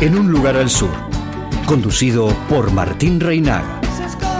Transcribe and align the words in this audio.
En 0.00 0.16
un 0.16 0.30
lugar 0.30 0.56
al 0.56 0.70
sur, 0.70 0.92
conducido 1.66 2.28
por 2.48 2.70
Martín 2.72 3.18
Reinaga. 3.18 3.80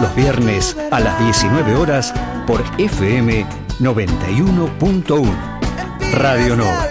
Los 0.00 0.14
viernes 0.14 0.76
a 0.92 1.00
las 1.00 1.18
19 1.18 1.74
horas 1.74 2.14
por 2.46 2.62
FM 2.78 3.44
91.1. 3.80 5.26
Radio 6.12 6.56
Nova, 6.56 6.86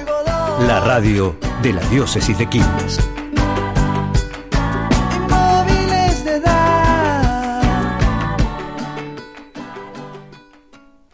la 0.68 0.82
radio 0.82 1.38
de 1.64 1.74
la 1.74 1.82
diócesis 1.90 2.38
de 2.38 2.50
Quilmes. 2.50 3.00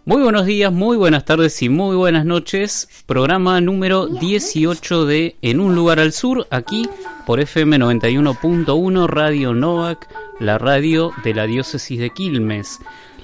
Muy 0.05 0.21
buenos 0.21 0.45
días, 0.45 0.73
muy 0.73 0.97
buenas 0.97 1.23
tardes 1.23 1.61
y 1.61 1.69
muy 1.69 1.95
buenas 1.95 2.25
noches. 2.25 2.89
Programa 3.05 3.61
número 3.61 4.07
18 4.07 5.05
de 5.05 5.37
En 5.41 5.61
un 5.61 5.75
lugar 5.75 6.01
al 6.01 6.11
sur, 6.11 6.45
aquí 6.49 6.89
por 7.25 7.39
FM 7.39 7.77
91.1 7.77 9.07
Radio 9.07 9.53
Novak, 9.53 10.09
la 10.41 10.57
radio 10.57 11.13
de 11.23 11.33
la 11.33 11.45
diócesis 11.45 12.01
de 12.01 12.09
Quilmes. 12.09 12.79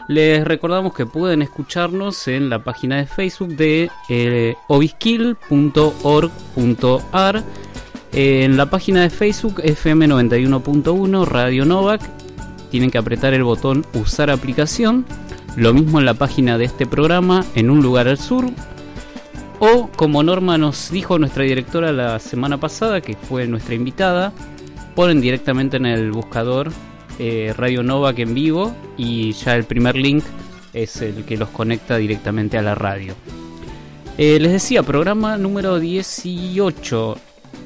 Les 0.08 0.46
recordamos 0.46 0.94
que 0.94 1.06
pueden 1.06 1.42
escucharnos 1.42 2.30
en 2.30 2.50
la 2.50 2.64
página 2.64 2.96
de 2.96 3.08
Facebook 3.08 3.58
de 3.58 3.92
eh, 4.08 4.56
en 8.14 8.56
la 8.56 8.70
página 8.70 9.02
de 9.02 9.10
Facebook 9.10 9.60
FM 9.62 10.08
91.1 10.08 11.26
Radio 11.26 11.66
Novak. 11.66 12.02
Tienen 12.72 12.90
que 12.90 13.00
apretar 13.00 13.34
el 13.34 13.44
botón 13.44 13.86
Usar 13.96 14.30
aplicación 14.30 15.06
lo 15.56 15.74
mismo 15.74 16.00
en 16.00 16.06
la 16.06 16.14
página 16.14 16.58
de 16.58 16.66
este 16.66 16.86
programa, 16.86 17.46
en 17.56 17.70
un 17.70 17.82
lugar 17.82 18.08
al 18.08 18.18
sur. 18.18 18.46
O 19.60 19.90
como 19.96 20.24
Norma 20.24 20.58
nos 20.58 20.90
dijo 20.90 21.20
nuestra 21.20 21.44
directora 21.44 21.92
la 21.92 22.20
semana 22.20 22.58
pasada, 22.58 23.02
que 23.02 23.16
fue 23.16 23.46
nuestra 23.48 23.76
invitada, 23.76 24.32
ponen 24.96 25.20
directamente 25.20 25.78
en 25.78 25.86
el 25.86 26.12
buscador 26.12 26.72
eh, 27.20 27.54
Radio 27.58 27.84
Nova 27.84 28.14
que 28.14 28.22
en 28.22 28.34
vivo 28.34 28.74
y 28.96 29.34
ya 29.34 29.56
el 29.56 29.66
primer 29.66 29.98
link 29.98 30.24
es 30.74 31.02
el 31.02 31.26
que 31.26 31.36
los 31.36 31.50
conecta 31.50 31.98
directamente 31.98 32.58
a 32.58 32.62
la 32.62 32.76
radio. 32.76 33.14
Eh, 34.18 34.40
les 34.40 34.52
decía, 34.52 34.84
programa 34.84 35.38
número 35.38 35.80
18, 35.80 37.18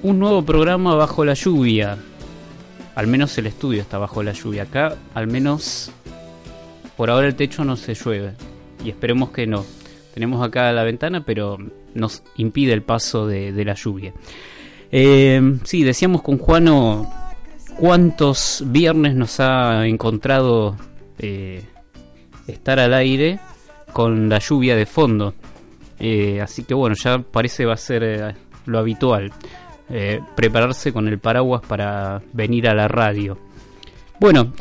un 0.03 0.19
nuevo 0.19 0.43
programa 0.43 0.95
bajo 0.95 1.25
la 1.25 1.33
lluvia. 1.33 1.97
Al 2.95 3.07
menos 3.07 3.37
el 3.37 3.47
estudio 3.47 3.81
está 3.81 3.97
bajo 3.97 4.21
la 4.23 4.33
lluvia. 4.33 4.63
Acá 4.63 4.95
al 5.13 5.27
menos 5.27 5.91
por 6.97 7.09
ahora 7.09 7.27
el 7.27 7.36
techo 7.36 7.63
no 7.63 7.75
se 7.75 7.94
llueve 7.94 8.33
y 8.83 8.89
esperemos 8.89 9.31
que 9.31 9.47
no. 9.47 9.66
Tenemos 10.13 10.45
acá 10.45 10.72
la 10.72 10.83
ventana, 10.83 11.23
pero 11.25 11.58
nos 11.95 12.23
impide 12.38 12.73
el 12.73 12.83
paso 12.83 13.25
de, 13.25 13.66
la 13.66 13.73
lluvia. 13.73 14.13
Eh, 14.91 15.58
sí, 15.63 15.83
decíamos 15.83 16.22
con 16.22 16.38
Juano 16.38 17.11
cuántos 17.77 18.63
viernes 18.67 19.16
nos 19.16 19.40
ha 19.40 19.88
encontrado 19.88 20.75
eh, 21.17 21.63
estar 22.47 22.79
al 22.79 22.94
aire 22.94 23.40
con 23.91 24.29
la 24.29 24.40
lluvia 24.40 24.75
de 24.75 24.85
fondo. 24.85 25.34
Eh, 26.00 26.41
así 26.41 26.63
que 26.63 26.73
bueno, 26.73 26.96
ya 26.96 27.19
parece 27.19 27.66
va 27.66 27.73
a 27.73 27.78
ser 27.78 28.03
eh, 28.03 28.35
lo 28.66 28.79
habitual. 28.79 29.31
prepararse 30.35 30.91
con 30.91 31.07
el 31.07 31.19
paraguas 31.19 31.62
para 31.67 32.22
venir 32.34 32.67
a 32.67 32.73
la 32.73 32.88
radio. 32.88 33.38
Bueno, 34.19 34.51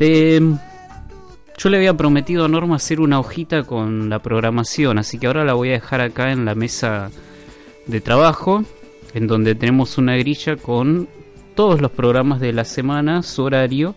yo 1.57 1.69
le 1.69 1.77
había 1.77 1.95
prometido 1.95 2.45
a 2.45 2.47
Norma 2.47 2.75
hacer 2.75 2.99
una 2.99 3.19
hojita 3.19 3.63
con 3.63 4.09
la 4.09 4.19
programación, 4.19 4.97
así 4.97 5.17
que 5.17 5.27
ahora 5.27 5.45
la 5.45 5.53
voy 5.53 5.69
a 5.69 5.73
dejar 5.73 6.01
acá 6.01 6.31
en 6.31 6.45
la 6.45 6.55
mesa 6.55 7.11
de 7.85 8.01
trabajo, 8.01 8.63
en 9.13 9.27
donde 9.27 9.55
tenemos 9.55 9.97
una 9.97 10.15
grilla 10.15 10.55
con 10.55 11.07
todos 11.55 11.81
los 11.81 11.91
programas 11.91 12.39
de 12.39 12.53
la 12.53 12.65
semana, 12.65 13.21
su 13.21 13.43
horario. 13.43 13.95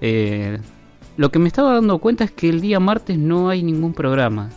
Eh, 0.00 0.58
lo 1.16 1.30
que 1.30 1.38
me 1.38 1.48
estaba 1.48 1.74
dando 1.74 1.98
cuenta 1.98 2.24
es 2.24 2.30
que 2.30 2.48
el 2.48 2.60
día 2.60 2.80
martes 2.80 3.18
no 3.18 3.48
hay 3.48 3.62
ningún 3.62 3.94
programa. 3.94 4.50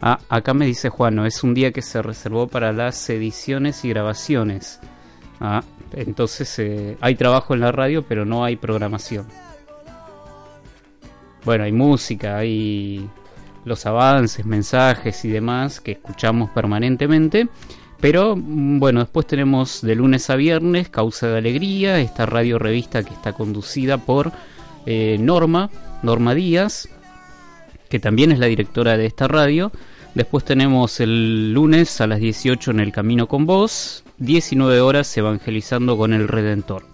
Ah, 0.00 0.18
acá 0.28 0.54
me 0.54 0.66
dice 0.66 0.90
Juan, 0.90 1.18
es 1.26 1.42
un 1.42 1.54
día 1.54 1.72
que 1.72 1.82
se 1.82 2.02
reservó 2.02 2.46
para 2.48 2.72
las 2.72 3.08
ediciones 3.08 3.84
y 3.84 3.88
grabaciones. 3.88 4.78
Ah, 5.40 5.62
entonces 5.92 6.58
eh, 6.58 6.96
hay 7.00 7.14
trabajo 7.14 7.54
en 7.54 7.60
la 7.60 7.72
radio, 7.72 8.02
pero 8.02 8.24
no 8.24 8.44
hay 8.44 8.56
programación. 8.56 9.26
Bueno, 11.44 11.64
hay 11.64 11.72
música, 11.72 12.38
hay 12.38 13.08
los 13.64 13.84
avances, 13.86 14.46
mensajes 14.46 15.24
y 15.24 15.28
demás 15.28 15.80
que 15.80 15.92
escuchamos 15.92 16.50
permanentemente. 16.50 17.48
Pero 18.00 18.36
mm, 18.36 18.78
bueno, 18.78 19.00
después 19.00 19.26
tenemos 19.26 19.80
de 19.82 19.94
lunes 19.94 20.30
a 20.30 20.36
viernes 20.36 20.88
Causa 20.88 21.28
de 21.28 21.38
Alegría, 21.38 22.00
esta 22.00 22.26
radio 22.26 22.58
revista 22.58 23.02
que 23.02 23.12
está 23.12 23.32
conducida 23.32 23.98
por 23.98 24.32
eh, 24.86 25.16
Norma, 25.20 25.70
Norma 26.02 26.34
Díaz, 26.34 26.88
que 27.88 27.98
también 27.98 28.32
es 28.32 28.38
la 28.38 28.46
directora 28.46 28.96
de 28.96 29.06
esta 29.06 29.28
radio. 29.28 29.72
Después 30.14 30.44
tenemos 30.44 31.00
el 31.00 31.52
lunes 31.52 32.00
a 32.00 32.06
las 32.06 32.20
18 32.20 32.70
en 32.70 32.80
El 32.80 32.92
Camino 32.92 33.26
con 33.28 33.46
Vos, 33.46 34.04
19 34.18 34.80
horas 34.80 35.14
evangelizando 35.16 35.98
con 35.98 36.14
el 36.14 36.26
Redentor. 36.26 36.84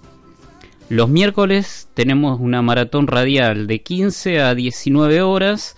Los 0.89 1.09
miércoles 1.09 1.89
tenemos 1.95 2.41
una 2.41 2.63
maratón 2.63 3.07
radial 3.07 3.67
de 3.67 3.81
15 3.81 4.41
a 4.41 4.55
19 4.55 5.23
horas. 5.23 5.75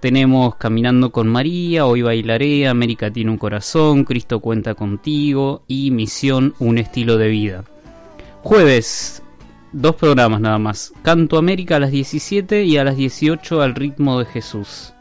Tenemos 0.00 0.56
Caminando 0.56 1.12
con 1.12 1.28
María, 1.28 1.86
Hoy 1.86 2.02
Bailaré, 2.02 2.66
América 2.66 3.12
tiene 3.12 3.30
un 3.30 3.38
corazón, 3.38 4.04
Cristo 4.04 4.40
cuenta 4.40 4.74
contigo 4.74 5.62
y 5.68 5.90
Misión, 5.90 6.54
un 6.58 6.78
estilo 6.78 7.18
de 7.18 7.28
vida. 7.28 7.64
Jueves, 8.42 9.22
dos 9.72 9.94
programas 9.94 10.40
nada 10.40 10.58
más. 10.58 10.92
Canto 11.02 11.36
América 11.36 11.76
a 11.76 11.80
las 11.80 11.90
17 11.90 12.64
y 12.64 12.78
a 12.78 12.84
las 12.84 12.96
18 12.96 13.60
al 13.60 13.74
ritmo 13.74 14.18
de 14.18 14.24
Jesús. 14.24 14.94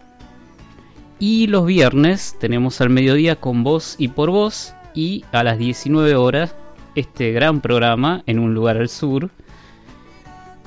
Y 1.18 1.48
los 1.48 1.66
viernes 1.66 2.36
tenemos 2.40 2.82
al 2.82 2.90
mediodía 2.90 3.38
con 3.38 3.64
voz 3.64 3.96
y 3.98 4.10
por 4.10 4.32
voz 4.32 4.76
y 4.94 5.24
a 5.32 5.44
las 5.44 5.58
19 5.58 6.16
horas 6.16 6.56
este 6.96 7.32
gran 7.32 7.62
programa 7.62 8.24
en 8.26 8.40
un 8.40 8.54
lugar 8.54 8.78
al 8.78 8.90
sur. 8.90 9.30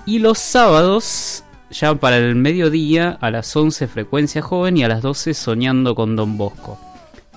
Y 0.07 0.19
los 0.19 0.39
sábados, 0.39 1.45
ya 1.71 1.95
para 1.95 2.19
el 2.19 2.35
mediodía, 2.35 3.17
a 3.21 3.31
las 3.31 3.55
11 3.55 3.87
Frecuencia 3.89 4.43
Joven 4.43 4.77
y 4.77 4.85
a 4.85 4.89
las 4.89 5.03
12 5.03 5.35
Soñando 5.35 5.95
con 5.95 6.17
Don 6.17 6.37
Bosco. 6.37 6.79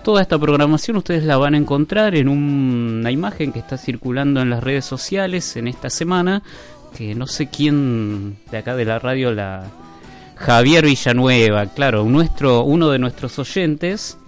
Toda 0.04 0.22
esta 0.22 0.40
programación 0.40 0.98
ustedes 0.98 1.24
la 1.24 1.38
van 1.38 1.54
a 1.54 1.58
encontrar 1.58 2.16
en 2.16 2.30
una 2.30 3.12
imagen 3.12 3.52
que 3.52 3.60
está 3.60 3.78
circulando 3.78 4.42
en 4.42 4.50
las 4.50 4.64
redes 4.64 4.86
sociales 4.86 5.58
en 5.58 5.68
esta 5.68 5.90
semana, 5.90 6.44
que 6.98 7.14
no 7.14 7.28
sé 7.28 7.48
quién 7.48 8.38
de 8.52 8.58
acá 8.58 8.76
de 8.76 8.86
la 8.86 9.00
radio 9.00 9.34
la... 9.34 9.66
Javier 10.36 10.86
Villanueva, 10.86 11.66
claro, 11.66 12.04
nuestro, 12.04 12.64
uno 12.64 12.90
de 12.90 13.00
nuestros 13.00 13.40
oyentes, 13.40 14.20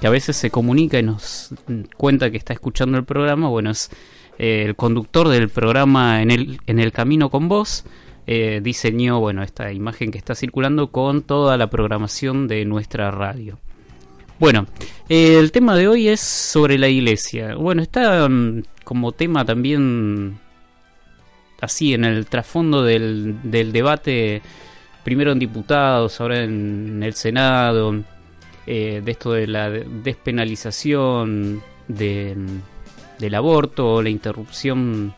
que 0.00 0.06
a 0.06 0.10
veces 0.10 0.36
se 0.36 0.50
comunica 0.50 0.98
y 0.98 1.02
nos 1.02 1.54
cuenta 1.96 2.30
que 2.30 2.36
está 2.36 2.52
escuchando 2.52 2.98
el 2.98 3.04
programa, 3.04 3.48
bueno, 3.48 3.70
es 3.70 3.90
eh, 4.38 4.64
el 4.66 4.76
conductor 4.76 5.28
del 5.28 5.48
programa 5.48 6.22
en 6.22 6.30
el, 6.30 6.60
en 6.66 6.78
el 6.78 6.92
camino 6.92 7.30
con 7.30 7.48
vos, 7.48 7.84
eh, 8.26 8.60
diseñó, 8.62 9.20
bueno, 9.20 9.42
esta 9.42 9.72
imagen 9.72 10.10
que 10.10 10.18
está 10.18 10.34
circulando 10.34 10.90
con 10.90 11.22
toda 11.22 11.56
la 11.56 11.70
programación 11.70 12.48
de 12.48 12.64
nuestra 12.64 13.10
radio. 13.10 13.58
Bueno, 14.38 14.66
eh, 15.08 15.38
el 15.38 15.52
tema 15.52 15.76
de 15.76 15.88
hoy 15.88 16.08
es 16.08 16.20
sobre 16.20 16.76
la 16.76 16.88
iglesia. 16.88 17.54
Bueno, 17.54 17.82
está 17.82 18.28
mm, 18.28 18.64
como 18.84 19.12
tema 19.12 19.44
también 19.44 20.38
así 21.60 21.94
en 21.94 22.04
el 22.04 22.26
trasfondo 22.26 22.82
del, 22.82 23.36
del 23.42 23.72
debate, 23.72 24.42
primero 25.04 25.32
en 25.32 25.38
diputados, 25.38 26.20
ahora 26.20 26.44
en 26.44 27.02
el 27.02 27.14
Senado, 27.14 27.94
eh, 28.66 29.00
de 29.04 29.10
esto 29.10 29.32
de 29.32 29.46
la 29.46 29.70
despenalización 29.70 31.62
del 31.88 33.34
aborto 33.34 33.94
o 33.94 34.02
la 34.02 34.10
interrupción 34.10 35.14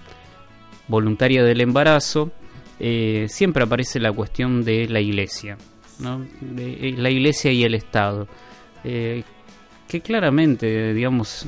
voluntaria 0.87 1.43
del 1.43 1.61
embarazo, 1.61 2.31
eh, 2.79 3.27
siempre 3.29 3.65
aparece 3.65 4.01
la 4.01 4.13
cuestión 4.13 4.65
de 4.65 4.89
la 4.89 5.01
iglesia. 5.01 5.57
¿no? 5.99 6.25
de 6.41 6.95
la 6.97 7.11
iglesia 7.11 7.51
y 7.51 7.65
el 7.65 7.75
Estado. 7.75 8.29
que 8.85 10.01
claramente, 10.03 10.95
digamos, 10.95 11.47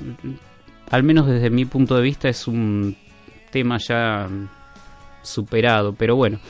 al 0.90 1.04
menos 1.04 1.28
desde 1.28 1.50
mi 1.50 1.64
punto 1.64 1.94
de 1.96 2.02
vista 2.02 2.28
es 2.28 2.48
un 2.48 2.96
tema 3.50 3.78
ya 3.78 4.28
superado, 5.22 5.92
pero 5.92 6.16
bueno, 6.16 6.40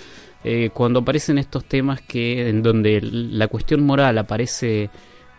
eh, 0.42 0.70
cuando 0.72 1.00
aparecen 1.00 1.38
estos 1.38 1.64
temas 1.64 2.00
que 2.00 2.48
en 2.48 2.62
donde 2.62 3.00
la 3.02 3.48
cuestión 3.48 3.84
moral 3.84 4.16
aparece 4.18 4.90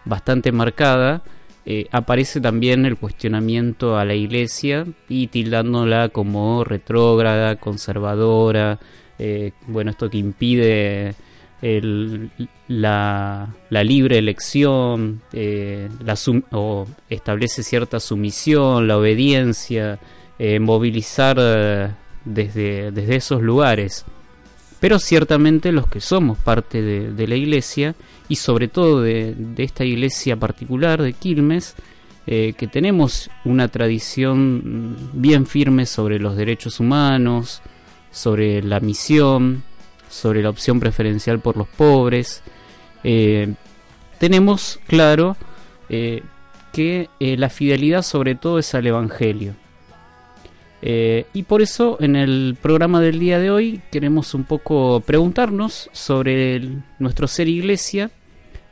bastante 0.06 0.52
marcada, 0.52 1.24
eh, 1.66 1.88
aparece 1.92 2.42
también 2.42 2.86
el 2.86 2.98
cuestionamiento 2.98 3.98
a 3.98 4.06
la 4.06 4.16
iglesia 4.16 4.86
y 5.08 5.28
tildándola 5.28 6.10
como 6.10 6.64
retrógrada, 6.64 7.56
conservadora, 7.58 8.80
eh, 9.20 9.52
bueno, 9.68 9.92
esto 9.92 10.10
que 10.10 10.18
impide 10.18 11.14
la, 12.68 13.54
libre 13.70 14.18
elección 14.18 15.22
la 15.32 16.16
o 16.52 16.88
establece 17.08 17.62
cierta 17.62 18.00
sumisión, 18.00 18.88
la 18.88 18.98
obediencia, 18.98 20.00
movilizar 20.60 21.96
desde, 22.26 22.92
desde 22.92 23.16
esos 23.16 23.44
lugares. 23.44 24.06
Pero 24.82 24.98
ciertamente 24.98 25.72
los 25.72 25.86
que 25.86 26.02
somos 26.02 26.40
parte 26.40 26.82
de, 26.82 27.28
la 27.28 27.36
iglesia 27.36 27.94
y 28.28 28.38
sobre 28.38 28.68
todo 28.68 29.04
de, 29.04 29.36
esta 29.58 29.86
iglesia 29.86 30.38
particular 30.38 31.04
de 31.04 31.14
Quilmes, 31.14 31.76
eh, 32.26 32.54
que 32.58 32.66
tenemos 32.66 33.30
una 33.46 33.68
tradición 33.68 34.98
bien 35.14 35.46
firme 35.46 35.86
sobre 35.86 36.18
los 36.18 36.36
derechos 36.36 36.80
humanos, 36.80 37.62
sobre 38.10 38.64
la 38.64 38.80
misión, 38.80 39.62
sobre 40.10 40.42
la 40.42 40.50
opción 40.50 40.80
preferencial 40.80 41.40
por 41.40 41.58
los 41.58 41.68
pobres, 41.68 42.42
eh, 43.04 43.54
tenemos 44.18 44.80
claro 44.88 45.38
eh, 45.90 46.24
que 46.74 47.08
la 47.20 47.50
fidelidad 47.50 48.02
sobre 48.02 48.34
todo 48.34 48.58
es 48.58 48.74
al 48.74 48.88
Evangelio. 48.88 49.61
Eh, 50.82 51.28
y 51.34 51.44
por 51.44 51.62
eso 51.62 51.98
en 52.00 52.16
el 52.16 52.58
programa 52.60 53.02
del 53.02 53.20
día 53.20 53.38
de 53.38 53.52
hoy 53.52 53.82
queremos 53.92 54.34
un 54.34 54.46
poco 54.46 55.02
preguntarnos 55.02 55.90
sobre 55.92 56.62
nuestro 56.98 57.28
ser 57.28 57.48
iglesia, 57.48 58.10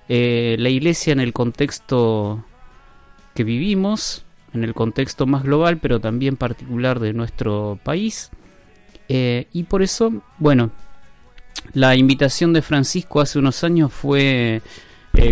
eh, 0.07 0.55
la 0.57 0.69
iglesia 0.69 1.13
en 1.13 1.19
el 1.19 1.33
contexto 1.33 2.43
que 3.35 3.43
vivimos, 3.43 4.25
en 4.53 4.63
el 4.63 4.73
contexto 4.73 5.27
más 5.27 5.43
global 5.43 5.77
pero 5.77 5.99
también 5.99 6.35
particular 6.35 6.99
de 6.99 7.13
nuestro 7.13 7.79
país. 7.83 8.31
Eh, 9.07 9.45
y 9.53 9.63
por 9.63 9.83
eso, 9.83 10.11
bueno, 10.39 10.71
la 11.73 11.95
invitación 11.95 12.53
de 12.53 12.63
Francisco 12.63 13.21
hace 13.21 13.37
unos 13.37 13.63
años 13.63 13.93
fue 13.93 14.61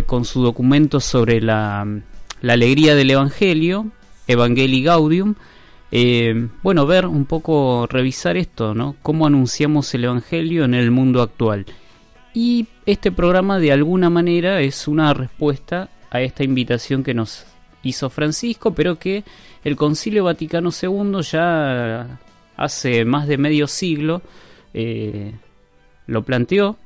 con 0.05 0.25
su 0.25 0.43
documento 0.43 0.99
sobre 0.99 1.39
la, 1.39 1.87
la 2.41 2.53
alegría 2.53 2.93
del 2.93 3.09
Evangelio, 3.11 3.87
Evangelii 4.27 4.83
Gaudium, 4.83 5.35
eh, 5.91 6.49
bueno, 6.63 6.85
ver 6.85 7.05
un 7.05 7.25
poco, 7.25 7.87
revisar 7.87 8.37
esto, 8.37 8.73
¿no? 8.73 8.95
Cómo 9.01 9.25
anunciamos 9.25 9.93
el 9.93 10.05
Evangelio 10.05 10.65
en 10.65 10.73
el 10.73 10.91
mundo 10.91 11.21
actual. 11.21 11.65
Y 12.33 12.67
este 12.85 13.11
programa 13.11 13.59
de 13.59 13.71
alguna 13.71 14.09
manera 14.09 14.61
es 14.61 14.87
una 14.87 15.13
respuesta 15.13 15.89
a 16.09 16.21
esta 16.21 16.43
invitación 16.43 17.03
que 17.03 17.13
nos 17.13 17.45
hizo 17.83 18.09
Francisco, 18.09 18.73
pero 18.73 18.97
que 18.97 19.23
el 19.63 19.75
Concilio 19.75 20.25
Vaticano 20.25 20.69
II 20.69 21.21
ya 21.21 22.19
hace 22.55 23.05
más 23.05 23.27
de 23.27 23.37
medio 23.37 23.67
siglo 23.67 24.21
eh, 24.73 25.33
lo 26.05 26.23
planteó. 26.23 26.77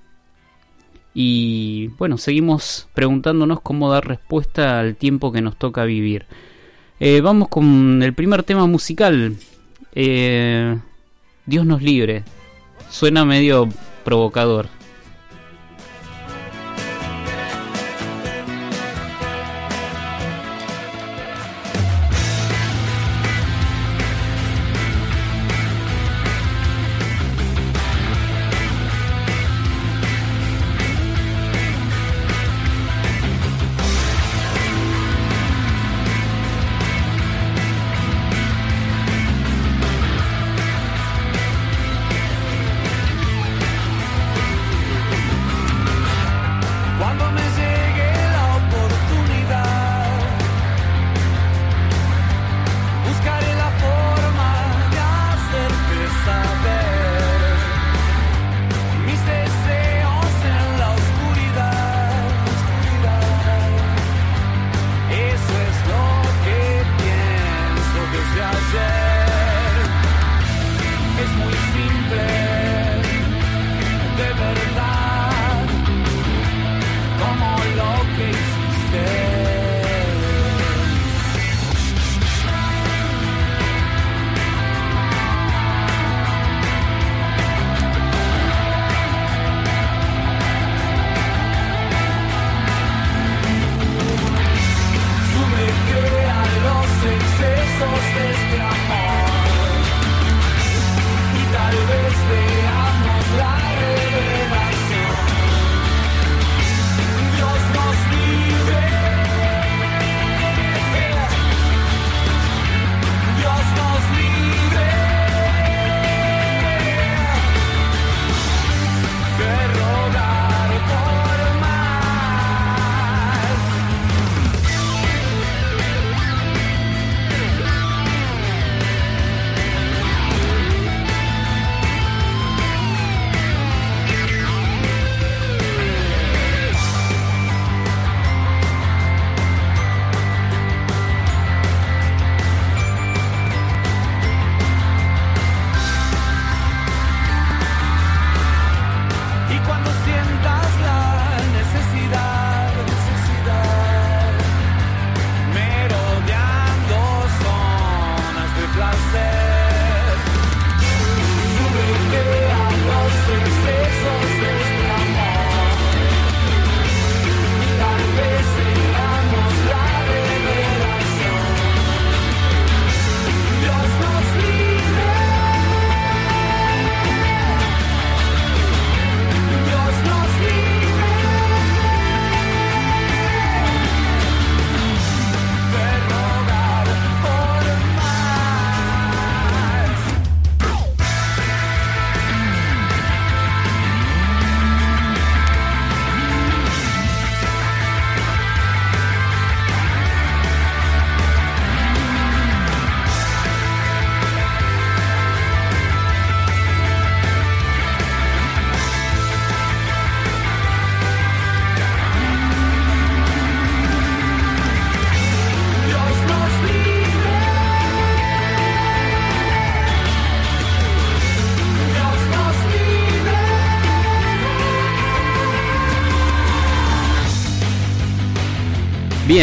Y 1.14 1.88
bueno, 1.98 2.18
seguimos 2.18 2.88
preguntándonos 2.94 3.62
cómo 3.62 3.92
dar 3.92 4.08
respuesta 4.08 4.80
al 4.80 4.96
tiempo 4.96 5.32
que 5.32 5.42
nos 5.42 5.58
toca 5.58 5.84
vivir. 5.84 6.26
Eh, 7.04 7.20
vamos 7.20 7.48
con 7.48 8.04
el 8.04 8.14
primer 8.14 8.44
tema 8.44 8.68
musical. 8.68 9.36
Eh, 9.96 10.78
Dios 11.48 11.66
nos 11.66 11.82
libre. 11.82 12.24
Suena 12.92 13.26
medio 13.26 13.70
provocador. 14.06 14.68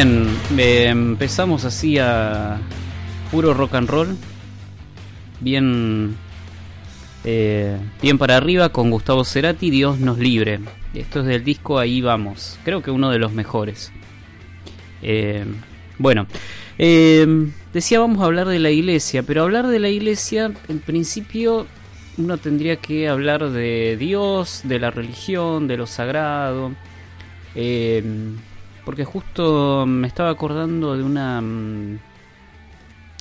Bien, 0.00 0.28
eh, 0.56 0.86
empezamos 0.90 1.64
así 1.64 1.98
a 1.98 2.60
puro 3.32 3.52
rock 3.52 3.74
and 3.74 3.90
roll. 3.90 4.16
Bien, 5.40 6.14
eh, 7.24 7.76
bien 8.00 8.16
para 8.16 8.36
arriba 8.36 8.68
con 8.68 8.92
Gustavo 8.92 9.24
Cerati, 9.24 9.70
Dios 9.70 9.98
nos 9.98 10.20
libre. 10.20 10.60
Esto 10.94 11.18
es 11.18 11.26
del 11.26 11.42
disco 11.42 11.80
Ahí 11.80 12.00
vamos. 12.00 12.60
Creo 12.64 12.80
que 12.80 12.92
uno 12.92 13.10
de 13.10 13.18
los 13.18 13.32
mejores. 13.32 13.90
Eh, 15.02 15.44
bueno, 15.98 16.28
decía 16.76 17.98
vamos 17.98 18.22
a 18.22 18.26
hablar 18.26 18.46
de 18.46 18.60
la 18.60 18.70
iglesia, 18.70 19.24
pero 19.24 19.42
hablar 19.42 19.66
de 19.66 19.80
la 19.80 19.88
iglesia, 19.88 20.52
en 20.68 20.78
principio 20.78 21.66
uno 22.18 22.38
tendría 22.38 22.76
que 22.76 23.08
hablar 23.08 23.50
de 23.50 23.96
Dios, 23.98 24.60
de 24.62 24.78
la 24.78 24.92
religión, 24.92 25.66
de 25.66 25.76
lo 25.76 25.88
sagrado. 25.88 26.70
Porque 28.88 29.04
justo 29.04 29.84
me 29.86 30.06
estaba 30.06 30.30
acordando 30.30 30.96
de 30.96 31.02
una 31.02 31.42
mm, 31.42 31.98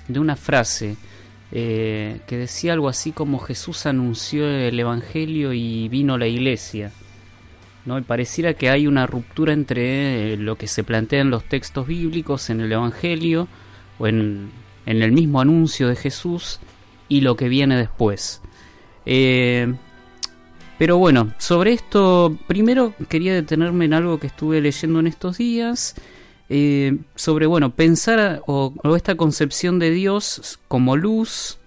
de 0.07 0.17
una 0.17 0.37
frase 0.37 0.95
eh, 1.51 2.21
que 2.25 2.37
decía 2.37 2.71
algo 2.71 2.87
así 2.87 3.11
como 3.11 3.39
Jesús 3.39 3.85
anunció 3.85 4.47
el 4.47 4.79
Evangelio 4.79 5.51
y 5.51 5.89
vino 5.89 6.17
la 6.17 6.25
iglesia. 6.25 6.93
¿no? 7.83 7.97
Y 7.97 8.01
pareciera 8.03 8.53
que 8.53 8.69
hay 8.69 8.87
una 8.87 9.07
ruptura 9.07 9.51
entre 9.51 10.35
eh, 10.35 10.37
lo 10.37 10.57
que 10.57 10.67
se 10.67 10.85
plantea 10.85 11.19
en 11.19 11.31
los 11.31 11.43
textos 11.43 11.85
bíblicos, 11.85 12.49
en 12.49 12.61
el 12.61 12.71
Evangelio, 12.71 13.49
o 13.99 14.07
en, 14.07 14.51
en 14.85 15.01
el 15.01 15.11
mismo 15.11 15.41
anuncio 15.41 15.89
de 15.89 15.97
Jesús, 15.97 16.61
y 17.09 17.19
lo 17.19 17.35
que 17.35 17.49
viene 17.49 17.75
después. 17.75 18.41
Eh, 19.05 19.75
pero 20.77 20.97
bueno, 20.97 21.33
sobre 21.39 21.73
esto, 21.73 22.37
primero 22.47 22.93
quería 23.09 23.33
detenerme 23.33 23.85
en 23.85 23.93
algo 23.93 24.19
que 24.19 24.27
estuve 24.27 24.61
leyendo 24.61 24.99
en 24.99 25.07
estos 25.07 25.37
días, 25.37 25.95
eh, 26.49 26.97
sobre, 27.15 27.45
bueno, 27.45 27.71
pensar 27.71 28.41
o, 28.45 28.73
esta 28.95 29.15
concepción 29.15 29.79
de 29.79 29.91
Dios 29.91 30.59
como 30.67 30.95
luz, 30.95 31.57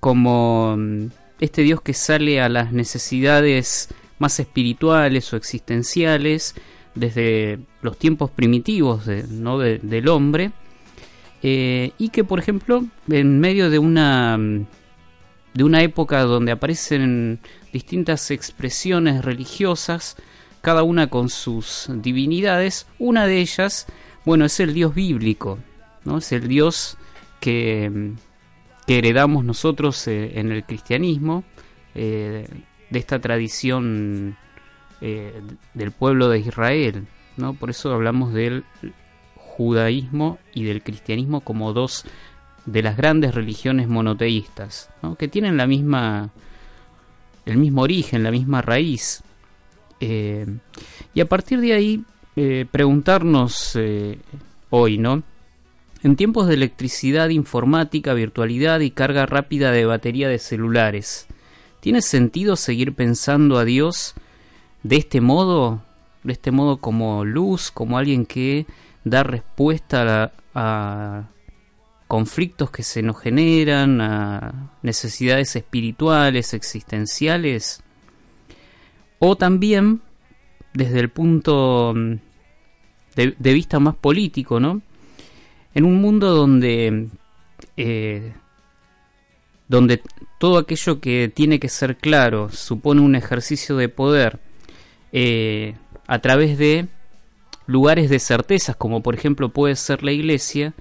como 0.00 0.76
mm, 0.76 1.06
este 1.40 1.62
Dios 1.62 1.82
que 1.82 1.92
sale 1.92 2.40
a 2.40 2.48
las 2.48 2.72
necesidades 2.72 3.88
más 4.18 4.40
espirituales 4.40 5.32
o 5.32 5.36
existenciales 5.36 6.54
desde 6.94 7.58
los 7.82 7.98
tiempos 7.98 8.30
primitivos 8.30 9.06
¿no? 9.28 9.58
del 9.58 10.08
hombre, 10.08 10.52
eh, 11.42 11.92
y 11.98 12.08
que, 12.08 12.24
por 12.24 12.38
ejemplo, 12.38 12.86
en 13.10 13.38
medio 13.40 13.68
de 13.70 13.78
una 13.78 14.38
mm, 14.38 14.66
de 15.56 15.64
una 15.64 15.82
época 15.82 16.22
donde 16.24 16.52
aparecen 16.52 17.40
distintas 17.72 18.30
expresiones 18.30 19.24
religiosas, 19.24 20.16
cada 20.60 20.82
una 20.82 21.08
con 21.08 21.30
sus 21.30 21.88
divinidades. 21.88 22.86
Una 22.98 23.26
de 23.26 23.40
ellas, 23.40 23.86
bueno, 24.26 24.44
es 24.44 24.60
el 24.60 24.74
Dios 24.74 24.94
bíblico, 24.94 25.58
¿no? 26.04 26.18
Es 26.18 26.30
el 26.32 26.46
Dios 26.46 26.98
que, 27.40 28.12
que 28.86 28.98
heredamos 28.98 29.46
nosotros 29.46 30.06
eh, 30.08 30.38
en 30.38 30.52
el 30.52 30.62
cristianismo, 30.64 31.42
eh, 31.94 32.46
de 32.90 32.98
esta 32.98 33.18
tradición 33.18 34.36
eh, 35.00 35.40
del 35.72 35.90
pueblo 35.90 36.28
de 36.28 36.40
Israel, 36.40 37.06
¿no? 37.38 37.54
Por 37.54 37.70
eso 37.70 37.94
hablamos 37.94 38.34
del 38.34 38.64
judaísmo 39.36 40.38
y 40.52 40.64
del 40.64 40.82
cristianismo 40.82 41.40
como 41.40 41.72
dos 41.72 42.04
de 42.66 42.82
las 42.82 42.96
grandes 42.96 43.34
religiones 43.34 43.88
monoteístas, 43.88 44.90
que 45.18 45.28
tienen 45.28 45.56
la 45.56 45.66
misma, 45.66 46.30
el 47.46 47.56
mismo 47.56 47.82
origen, 47.82 48.24
la 48.24 48.32
misma 48.32 48.60
raíz. 48.60 49.22
Eh, 50.00 50.46
y 51.14 51.20
a 51.20 51.28
partir 51.28 51.60
de 51.60 51.72
ahí, 51.72 52.04
eh, 52.34 52.66
preguntarnos 52.70 53.76
eh, 53.76 54.18
hoy, 54.70 54.98
¿no? 54.98 55.22
En 56.02 56.16
tiempos 56.16 56.48
de 56.48 56.54
electricidad, 56.54 57.30
informática, 57.30 58.12
virtualidad 58.14 58.80
y 58.80 58.90
carga 58.90 59.26
rápida 59.26 59.70
de 59.70 59.86
batería 59.86 60.28
de 60.28 60.38
celulares, 60.38 61.26
¿tiene 61.80 62.02
sentido 62.02 62.56
seguir 62.56 62.94
pensando 62.94 63.58
a 63.58 63.64
Dios 63.64 64.14
de 64.82 64.96
este 64.96 65.20
modo? 65.20 65.82
De 66.24 66.32
este 66.32 66.50
modo 66.50 66.78
como 66.78 67.24
luz, 67.24 67.70
como 67.70 67.96
alguien 67.96 68.26
que 68.26 68.66
da 69.04 69.22
respuesta 69.22 70.32
a 70.54 71.28
conflictos 72.06 72.70
que 72.70 72.82
se 72.82 73.02
nos 73.02 73.20
generan, 73.20 74.00
a 74.00 74.70
necesidades 74.82 75.56
espirituales, 75.56 76.54
existenciales, 76.54 77.82
o 79.18 79.36
también 79.36 80.00
desde 80.74 81.00
el 81.00 81.08
punto 81.08 81.92
mm, 81.96 82.14
de, 83.16 83.52
vista 83.52 83.80
más 83.80 83.96
político, 83.96 84.60
¿no? 84.60 84.82
En 85.74 85.84
un 85.84 86.00
mundo 86.00 86.34
donde, 86.34 87.08
eh, 87.76 88.32
donde 89.68 90.02
todo 90.38 90.58
aquello 90.58 91.00
que 91.00 91.30
tiene 91.34 91.58
que 91.58 91.68
ser 91.68 91.96
claro 91.96 92.50
supone 92.50 93.00
un 93.00 93.14
ejercicio 93.14 93.76
de 93.76 93.88
poder 93.88 94.38
eh, 95.12 95.74
a 96.06 96.18
través 96.20 96.58
de 96.58 96.88
lugares 97.66 98.10
de 98.10 98.18
certezas, 98.18 98.76
como 98.76 99.02
por 99.02 99.14
ejemplo 99.14 99.48
puede 99.48 99.76
ser 99.76 100.02
la 100.02 100.12
iglesia, 100.12 100.74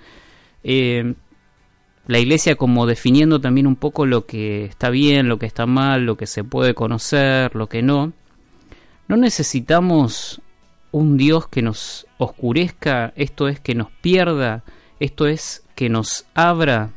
eh, 0.67 1.13
la 2.07 2.19
iglesia 2.19 2.55
como 2.55 2.87
definiendo 2.87 3.39
también 3.39 3.67
un 3.67 3.75
poco 3.75 4.07
lo 4.07 4.25
que 4.25 4.65
está 4.65 4.89
bien, 4.89 5.29
lo 5.29 5.37
que 5.37 5.45
está 5.45 5.67
mal, 5.67 6.05
lo 6.05 6.17
que 6.17 6.25
se 6.25 6.43
puede 6.43 6.73
conocer, 6.73 7.55
lo 7.55 7.69
que 7.69 7.83
no. 7.83 8.13
No 9.07 9.15
necesitamos 9.15 10.41
un 10.91 11.17
Dios 11.17 11.47
que 11.47 11.61
nos 11.61 12.07
oscurezca, 12.17 13.13
esto 13.15 13.47
es 13.47 13.59
que 13.59 13.75
nos 13.75 13.91
pierda, 14.01 14.63
esto 14.99 15.27
es 15.27 15.63
que 15.75 15.87
nos 15.87 16.25
abra. 16.33 16.89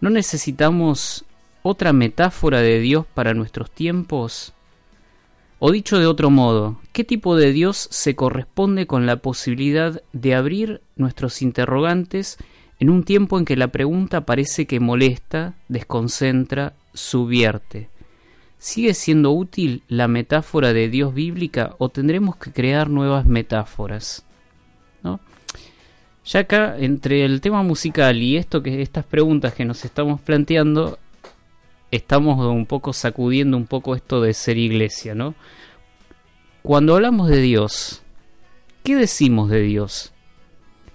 No 0.00 0.08
necesitamos 0.08 1.26
otra 1.62 1.92
metáfora 1.92 2.62
de 2.62 2.80
Dios 2.80 3.04
para 3.12 3.34
nuestros 3.34 3.70
tiempos. 3.70 4.54
O 5.62 5.72
dicho 5.72 5.98
de 5.98 6.06
otro 6.06 6.30
modo, 6.30 6.80
¿qué 6.94 7.04
tipo 7.04 7.36
de 7.36 7.52
Dios 7.52 7.86
se 7.90 8.16
corresponde 8.16 8.86
con 8.86 9.04
la 9.04 9.16
posibilidad 9.16 10.02
de 10.14 10.34
abrir 10.34 10.80
nuestros 10.96 11.42
interrogantes 11.42 12.38
en 12.78 12.88
un 12.88 13.04
tiempo 13.04 13.38
en 13.38 13.44
que 13.44 13.56
la 13.56 13.68
pregunta 13.68 14.24
parece 14.24 14.64
que 14.64 14.80
molesta, 14.80 15.52
desconcentra, 15.68 16.72
subvierte? 16.94 17.90
¿Sigue 18.56 18.94
siendo 18.94 19.32
útil 19.32 19.82
la 19.86 20.08
metáfora 20.08 20.72
de 20.72 20.88
Dios 20.88 21.12
bíblica 21.12 21.74
o 21.76 21.90
tendremos 21.90 22.36
que 22.36 22.52
crear 22.52 22.88
nuevas 22.88 23.26
metáforas? 23.26 24.24
Ya 26.24 26.40
acá, 26.40 26.76
entre 26.78 27.24
el 27.24 27.42
tema 27.42 27.62
musical 27.62 28.22
y 28.22 28.38
esto 28.38 28.62
que 28.62 28.80
estas 28.80 29.04
preguntas 29.04 29.52
que 29.52 29.66
nos 29.66 29.84
estamos 29.84 30.20
planteando, 30.22 30.98
estamos 31.90 32.44
un 32.46 32.66
poco 32.66 32.92
sacudiendo 32.92 33.56
un 33.56 33.66
poco 33.66 33.94
esto 33.94 34.20
de 34.20 34.34
ser 34.34 34.58
iglesia, 34.58 35.14
¿no? 35.14 35.34
Cuando 36.62 36.94
hablamos 36.94 37.28
de 37.28 37.40
Dios, 37.40 38.02
¿qué 38.84 38.94
decimos 38.96 39.50
de 39.50 39.62
Dios? 39.62 40.12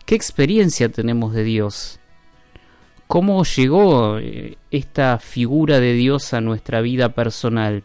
¿Qué 0.06 0.16
experiencia 0.16 0.90
tenemos 0.90 1.34
de 1.34 1.44
Dios? 1.44 2.00
¿Cómo 3.08 3.44
llegó 3.44 4.20
eh, 4.20 4.58
esta 4.72 5.18
figura 5.20 5.80
de 5.80 5.94
Dios 5.94 6.34
a 6.34 6.42
nuestra 6.42 6.82
vida 6.82 7.10
personal? 7.10 7.84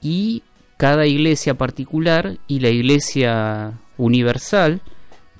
Y 0.00 0.42
cada 0.76 1.06
iglesia 1.06 1.54
particular 1.54 2.38
y 2.46 2.60
la 2.60 2.70
iglesia 2.70 3.74
universal 3.98 4.80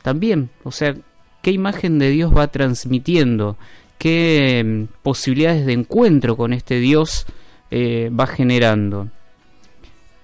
también, 0.02 0.50
o 0.64 0.72
sea, 0.72 0.96
¿qué 1.42 1.52
imagen 1.52 1.98
de 1.98 2.10
Dios 2.10 2.36
va 2.36 2.48
transmitiendo? 2.48 3.56
Qué 4.02 4.64
mm, 4.64 5.00
posibilidades 5.04 5.64
de 5.64 5.74
encuentro 5.74 6.36
con 6.36 6.52
este 6.52 6.80
Dios 6.80 7.24
eh, 7.70 8.10
va 8.10 8.26
generando. 8.26 9.08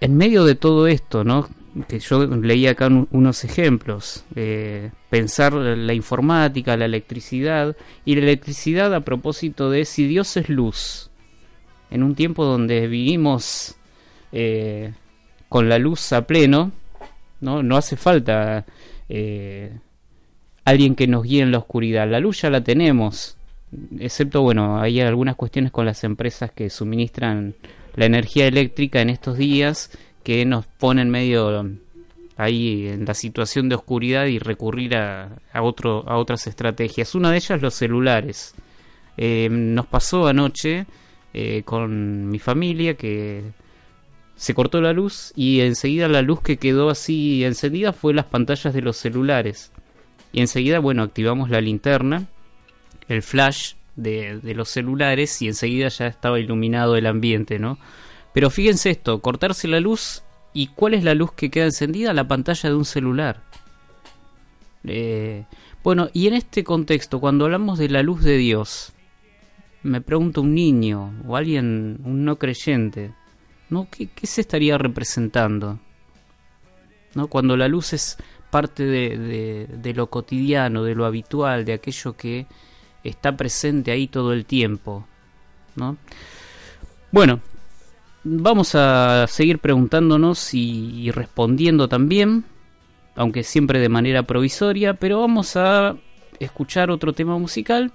En 0.00 0.16
medio 0.16 0.44
de 0.44 0.56
todo 0.56 0.88
esto, 0.88 1.22
¿no? 1.22 1.48
que 1.86 2.00
yo 2.00 2.26
leí 2.26 2.66
acá 2.66 2.88
unos 2.88 3.44
ejemplos, 3.44 4.24
eh, 4.34 4.90
pensar 5.10 5.52
la 5.52 5.94
informática, 5.94 6.76
la 6.76 6.86
electricidad, 6.86 7.76
y 8.04 8.16
la 8.16 8.22
electricidad 8.22 8.92
a 8.92 9.04
propósito 9.04 9.70
de 9.70 9.84
si 9.84 10.08
Dios 10.08 10.36
es 10.36 10.48
luz, 10.48 11.10
en 11.92 12.02
un 12.02 12.16
tiempo 12.16 12.44
donde 12.44 12.88
vivimos 12.88 13.76
eh, 14.32 14.92
con 15.48 15.68
la 15.68 15.78
luz 15.78 16.12
a 16.12 16.26
pleno, 16.26 16.72
no, 17.40 17.62
no 17.62 17.76
hace 17.76 17.96
falta 17.96 18.66
alguien 20.64 20.96
que 20.96 21.06
nos 21.06 21.22
guíe 21.22 21.42
en 21.42 21.52
la 21.52 21.58
oscuridad, 21.58 22.10
la 22.10 22.18
luz 22.18 22.42
ya 22.42 22.50
la 22.50 22.64
tenemos, 22.64 23.37
excepto, 23.98 24.42
bueno, 24.42 24.80
hay 24.80 25.00
algunas 25.00 25.36
cuestiones 25.36 25.72
con 25.72 25.86
las 25.86 26.04
empresas 26.04 26.50
que 26.50 26.70
suministran 26.70 27.54
la 27.94 28.06
energía 28.06 28.46
eléctrica 28.46 29.00
en 29.00 29.10
estos 29.10 29.36
días 29.36 29.90
que 30.22 30.44
nos 30.44 30.66
ponen 30.66 31.10
medio 31.10 31.70
ahí 32.36 32.86
en 32.88 33.04
la 33.04 33.14
situación 33.14 33.68
de 33.68 33.74
oscuridad 33.74 34.26
y 34.26 34.38
recurrir 34.38 34.96
a, 34.96 35.38
a, 35.52 35.62
otro, 35.62 36.08
a 36.08 36.16
otras 36.16 36.46
estrategias. 36.46 37.14
Una 37.14 37.30
de 37.30 37.38
ellas 37.38 37.60
los 37.60 37.74
celulares. 37.74 38.54
Eh, 39.16 39.48
nos 39.50 39.86
pasó 39.86 40.28
anoche 40.28 40.86
eh, 41.34 41.62
con 41.64 42.30
mi 42.30 42.38
familia 42.38 42.94
que 42.94 43.42
se 44.36 44.54
cortó 44.54 44.80
la 44.80 44.92
luz 44.92 45.32
y 45.34 45.60
enseguida 45.60 46.06
la 46.06 46.22
luz 46.22 46.40
que 46.40 46.56
quedó 46.56 46.88
así 46.88 47.44
encendida 47.44 47.92
fue 47.92 48.14
las 48.14 48.26
pantallas 48.26 48.72
de 48.72 48.80
los 48.80 48.96
celulares. 48.96 49.72
Y 50.32 50.40
enseguida, 50.40 50.78
bueno, 50.78 51.02
activamos 51.02 51.50
la 51.50 51.60
linterna, 51.60 52.28
el 53.08 53.22
flash 53.22 53.74
de, 53.96 54.38
de 54.38 54.54
los 54.54 54.68
celulares 54.68 55.42
y 55.42 55.48
enseguida 55.48 55.88
ya 55.88 56.06
estaba 56.06 56.38
iluminado 56.38 56.96
el 56.96 57.06
ambiente, 57.06 57.58
¿no? 57.58 57.78
Pero 58.32 58.50
fíjense 58.50 58.90
esto, 58.90 59.20
cortarse 59.20 59.66
la 59.68 59.80
luz 59.80 60.22
y 60.52 60.68
cuál 60.68 60.94
es 60.94 61.04
la 61.04 61.14
luz 61.14 61.32
que 61.32 61.50
queda 61.50 61.66
encendida, 61.66 62.12
la 62.12 62.28
pantalla 62.28 62.68
de 62.68 62.76
un 62.76 62.84
celular. 62.84 63.42
Eh, 64.84 65.44
bueno, 65.82 66.08
y 66.12 66.26
en 66.26 66.34
este 66.34 66.64
contexto, 66.64 67.20
cuando 67.20 67.44
hablamos 67.44 67.78
de 67.78 67.88
la 67.88 68.02
luz 68.02 68.22
de 68.22 68.36
Dios, 68.36 68.92
me 69.82 70.00
pregunto 70.00 70.42
un 70.42 70.54
niño 70.54 71.14
o 71.26 71.36
alguien, 71.36 72.00
un 72.04 72.24
no 72.24 72.38
creyente, 72.38 73.12
¿no? 73.70 73.88
¿Qué, 73.90 74.08
se 74.26 74.40
estaría 74.40 74.76
representando? 74.78 75.78
¿No? 77.14 77.28
Cuando 77.28 77.56
la 77.56 77.68
luz 77.68 77.92
es 77.92 78.16
parte 78.50 78.84
de, 78.84 79.66
de, 79.68 79.94
lo 79.94 80.08
cotidiano, 80.08 80.82
de 80.82 80.94
lo 80.94 81.06
habitual, 81.06 81.64
de 81.64 81.74
aquello 81.74 82.16
que 82.16 82.46
está 83.04 83.36
presente 83.36 83.90
ahí 83.90 84.08
todo 84.08 84.32
el 84.32 84.44
tiempo. 84.44 85.06
¿no? 85.76 85.96
Bueno, 87.10 87.40
vamos 88.24 88.74
a 88.74 89.26
seguir 89.28 89.58
preguntándonos 89.58 90.52
y, 90.52 91.10
respondiendo 91.10 91.88
también, 91.88 92.44
aunque 93.14 93.42
siempre 93.42 93.80
de 93.80 93.88
manera 93.88 94.24
provisoria, 94.24 94.94
pero 94.94 95.20
vamos 95.20 95.56
a 95.56 95.96
escuchar 96.38 96.90
otro 96.90 97.12
tema 97.12 97.38
musical, 97.38 97.92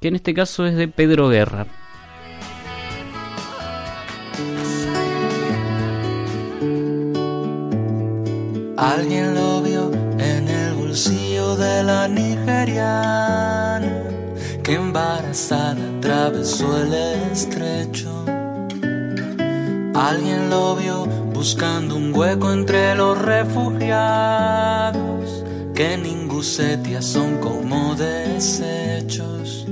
que 0.00 0.08
en 0.08 0.16
este 0.16 0.34
caso 0.34 0.66
es 0.66 0.74
de 0.74 0.88
Pedro 0.88 1.28
Guerra. 1.28 1.66
Alguien 8.76 9.34
lo 9.34 9.62
vio 9.62 9.92
en 10.18 10.48
el 10.48 10.74
bolsillo 10.74 11.54
de 11.54 11.84
la 11.84 12.08
nigeriana 12.08 13.99
que 14.62 14.74
embarazada 14.74 15.78
atravesó 15.98 16.82
el 16.82 16.94
estrecho 17.32 18.10
Alguien 19.94 20.50
lo 20.50 20.74
vio 20.76 21.06
buscando 21.34 21.96
un 21.96 22.14
hueco 22.14 22.52
entre 22.52 22.94
los 22.94 23.20
refugiados, 23.20 25.44
que 25.74 25.94
en 25.94 26.06
Ingusetia 26.06 27.02
son 27.02 27.38
como 27.38 27.96
desechos. 27.96 29.66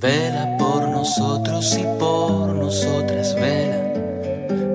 Vela 0.00 0.56
por 0.58 0.88
nosotros 0.88 1.78
y 1.78 1.84
por 1.98 2.52
nosotras, 2.54 3.36
vela. 3.36 3.94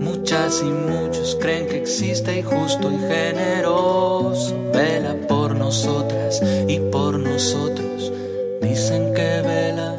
Muchas 0.01 0.61
y 0.61 0.71
muchos 0.71 1.37
creen 1.39 1.67
que 1.67 1.77
existe 1.77 2.39
y 2.39 2.41
justo 2.41 2.91
y 2.91 2.97
generoso. 2.97 4.55
Vela 4.73 5.15
por 5.27 5.55
nosotras 5.55 6.41
y 6.67 6.79
por 6.79 7.19
nosotros, 7.19 7.74
dicen 8.85 9.13
que 9.15 9.41
vela. 9.41 9.95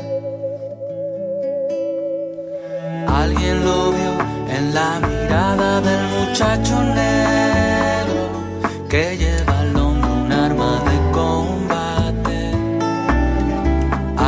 Alguien 3.22 3.64
lo 3.64 3.90
vio 3.90 4.12
en 4.57 4.75
la 4.75 5.01
mirada 5.01 5.81
del 5.81 6.03
muchacho 6.16 6.75
negro 7.03 8.22
que 8.88 9.16
lleva 9.16 9.59
al 9.59 9.77
hombro 9.77 10.12
un 10.25 10.33
arma 10.33 10.72
de 10.88 10.96
combate. 11.18 12.38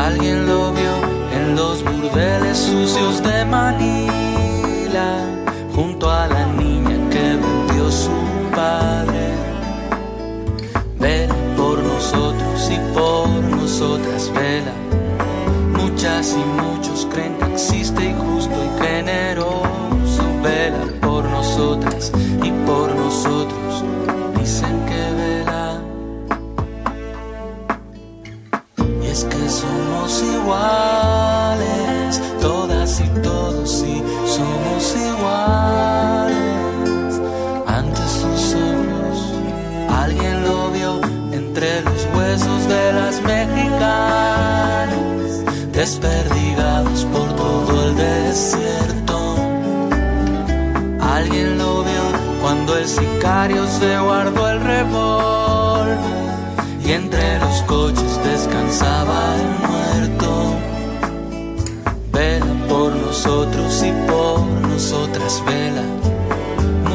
Alguien 0.07 0.47
lo 0.49 0.73
vio 0.73 0.95
en 1.37 1.55
los 1.55 1.85
burdeles 1.85 2.59
sucios 2.59 3.23
de 3.23 3.45
Manila, 3.45 3.98
Y 16.21 16.45
muchos 16.61 17.07
creen 17.13 17.39
que 17.39 17.45
existe 17.53 18.11
y 18.11 18.13
justo 18.13 18.53
y 18.53 18.85
generoso 18.85 20.25
vela 20.43 20.85
por 21.01 21.25
nosotras 21.25 22.11
y 22.43 22.51
por 22.67 22.93
nosotros. 22.93 23.85
Dicen 24.37 24.85
que 24.87 25.13
vela. 25.15 25.81
Y 29.01 29.07
es 29.07 29.23
que 29.23 29.49
somos 29.49 30.23
iguales, 30.25 30.88
desperdigados 45.89 47.07
por 47.07 47.27
todo 47.35 47.89
el 47.89 47.97
desierto 47.97 49.37
Alguien 51.01 51.57
lo 51.57 51.83
vio 51.83 52.05
cuando 52.43 52.77
el 52.77 52.87
sicario 52.87 53.67
se 53.67 53.99
guardó 53.99 54.51
el 54.51 54.61
revólver 54.61 55.99
y 56.85 56.93
entre 56.93 57.39
los 57.39 57.63
coches 57.63 58.21
descansaba 58.23 59.35
el 59.37 59.69
muerto. 59.69 60.55
Vela 62.13 62.47
por 62.69 62.93
nosotros 62.95 63.83
y 63.83 63.93
por 64.11 64.41
nosotras, 64.69 65.43
vela. 65.47 65.83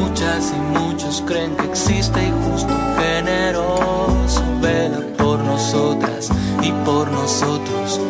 Muchas 0.00 0.52
y 0.56 0.78
muchos 0.78 1.22
creen 1.26 1.54
que 1.56 1.66
existe 1.66 2.28
y 2.28 2.32
justo 2.44 2.74
generoso. 2.98 4.42
Vela 4.62 5.00
por 5.18 5.38
nosotras 5.40 6.30
y 6.62 6.72
por 6.84 7.08
nosotros. 7.10 8.00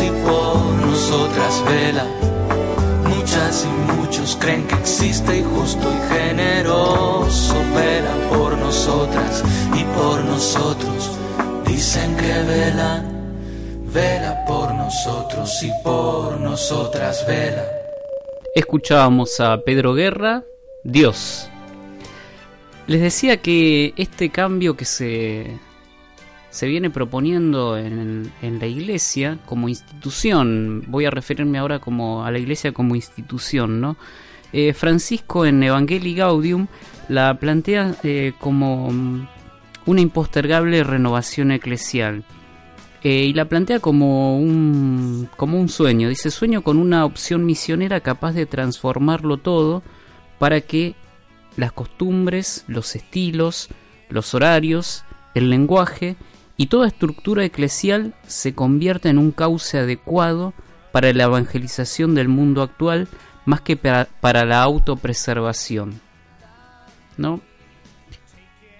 Y 0.00 0.10
por 0.24 0.56
nosotras 0.86 1.62
vela. 1.66 2.06
Muchas 3.08 3.66
y 3.66 3.92
muchos 3.92 4.36
creen 4.40 4.66
que 4.66 4.74
existe 4.76 5.38
y 5.38 5.42
justo 5.42 5.86
y 5.90 6.14
generoso 6.14 7.54
vela 7.74 8.14
por 8.30 8.56
nosotras 8.56 9.44
y 9.74 9.84
por 9.96 10.24
nosotros. 10.24 11.10
Dicen 11.66 12.16
que 12.16 12.32
vela, 12.42 13.04
vela 13.92 14.44
por 14.46 14.72
nosotros 14.74 15.62
y 15.62 15.70
por 15.84 16.40
nosotras 16.40 17.26
vela. 17.26 17.64
Escuchábamos 18.54 19.40
a 19.40 19.58
Pedro 19.62 19.94
Guerra, 19.94 20.44
Dios. 20.84 21.48
Les 22.86 23.00
decía 23.00 23.36
que 23.36 23.92
este 23.96 24.30
cambio 24.30 24.76
que 24.76 24.84
se 24.84 25.58
se 26.52 26.66
viene 26.66 26.90
proponiendo 26.90 27.78
en, 27.78 28.30
la 28.42 28.66
iglesia 28.66 29.38
como 29.46 29.70
institución. 29.70 30.84
Voy 30.86 31.06
a 31.06 31.10
referirme 31.10 31.56
ahora 31.56 31.78
como 31.78 32.26
a 32.26 32.30
la 32.30 32.38
iglesia 32.38 32.72
como 32.72 32.94
institución, 32.94 33.80
¿no? 33.80 33.96
Eh, 34.52 34.74
Francisco 34.74 35.46
en 35.46 35.62
Evangelii 35.62 36.14
Gaudium 36.14 36.66
la 37.08 37.38
plantea 37.38 37.94
eh, 38.02 38.34
como 38.38 38.88
una 39.86 40.00
impostergable 40.02 40.84
renovación 40.84 41.52
eclesial. 41.52 42.22
Eh, 43.02 43.24
y 43.24 43.32
la 43.32 43.46
plantea 43.46 43.80
como 43.80 44.38
un, 44.38 45.30
como 45.38 45.58
un 45.58 45.70
sueño. 45.70 46.10
Dice, 46.10 46.30
sueño 46.30 46.62
con 46.62 46.76
una 46.76 47.06
opción 47.06 47.46
misionera 47.46 48.00
capaz 48.00 48.32
de 48.32 48.44
transformarlo 48.44 49.38
todo 49.38 49.82
para 50.38 50.60
que 50.60 50.96
las 51.56 51.72
costumbres, 51.72 52.66
los 52.68 52.94
estilos, 52.94 53.70
los 54.10 54.34
horarios, 54.34 55.04
el 55.34 55.48
lenguaje 55.48 56.16
y 56.62 56.66
toda 56.66 56.86
estructura 56.86 57.44
eclesial 57.44 58.14
se 58.24 58.54
convierte 58.54 59.08
en 59.08 59.18
un 59.18 59.32
cauce 59.32 59.78
adecuado 59.78 60.54
para 60.92 61.12
la 61.12 61.24
evangelización 61.24 62.14
del 62.14 62.28
mundo 62.28 62.62
actual 62.62 63.08
más 63.46 63.62
que 63.62 63.76
para, 63.76 64.44
la 64.44 64.62
autopreservación. 64.62 66.00
¿No? 67.16 67.40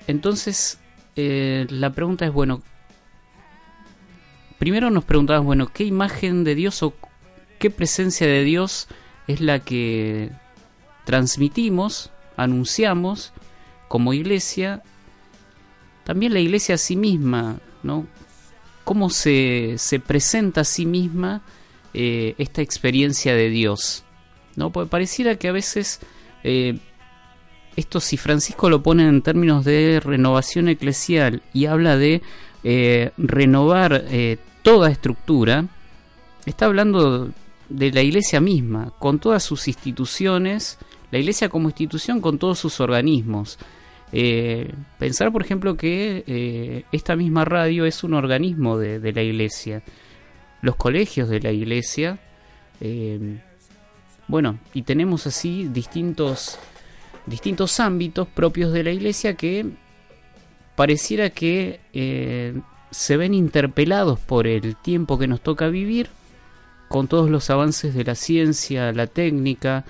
Entonces, 0.06 0.78
eh, 1.16 1.66
la 1.70 1.90
pregunta 1.90 2.24
es, 2.24 2.32
bueno, 2.32 2.62
primero 4.60 4.88
nos 4.90 5.02
preguntamos, 5.02 5.44
bueno, 5.44 5.66
¿qué 5.66 5.82
imagen 5.82 6.44
de 6.44 6.54
Dios 6.54 6.84
o 6.84 6.94
qué 7.58 7.68
presencia 7.70 8.28
de 8.28 8.44
Dios 8.44 8.86
es 9.26 9.40
la 9.40 9.58
que 9.58 10.30
transmitimos, 11.04 12.12
anunciamos 12.36 13.32
como 13.88 14.12
iglesia 14.12 14.84
también 16.04 16.32
la 16.32 16.40
iglesia 16.40 16.74
a 16.74 16.78
sí 16.78 16.96
misma, 16.96 17.60
¿no? 17.82 18.06
¿Cómo 18.84 19.10
se, 19.10 19.74
se 19.78 20.00
presenta 20.00 20.62
a 20.62 20.64
sí 20.64 20.86
misma 20.86 21.42
eh, 21.94 22.34
esta 22.38 22.62
experiencia 22.62 23.34
de 23.34 23.48
Dios? 23.48 24.04
¿no? 24.56 24.70
Porque 24.70 24.90
pareciera 24.90 25.36
que 25.36 25.48
a 25.48 25.52
veces 25.52 26.00
eh, 26.42 26.78
esto 27.76 28.00
si 28.00 28.16
Francisco 28.16 28.68
lo 28.68 28.82
pone 28.82 29.06
en 29.06 29.22
términos 29.22 29.64
de 29.64 30.00
renovación 30.00 30.68
eclesial 30.68 31.42
y 31.52 31.66
habla 31.66 31.96
de 31.96 32.22
eh, 32.64 33.10
renovar 33.16 34.04
toda 34.62 34.90
estructura, 34.90 35.66
está 36.46 36.66
hablando 36.66 37.30
de 37.68 37.90
la 37.90 38.02
iglesia 38.02 38.40
misma, 38.40 38.92
con 38.98 39.18
todas 39.18 39.42
sus 39.42 39.66
instituciones, 39.68 40.78
la 41.10 41.18
iglesia 41.18 41.48
como 41.48 41.68
institución 41.68 42.20
con 42.20 42.38
todos 42.38 42.58
sus 42.58 42.80
organismos. 42.80 43.58
Eh, 44.12 44.70
pensar, 44.98 45.32
por 45.32 45.42
ejemplo, 45.42 45.76
que 45.76 46.22
eh, 46.26 46.84
esta 46.92 47.16
misma 47.16 47.46
radio 47.46 47.86
es 47.86 48.04
un 48.04 48.12
organismo 48.14 48.76
de, 48.76 49.12
la 49.12 49.22
iglesia. 49.22 49.82
Los 50.60 50.76
colegios 50.76 51.28
de 51.28 51.40
la 51.40 51.50
iglesia. 51.50 52.18
Eh, 52.80 53.38
bueno, 54.28 54.58
y 54.74 54.82
tenemos 54.82 55.26
así 55.26 55.68
distintos, 55.72 56.58
distintos 57.26 57.80
ámbitos 57.80 58.28
propios 58.28 58.72
de 58.72 58.84
la 58.84 58.90
iglesia 58.90 59.34
que 59.34 59.66
pareciera 60.76 61.30
que 61.30 61.80
se 62.90 63.16
ven 63.16 63.34
interpelados 63.34 64.20
por 64.20 64.46
el 64.46 64.76
tiempo 64.76 65.18
que 65.18 65.26
nos 65.26 65.40
toca 65.40 65.68
vivir, 65.68 66.08
con 66.88 67.08
todos 67.08 67.30
los 67.30 67.48
avances 67.50 67.94
de 67.94 68.04
la 68.04 68.14
ciencia, 68.14 68.92
la 68.92 69.06
técnica, 69.06 69.84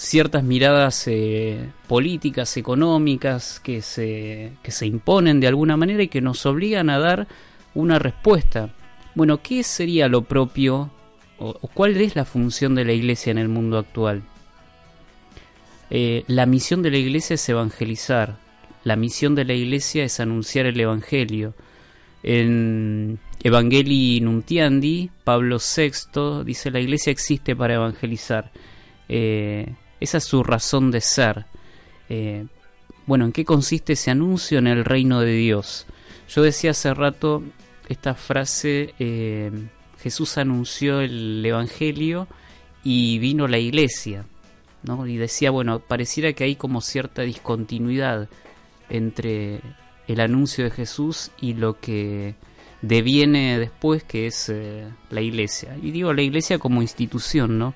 ciertas 0.00 0.42
miradas 0.42 1.06
eh, 1.08 1.72
políticas, 1.86 2.56
económicas 2.56 3.60
que 3.60 3.82
se, 3.82 4.52
que 4.62 4.70
se 4.70 4.86
imponen 4.86 5.40
de 5.40 5.46
alguna 5.46 5.76
manera 5.76 6.02
y 6.02 6.08
que 6.08 6.22
nos 6.22 6.46
obligan 6.46 6.88
a 6.88 6.98
dar 6.98 7.28
una 7.74 7.98
respuesta. 7.98 8.70
Bueno, 9.14 9.42
¿qué 9.42 9.62
sería 9.62 10.08
lo 10.08 10.22
propio 10.22 10.90
o, 11.38 11.52
cuál 11.74 11.98
es 11.98 12.16
la 12.16 12.24
función 12.24 12.74
de 12.74 12.86
la 12.86 12.94
iglesia 12.94 13.30
en 13.30 13.36
el 13.36 13.50
mundo 13.50 13.76
actual? 13.76 14.22
Eh, 15.90 16.24
la 16.28 16.46
misión 16.46 16.80
de 16.80 16.92
la 16.92 16.96
iglesia 16.96 17.34
es 17.34 17.46
evangelizar, 17.50 18.38
la 18.84 18.96
misión 18.96 19.34
de 19.34 19.44
la 19.44 19.52
iglesia 19.52 20.02
es 20.04 20.18
anunciar 20.18 20.64
el 20.64 20.80
evangelio. 20.80 21.52
En 22.22 23.18
Evangelii 23.42 24.22
Nuntiandi, 24.22 25.10
Pablo 25.24 25.58
VI 25.58 26.42
dice 26.44 26.70
la 26.70 26.80
iglesia 26.80 27.10
existe 27.10 27.54
para 27.54 27.74
evangelizar. 27.74 28.50
Eh, 29.10 29.66
esa 30.00 30.18
es 30.18 30.24
su 30.24 30.42
razón 30.42 30.90
de 30.90 31.00
ser. 31.00 31.44
Eh, 32.08 32.46
bueno, 33.06 33.26
¿en 33.26 33.32
qué 33.32 33.44
consiste 33.44 33.92
ese 33.92 34.10
anuncio 34.10 34.58
en 34.58 34.66
el 34.66 34.84
reino 34.84 35.20
de 35.20 35.32
Dios? 35.32 35.86
Yo 36.28 36.42
decía 36.42 36.70
hace 36.70 36.92
rato 36.94 37.42
esta 37.88 38.14
frase, 38.14 38.94
eh, 38.98 39.50
Jesús 40.00 40.38
anunció 40.38 41.00
el 41.00 41.44
Evangelio 41.44 42.28
y 42.84 43.18
vino 43.18 43.48
la 43.48 43.58
iglesia, 43.58 44.24
¿no? 44.82 45.06
Y 45.06 45.16
decía, 45.16 45.50
bueno, 45.50 45.80
pareciera 45.80 46.32
que 46.32 46.44
hay 46.44 46.56
como 46.56 46.80
cierta 46.80 47.22
discontinuidad 47.22 48.28
entre 48.88 49.60
el 50.06 50.20
anuncio 50.20 50.64
de 50.64 50.70
Jesús 50.70 51.30
y 51.40 51.54
lo 51.54 51.78
que 51.80 52.36
deviene 52.80 53.58
después, 53.58 54.04
que 54.04 54.28
es 54.28 54.48
eh, 54.48 54.86
la 55.10 55.20
iglesia. 55.20 55.76
Y 55.82 55.90
digo 55.90 56.12
la 56.12 56.22
iglesia 56.22 56.58
como 56.58 56.80
institución, 56.80 57.58
¿no? 57.58 57.74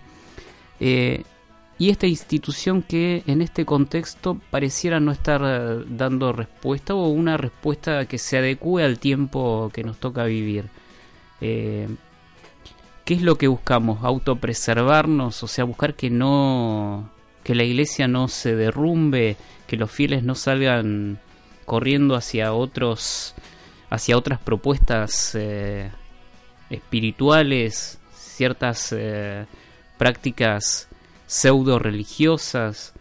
Y 1.79 1.91
esta 1.91 2.07
institución 2.07 2.83
que 2.83 3.25
en 3.27 3.43
este 3.43 3.65
contexto 3.65 4.39
pareciera 4.51 5.01
no 5.01 5.11
estar 5.11 5.43
eh, 5.45 5.85
dando 5.89 6.33
respuesta 6.33 6.95
o 6.95 7.09
una 7.09 7.37
respuesta 7.37 8.07
que 8.07 8.19
se 8.19 8.39
adecue 8.39 8.85
al 8.85 9.01
tiempo 9.01 9.71
que 9.73 9.83
nos 9.83 9.99
toca 9.99 10.25
vivir. 10.25 10.67
Eh, 11.41 11.89
¿Qué 13.05 13.15
es 13.15 13.23
lo 13.23 13.37
que 13.37 13.49
buscamos? 13.49 14.05
Autopreservarnos, 14.05 15.43
o 15.43 15.49
sea, 15.49 15.65
buscar 15.65 15.95
que 15.95 16.11
no 16.11 17.11
que 17.43 17.55
la 17.55 17.65
iglesia 17.65 18.09
no 18.09 18.29
se 18.29 18.57
derrumbe, 18.57 19.37
que 19.67 19.77
los 19.77 19.91
fieles 19.91 20.23
no 20.23 20.35
salgan 20.35 21.19
corriendo 21.67 22.15
hacia 22.15 22.55
otros 22.55 23.35
hacia 23.91 24.17
otras 24.17 24.39
propuestas 24.39 25.35
eh, 25.35 25.91
espirituales, 26.71 27.99
ciertas 28.13 28.95
prácticas 29.99 30.89
pseudo 31.27 31.79
religiosas 31.79 32.93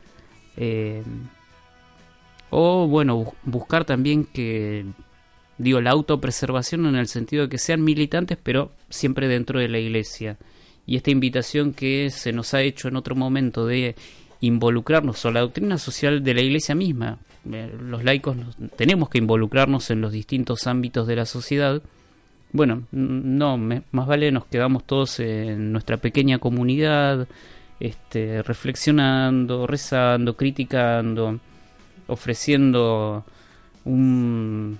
eh, 0.58 1.04
o 2.50 2.88
bueno 2.88 3.34
buscar 3.44 3.86
también 3.86 4.26
que 4.26 4.86
digo 5.58 5.82
la 5.82 5.92
autopreservación 5.92 6.86
en 6.86 6.96
el 6.96 7.08
sentido 7.08 7.44
de 7.44 7.50
que 7.50 7.58
sean 7.58 7.84
militantes 7.84 8.38
pero 8.42 8.72
siempre 8.90 9.28
dentro 9.28 9.60
de 9.60 9.70
la 9.70 9.80
iglesia. 9.80 10.38
Y 10.86 10.98
esta 10.98 11.12
invitación 11.12 11.74
que 11.74 12.10
se 12.10 12.34
nos 12.34 12.54
ha 12.54 12.62
hecho 12.62 12.90
en 12.90 12.98
otro 12.98 13.16
momento 13.16 13.66
de 13.66 13.96
involucrarnos 14.42 15.24
o 15.24 15.32
la 15.32 15.40
doctrina 15.40 15.78
social 15.78 16.24
de 16.24 16.34
la 16.34 16.42
iglesia 16.42 16.76
misma 16.76 17.20
eh, 17.52 17.74
los 17.78 18.04
laicos 18.04 18.38
tenemos 18.78 19.10
que 19.10 19.18
involucrarnos 19.18 19.90
en 19.92 20.00
los 20.00 20.14
distintos 20.14 20.66
ámbitos 20.68 21.08
de 21.08 21.16
la 21.16 21.26
sociedad. 21.26 21.82
Bueno, 22.52 22.84
no, 22.92 23.58
más 23.58 24.08
vale 24.08 24.32
nos 24.32 24.46
quedamos 24.46 24.84
todos 24.86 25.20
en 25.20 25.72
nuestra 25.72 25.98
pequeña 25.98 26.38
comunidad, 26.38 27.28
este, 27.80 28.42
reflexionando, 28.44 29.68
rezando, 29.68 30.36
criticando, 30.36 31.40
ofreciendo 32.08 33.26
un, 33.86 34.80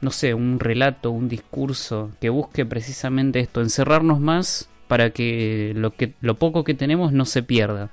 no 0.00 0.10
sé, 0.10 0.34
un 0.34 0.60
relato, 0.60 1.10
un 1.10 1.28
discurso 1.28 2.10
que 2.20 2.28
busque 2.28 2.64
precisamente 2.66 3.40
esto, 3.40 3.60
encerrarnos 3.60 4.20
más 4.20 4.68
para 4.88 5.10
que 5.10 5.72
lo, 5.74 5.92
que, 5.92 6.14
lo 6.20 6.34
poco 6.36 6.64
que 6.64 6.74
tenemos 6.74 7.12
no 7.12 7.24
se 7.24 7.42
pierda. 7.42 7.90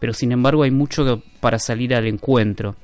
Pero 0.00 0.12
sin 0.12 0.32
embargo 0.32 0.62
hay 0.62 0.70
mucho 0.70 1.22
para 1.40 1.58
salir 1.58 1.94
al 1.94 2.06
encuentro. 2.06 2.76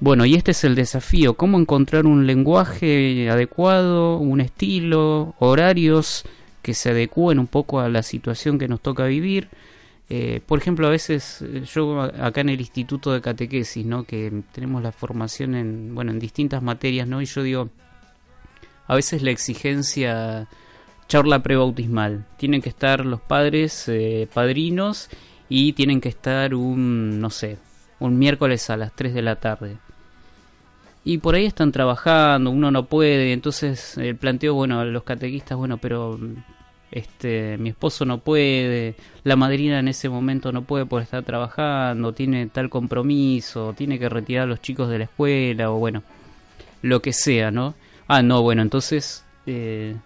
Bueno, 0.00 0.24
y 0.24 0.34
este 0.34 0.52
es 0.52 0.64
el 0.64 0.74
desafío, 0.74 1.34
cómo 1.34 1.58
encontrar 1.58 2.06
un 2.06 2.26
lenguaje 2.26 3.28
adecuado, 3.28 4.16
un 4.18 4.40
estilo, 4.40 5.34
horarios 5.40 6.24
que 6.62 6.74
se 6.74 6.90
adecúen 6.90 7.38
un 7.38 7.46
poco 7.46 7.80
a 7.80 7.88
la 7.88 8.02
situación 8.02 8.58
que 8.58 8.68
nos 8.68 8.80
toca 8.80 9.04
vivir. 9.04 9.48
Eh, 10.10 10.40
por 10.46 10.58
ejemplo, 10.58 10.86
a 10.86 10.90
veces 10.90 11.42
eh, 11.42 11.64
yo 11.72 12.00
acá 12.00 12.40
en 12.40 12.48
el 12.48 12.60
Instituto 12.60 13.12
de 13.12 13.20
Catequesis, 13.20 13.84
¿no? 13.84 14.04
que 14.04 14.42
tenemos 14.52 14.82
la 14.82 14.92
formación 14.92 15.54
en, 15.54 15.94
bueno, 15.94 16.12
en 16.12 16.18
distintas 16.18 16.62
materias, 16.62 17.06
¿no? 17.06 17.20
y 17.20 17.26
yo 17.26 17.42
digo, 17.42 17.68
a 18.86 18.94
veces 18.94 19.22
la 19.22 19.30
exigencia 19.30 20.48
charla 21.08 21.42
prebautismal, 21.42 22.26
tienen 22.36 22.60
que 22.62 22.68
estar 22.68 23.04
los 23.04 23.20
padres 23.20 23.88
eh, 23.88 24.28
padrinos 24.32 25.08
y 25.48 25.72
tienen 25.72 26.00
que 26.00 26.10
estar 26.10 26.54
un, 26.54 27.20
no 27.20 27.30
sé, 27.30 27.58
un 27.98 28.18
miércoles 28.18 28.68
a 28.70 28.76
las 28.76 28.94
3 28.94 29.14
de 29.14 29.22
la 29.22 29.36
tarde. 29.36 29.78
Y 31.08 31.16
por 31.16 31.36
ahí 31.36 31.46
están 31.46 31.72
trabajando, 31.72 32.50
uno 32.50 32.70
no 32.70 32.84
puede, 32.84 33.32
entonces 33.32 33.96
el 33.96 34.14
planteo, 34.16 34.52
bueno, 34.52 34.84
los 34.84 35.04
catequistas, 35.04 35.56
bueno, 35.56 35.78
pero 35.78 36.20
este 36.90 37.56
mi 37.56 37.70
esposo 37.70 38.04
no 38.04 38.18
puede, 38.18 38.94
la 39.24 39.34
madrina 39.34 39.78
en 39.78 39.88
ese 39.88 40.10
momento 40.10 40.52
no 40.52 40.64
puede 40.64 40.84
por 40.84 41.00
estar 41.00 41.22
trabajando, 41.24 42.12
tiene 42.12 42.48
tal 42.48 42.68
compromiso, 42.68 43.72
tiene 43.74 43.98
que 43.98 44.10
retirar 44.10 44.42
a 44.42 44.46
los 44.48 44.60
chicos 44.60 44.90
de 44.90 44.98
la 44.98 45.04
escuela 45.04 45.70
o 45.70 45.78
bueno, 45.78 46.02
lo 46.82 47.00
que 47.00 47.14
sea, 47.14 47.50
¿no? 47.50 47.74
Ah, 48.06 48.20
no, 48.20 48.42
bueno, 48.42 48.60
entonces 48.60 49.24
eh, 49.46 49.96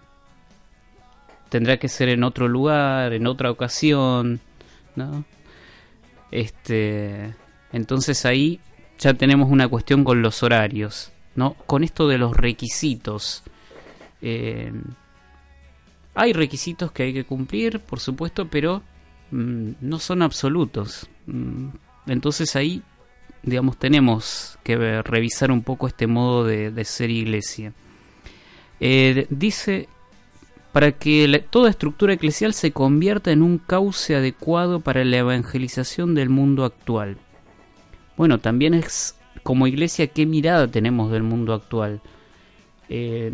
tendrá 1.48 1.78
que 1.78 1.88
ser 1.88 2.10
en 2.10 2.22
otro 2.22 2.46
lugar, 2.46 3.12
en 3.12 3.26
otra 3.26 3.50
ocasión, 3.50 4.38
¿no? 4.94 5.24
Este, 6.30 7.34
entonces 7.72 8.24
ahí 8.24 8.60
ya 9.02 9.14
tenemos 9.14 9.50
una 9.50 9.66
cuestión 9.66 10.04
con 10.04 10.22
los 10.22 10.44
horarios, 10.44 11.10
¿no? 11.34 11.54
Con 11.66 11.82
esto 11.82 12.06
de 12.06 12.18
los 12.18 12.36
requisitos. 12.36 13.42
Eh, 14.20 14.72
hay 16.14 16.32
requisitos 16.32 16.92
que 16.92 17.02
hay 17.02 17.12
que 17.12 17.24
cumplir, 17.24 17.80
por 17.80 17.98
supuesto, 17.98 18.46
pero 18.46 18.82
mm, 19.32 19.70
no 19.80 19.98
son 19.98 20.22
absolutos. 20.22 21.08
Mm, 21.26 21.70
entonces 22.06 22.54
ahí, 22.54 22.82
digamos, 23.42 23.76
tenemos 23.76 24.56
que 24.62 25.02
revisar 25.02 25.50
un 25.50 25.62
poco 25.62 25.88
este 25.88 26.06
modo 26.06 26.44
de, 26.44 26.84
ser 26.84 27.10
iglesia. 27.10 27.72
Eh, 28.78 29.26
dice, 29.30 29.88
para 30.70 30.92
que 30.92 31.44
toda 31.50 31.70
estructura 31.70 32.14
eclesial 32.14 32.54
se 32.54 32.70
convierta 32.70 33.32
en 33.32 33.42
un 33.42 33.58
cauce 33.58 34.14
adecuado 34.14 34.78
para 34.78 35.04
la 35.04 35.16
evangelización 35.16 36.14
del 36.14 36.28
mundo 36.28 36.64
actual. 36.64 37.16
Bueno, 38.16 38.38
también 38.38 38.74
es 38.74 39.16
como 39.42 39.66
iglesia 39.66 40.06
qué 40.06 40.26
mirada 40.26 40.68
tenemos 40.68 41.10
del 41.10 41.22
mundo 41.22 41.54
actual. 41.54 42.00
Eh, 42.88 43.32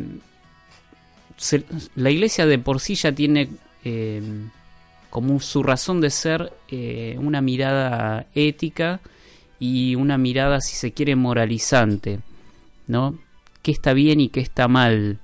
la 1.94 2.10
iglesia 2.10 2.46
de 2.46 2.58
por 2.58 2.80
sí 2.80 2.94
ya 2.94 3.12
tiene 3.12 3.48
eh, 3.84 4.22
como 5.10 5.38
su 5.40 5.62
razón 5.62 6.00
de 6.00 6.10
ser 6.10 6.52
eh, 6.68 7.16
una 7.18 7.40
mirada 7.40 8.26
ética 8.34 9.00
y 9.58 9.94
una 9.94 10.18
mirada, 10.18 10.60
si 10.60 10.76
se 10.76 10.92
quiere, 10.92 11.16
moralizante, 11.16 12.20
¿no? 12.86 13.18
¿Qué 13.62 13.72
está 13.72 13.92
bien 13.92 14.20
y 14.20 14.28
qué 14.28 14.40
está 14.40 14.68
mal? 14.68 15.18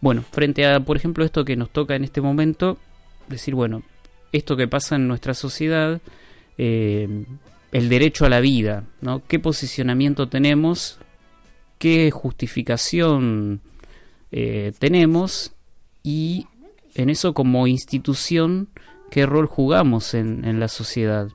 Bueno, 0.00 0.24
frente 0.30 0.66
a, 0.66 0.80
por 0.80 0.96
ejemplo, 0.96 1.24
esto 1.24 1.44
que 1.44 1.56
nos 1.56 1.70
toca 1.70 1.94
en 1.94 2.04
este 2.04 2.20
momento, 2.20 2.78
decir, 3.28 3.54
bueno, 3.54 3.82
esto 4.32 4.56
que 4.56 4.68
pasa 4.68 4.96
en 4.96 5.08
nuestra 5.08 5.34
sociedad, 5.34 6.00
el 7.72 7.88
derecho 7.88 8.24
a 8.24 8.28
la 8.28 8.40
vida, 8.40 8.84
¿no? 9.00 9.22
¿Qué 9.26 9.38
posicionamiento 9.38 10.28
tenemos? 10.28 10.98
¿Qué 11.78 12.10
justificación 12.10 13.60
eh, 14.30 14.72
tenemos 14.78 15.52
y 16.02 16.46
en 16.94 17.10
eso 17.10 17.34
como 17.34 17.66
institución, 17.66 18.68
qué 19.10 19.24
rol 19.26 19.46
jugamos 19.46 20.14
en, 20.14 20.58
la 20.58 20.68
sociedad, 20.68 21.28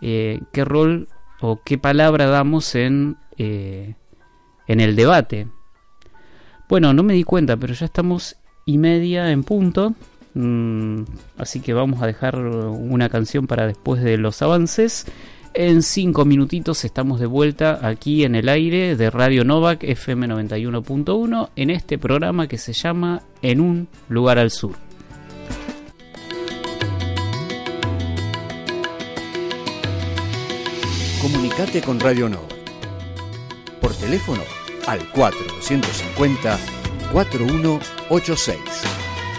eh, 0.00 0.40
qué 0.52 0.64
rol 0.64 1.08
o 1.40 1.60
qué 1.64 1.76
palabra 1.78 2.26
damos 2.26 2.74
en, 2.74 3.16
eh, 3.36 3.94
en 4.66 4.80
el 4.80 4.96
debate. 4.96 5.48
Bueno, 6.68 6.92
no 6.92 7.02
me 7.02 7.14
di 7.14 7.24
cuenta, 7.24 7.56
pero 7.56 7.74
ya 7.74 7.86
estamos 7.86 8.36
y 8.64 8.78
media 8.78 9.30
en 9.30 9.44
punto. 9.44 9.94
Mm, 10.34 11.02
así 11.38 11.60
que 11.60 11.72
vamos 11.72 12.02
a 12.02 12.06
dejar 12.06 12.38
una 12.38 13.08
canción 13.08 13.46
para 13.46 13.66
después 13.66 14.02
de 14.02 14.18
los 14.18 14.42
avances. 14.42 15.06
En 15.58 15.82
cinco 15.82 16.26
minutitos 16.26 16.84
estamos 16.84 17.18
de 17.18 17.24
vuelta 17.24 17.80
aquí 17.82 18.24
en 18.24 18.34
el 18.34 18.50
aire 18.50 18.94
de 18.94 19.08
Radio 19.08 19.42
Novak 19.42 19.84
FM 19.84 20.28
91.1 20.28 21.48
en 21.56 21.70
este 21.70 21.96
programa 21.96 22.46
que 22.46 22.58
se 22.58 22.74
llama 22.74 23.22
En 23.40 23.62
un 23.62 23.88
lugar 24.10 24.38
al 24.38 24.50
sur. 24.50 24.74
Comunicate 31.22 31.80
con 31.80 32.00
Radio 32.00 32.28
Novak 32.28 32.52
por 33.80 33.94
teléfono 33.94 34.42
al 34.86 35.10
4250 35.12 36.58
4186 37.12 38.58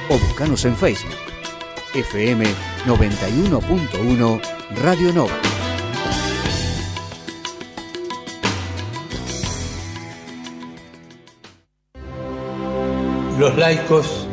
o 0.10 0.17
buscanos 0.17 0.65
en 0.65 0.75
Facebook 0.75 1.13
FM 1.93 2.43
91.1 2.88 4.41
Radio 4.82 5.13
Novak. 5.13 5.57
Los 13.38 13.56
laicos 13.56 14.28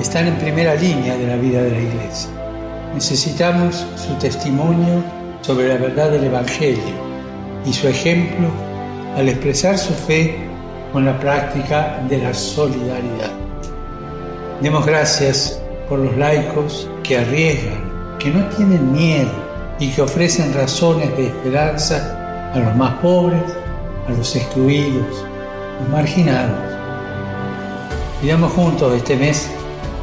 están 0.00 0.26
en 0.26 0.34
primera 0.36 0.74
línea 0.74 1.14
de 1.14 1.26
la 1.26 1.36
vida 1.36 1.62
de 1.62 1.72
la 1.72 1.78
Iglesia. 1.78 2.30
Necesitamos 2.94 3.84
su 3.96 4.14
testimonio 4.14 5.04
sobre 5.42 5.68
la 5.68 5.76
verdad 5.76 6.10
del 6.10 6.24
Evangelio 6.24 6.94
y 7.66 7.72
su 7.74 7.86
ejemplo 7.86 8.48
al 9.14 9.28
expresar 9.28 9.76
su 9.76 9.92
fe 9.92 10.38
con 10.90 11.04
la 11.04 11.20
práctica 11.20 12.02
de 12.08 12.16
la 12.16 12.32
solidaridad. 12.32 13.30
Demos 14.62 14.86
gracias 14.86 15.60
por 15.86 15.98
los 15.98 16.16
laicos 16.16 16.88
que 17.02 17.18
arriesgan, 17.18 18.16
que 18.18 18.30
no 18.30 18.46
tienen 18.56 18.90
miedo 18.90 19.32
y 19.78 19.90
que 19.90 20.00
ofrecen 20.00 20.54
razones 20.54 21.14
de 21.18 21.26
esperanza 21.26 22.52
a 22.54 22.58
los 22.58 22.74
más 22.74 22.94
pobres, 23.02 23.42
a 24.08 24.12
los 24.12 24.34
excluidos, 24.34 25.26
los 25.78 25.88
marginados 25.90 26.69
Pidamos 28.20 28.52
juntos 28.52 28.92
este 28.94 29.16
mes 29.16 29.48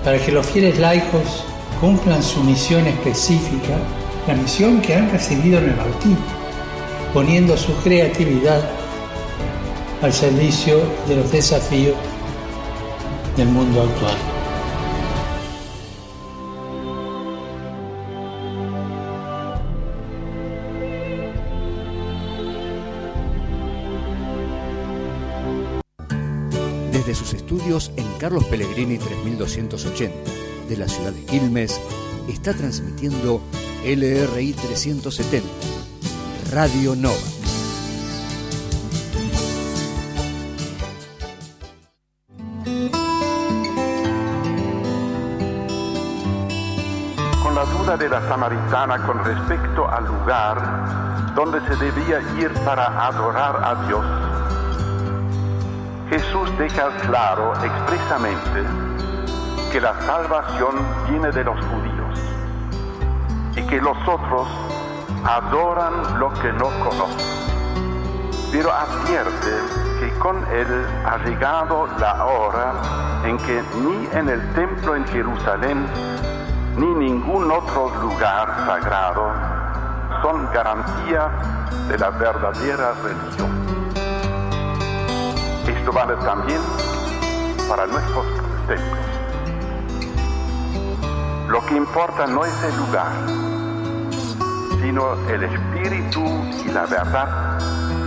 para 0.03 0.17
que 0.17 0.31
los 0.31 0.45
fieles 0.47 0.79
laicos 0.79 1.43
cumplan 1.79 2.23
su 2.23 2.43
misión 2.43 2.87
específica, 2.87 3.77
la 4.27 4.33
misión 4.33 4.81
que 4.81 4.95
han 4.95 5.11
recibido 5.11 5.59
en 5.59 5.65
el 5.65 5.75
bautismo, 5.75 6.17
poniendo 7.13 7.55
su 7.55 7.75
creatividad 7.83 8.61
al 10.01 10.11
servicio 10.11 10.79
de 11.07 11.17
los 11.17 11.31
desafíos 11.31 11.95
del 13.35 13.49
mundo 13.49 13.83
actual. 13.83 14.17
de 27.07 27.15
sus 27.15 27.33
estudios 27.33 27.89
en 27.95 28.06
Carlos 28.19 28.45
Pellegrini 28.45 28.97
3280 28.97 30.47
de 30.67 30.77
la 30.77 30.87
ciudad 30.87 31.11
de 31.11 31.23
Quilmes, 31.23 31.79
está 32.27 32.53
transmitiendo 32.53 33.41
LRI 33.85 34.53
370, 34.53 35.47
Radio 36.51 36.95
Nova. 36.95 37.15
Con 47.43 47.55
la 47.55 47.65
duda 47.65 47.97
de 47.97 48.09
la 48.09 48.27
samaritana 48.27 49.05
con 49.05 49.23
respecto 49.23 49.87
al 49.87 50.05
lugar 50.05 51.33
donde 51.33 51.61
se 51.61 51.75
debía 51.77 52.19
ir 52.41 52.51
para 52.65 53.07
adorar 53.07 53.63
a 53.63 53.87
Dios, 53.87 54.05
Jesús 56.09 56.57
deja 56.57 56.89
claro 57.05 57.51
expresamente 57.61 58.63
que 59.73 59.81
la 59.81 59.93
salvación 60.01 60.75
viene 61.09 61.31
de 61.31 61.43
los 61.43 61.59
judíos 61.65 62.19
y 63.57 63.61
que 63.63 63.81
los 63.81 63.97
otros 64.07 64.47
adoran 65.25 66.17
lo 66.17 66.33
que 66.35 66.53
no 66.53 66.69
conocen. 66.79 67.27
Pero 68.53 68.71
advierte 68.71 69.51
que 69.99 70.19
con 70.19 70.37
él 70.49 70.87
ha 71.05 71.17
llegado 71.25 71.87
la 71.99 72.23
hora 72.23 72.73
en 73.25 73.37
que 73.39 73.61
ni 73.81 74.07
en 74.17 74.29
el 74.29 74.53
templo 74.53 74.95
en 74.95 75.05
Jerusalén 75.07 75.85
ni 76.77 76.87
ningún 76.87 77.51
otro 77.51 77.93
lugar 77.99 78.47
sagrado 78.65 79.33
son 80.21 80.49
garantía 80.53 81.29
de 81.89 81.97
la 81.97 82.11
verdadera 82.11 82.93
religión. 83.03 83.66
Esto 85.87 85.97
vale 85.97 86.17
también 86.17 86.59
para 87.69 87.87
nuestros 87.87 88.25
templos. 88.67 88.99
Lo 91.47 91.65
que 91.65 91.77
importa 91.77 92.27
no 92.27 92.43
es 92.43 92.63
el 92.65 92.75
lugar, 92.75 93.07
sino 94.81 95.13
el 95.29 95.43
espíritu 95.43 96.25
y 96.65 96.67
la 96.73 96.87
verdad 96.87 97.57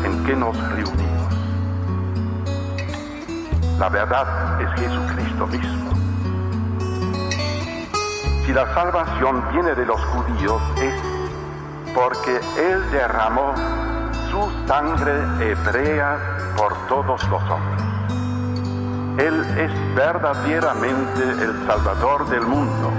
en 0.05 0.25
que 0.27 0.37
nos 0.37 0.55
reunimos. 0.73 1.35
La 3.79 3.89
verdad 3.89 4.61
es 4.61 4.79
Jesucristo 4.79 5.47
mismo. 5.47 5.91
Si 8.45 8.53
la 8.53 8.75
salvación 8.75 9.43
viene 9.53 9.75
de 9.75 9.87
los 9.87 10.05
judíos 10.05 10.61
es 10.83 10.95
porque 11.95 12.41
Él 12.59 12.91
derramó 12.91 13.55
su 14.31 14.67
sangre 14.69 15.15
hebrea 15.41 16.40
por 16.61 16.77
todos 16.89 17.27
los 17.31 17.43
hombres. 17.51 17.83
Él 19.19 19.41
es 19.59 19.95
verdaderamente 19.95 21.23
el 21.43 21.67
Salvador 21.67 22.29
del 22.29 22.43
mundo. 22.43 22.93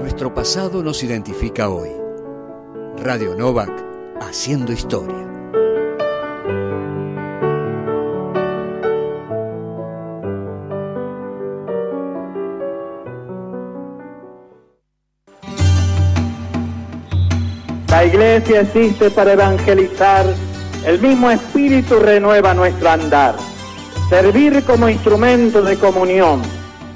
Nuestro 0.00 0.32
pasado 0.32 0.82
nos 0.82 1.02
identifica 1.02 1.68
hoy. 1.68 1.90
Radio 2.96 3.34
Novak, 3.34 3.70
haciendo 4.22 4.72
historia. 4.72 5.31
La 18.02 18.08
iglesia 18.08 18.62
existe 18.62 19.12
para 19.12 19.34
evangelizar, 19.34 20.26
el 20.84 21.00
mismo 21.00 21.30
espíritu 21.30 22.00
renueva 22.00 22.52
nuestro 22.52 22.90
andar. 22.90 23.36
Servir 24.10 24.64
como 24.64 24.88
instrumento 24.88 25.62
de 25.62 25.76
comunión, 25.76 26.42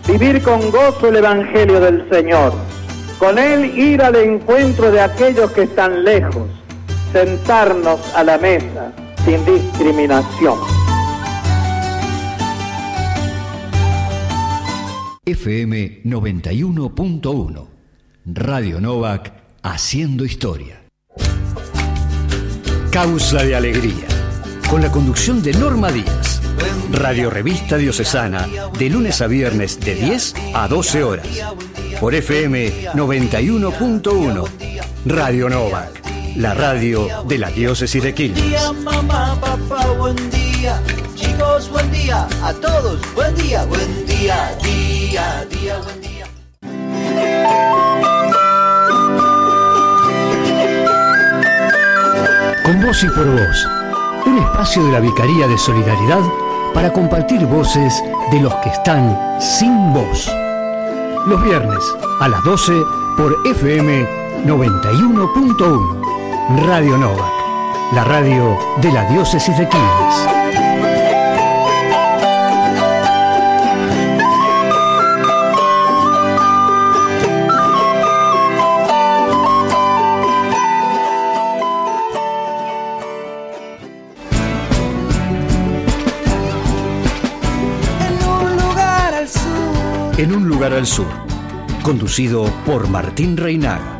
vivir 0.08 0.42
con 0.42 0.68
gozo 0.72 1.10
el 1.10 1.14
evangelio 1.18 1.78
del 1.78 2.10
Señor, 2.10 2.54
con 3.20 3.38
él 3.38 3.78
ir 3.78 4.02
al 4.02 4.16
encuentro 4.16 4.90
de 4.90 5.00
aquellos 5.00 5.52
que 5.52 5.62
están 5.62 6.02
lejos, 6.02 6.48
sentarnos 7.12 8.00
a 8.12 8.24
la 8.24 8.36
mesa 8.36 8.90
sin 9.24 9.44
discriminación. 9.44 10.58
FM 15.24 16.02
91.1 16.02 17.66
Radio 18.24 18.80
Novak 18.80 19.32
Haciendo 19.62 20.24
Historia. 20.24 20.85
Causa 22.96 23.44
de 23.44 23.54
Alegría, 23.54 24.08
con 24.70 24.80
la 24.80 24.90
conducción 24.90 25.42
de 25.42 25.52
Norma 25.52 25.92
Díaz. 25.92 26.40
Radio 26.90 27.28
Revista 27.28 27.76
Diocesana, 27.76 28.48
de 28.78 28.88
lunes 28.88 29.20
a 29.20 29.26
viernes 29.26 29.78
de 29.80 29.96
10 29.96 30.34
a 30.54 30.66
12 30.66 31.04
horas. 31.04 31.26
Por 32.00 32.14
FM 32.14 32.94
91.1. 32.94 34.48
Radio 35.04 35.50
Novak, 35.50 35.90
la 36.36 36.54
radio 36.54 37.22
de 37.28 37.36
la 37.36 37.50
diócesis 37.50 38.02
de 38.02 38.14
Quilmes. 38.14 38.72
mamá, 38.82 39.38
papá, 39.42 39.86
buen 39.98 40.16
día. 40.30 40.80
Chicos, 41.16 41.68
buen 41.68 41.92
día. 41.92 42.26
A 42.42 42.54
todos, 42.54 42.98
buen 43.14 43.34
día, 43.34 43.66
buen 43.66 44.06
día, 44.06 44.56
día, 44.62 45.46
día, 45.50 45.78
buen 45.84 46.00
día. 46.00 46.06
Con 52.66 52.82
vos 52.82 53.02
y 53.04 53.06
por 53.06 53.30
vos. 53.30 53.68
Un 54.26 54.38
espacio 54.38 54.84
de 54.84 54.90
la 54.90 54.98
Vicaría 54.98 55.46
de 55.46 55.56
Solidaridad 55.56 56.18
para 56.74 56.92
compartir 56.92 57.46
voces 57.46 58.02
de 58.32 58.40
los 58.40 58.52
que 58.56 58.70
están 58.70 59.16
sin 59.40 59.94
voz. 59.94 60.28
Los 61.28 61.44
viernes 61.44 61.78
a 62.20 62.26
las 62.26 62.42
12 62.42 62.72
por 63.16 63.36
FM 63.46 64.04
91.1. 64.46 66.66
Radio 66.66 66.98
Nova, 66.98 67.30
la 67.92 68.02
radio 68.02 68.58
de 68.82 68.90
la 68.90 69.08
diócesis 69.10 69.56
de 69.56 69.68
Quilmes. 69.68 70.65
En 90.18 90.34
un 90.34 90.48
lugar 90.48 90.72
al 90.72 90.86
sur, 90.86 91.08
conducido 91.82 92.44
por 92.64 92.88
Martín 92.88 93.36
Reinaga. 93.36 93.98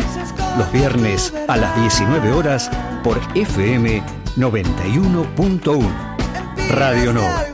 Los 0.56 0.72
viernes 0.72 1.34
a 1.46 1.58
las 1.58 1.78
19 1.78 2.32
horas 2.32 2.70
por 3.04 3.20
FM 3.34 4.02
91.1. 4.36 5.90
Radio 6.70 7.12
Nova, 7.12 7.44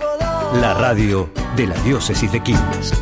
la 0.61 0.75
radio 0.75 1.29
de 1.57 1.66
la 1.66 1.75
diócesis 1.83 2.31
de 2.31 2.40
Quilmes. 2.40 3.01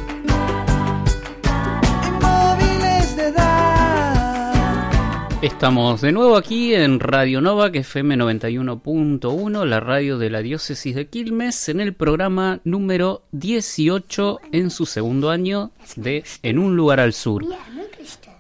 Estamos 5.43 6.03
de 6.03 6.13
nuevo 6.13 6.37
aquí 6.37 6.75
en 6.75 7.01
Radio 7.01 7.41
Nova, 7.41 7.73
que 7.73 7.79
FM 7.79 8.15
91.1, 8.17 9.65
la 9.65 9.81
radio 9.81 10.19
de 10.19 10.29
la 10.29 10.43
diócesis 10.43 10.95
de 10.95 11.07
Quilmes, 11.07 11.71
en 11.71 11.81
el 11.81 11.95
programa 11.95 12.61
número 12.65 13.23
18 13.33 14.39
en 14.53 14.71
su 14.71 14.85
segundo 14.85 15.31
año 15.31 15.71
de 15.97 16.25
En 16.43 16.59
un 16.59 16.77
lugar 16.77 17.01
al 17.01 17.15
sur. 17.15 17.47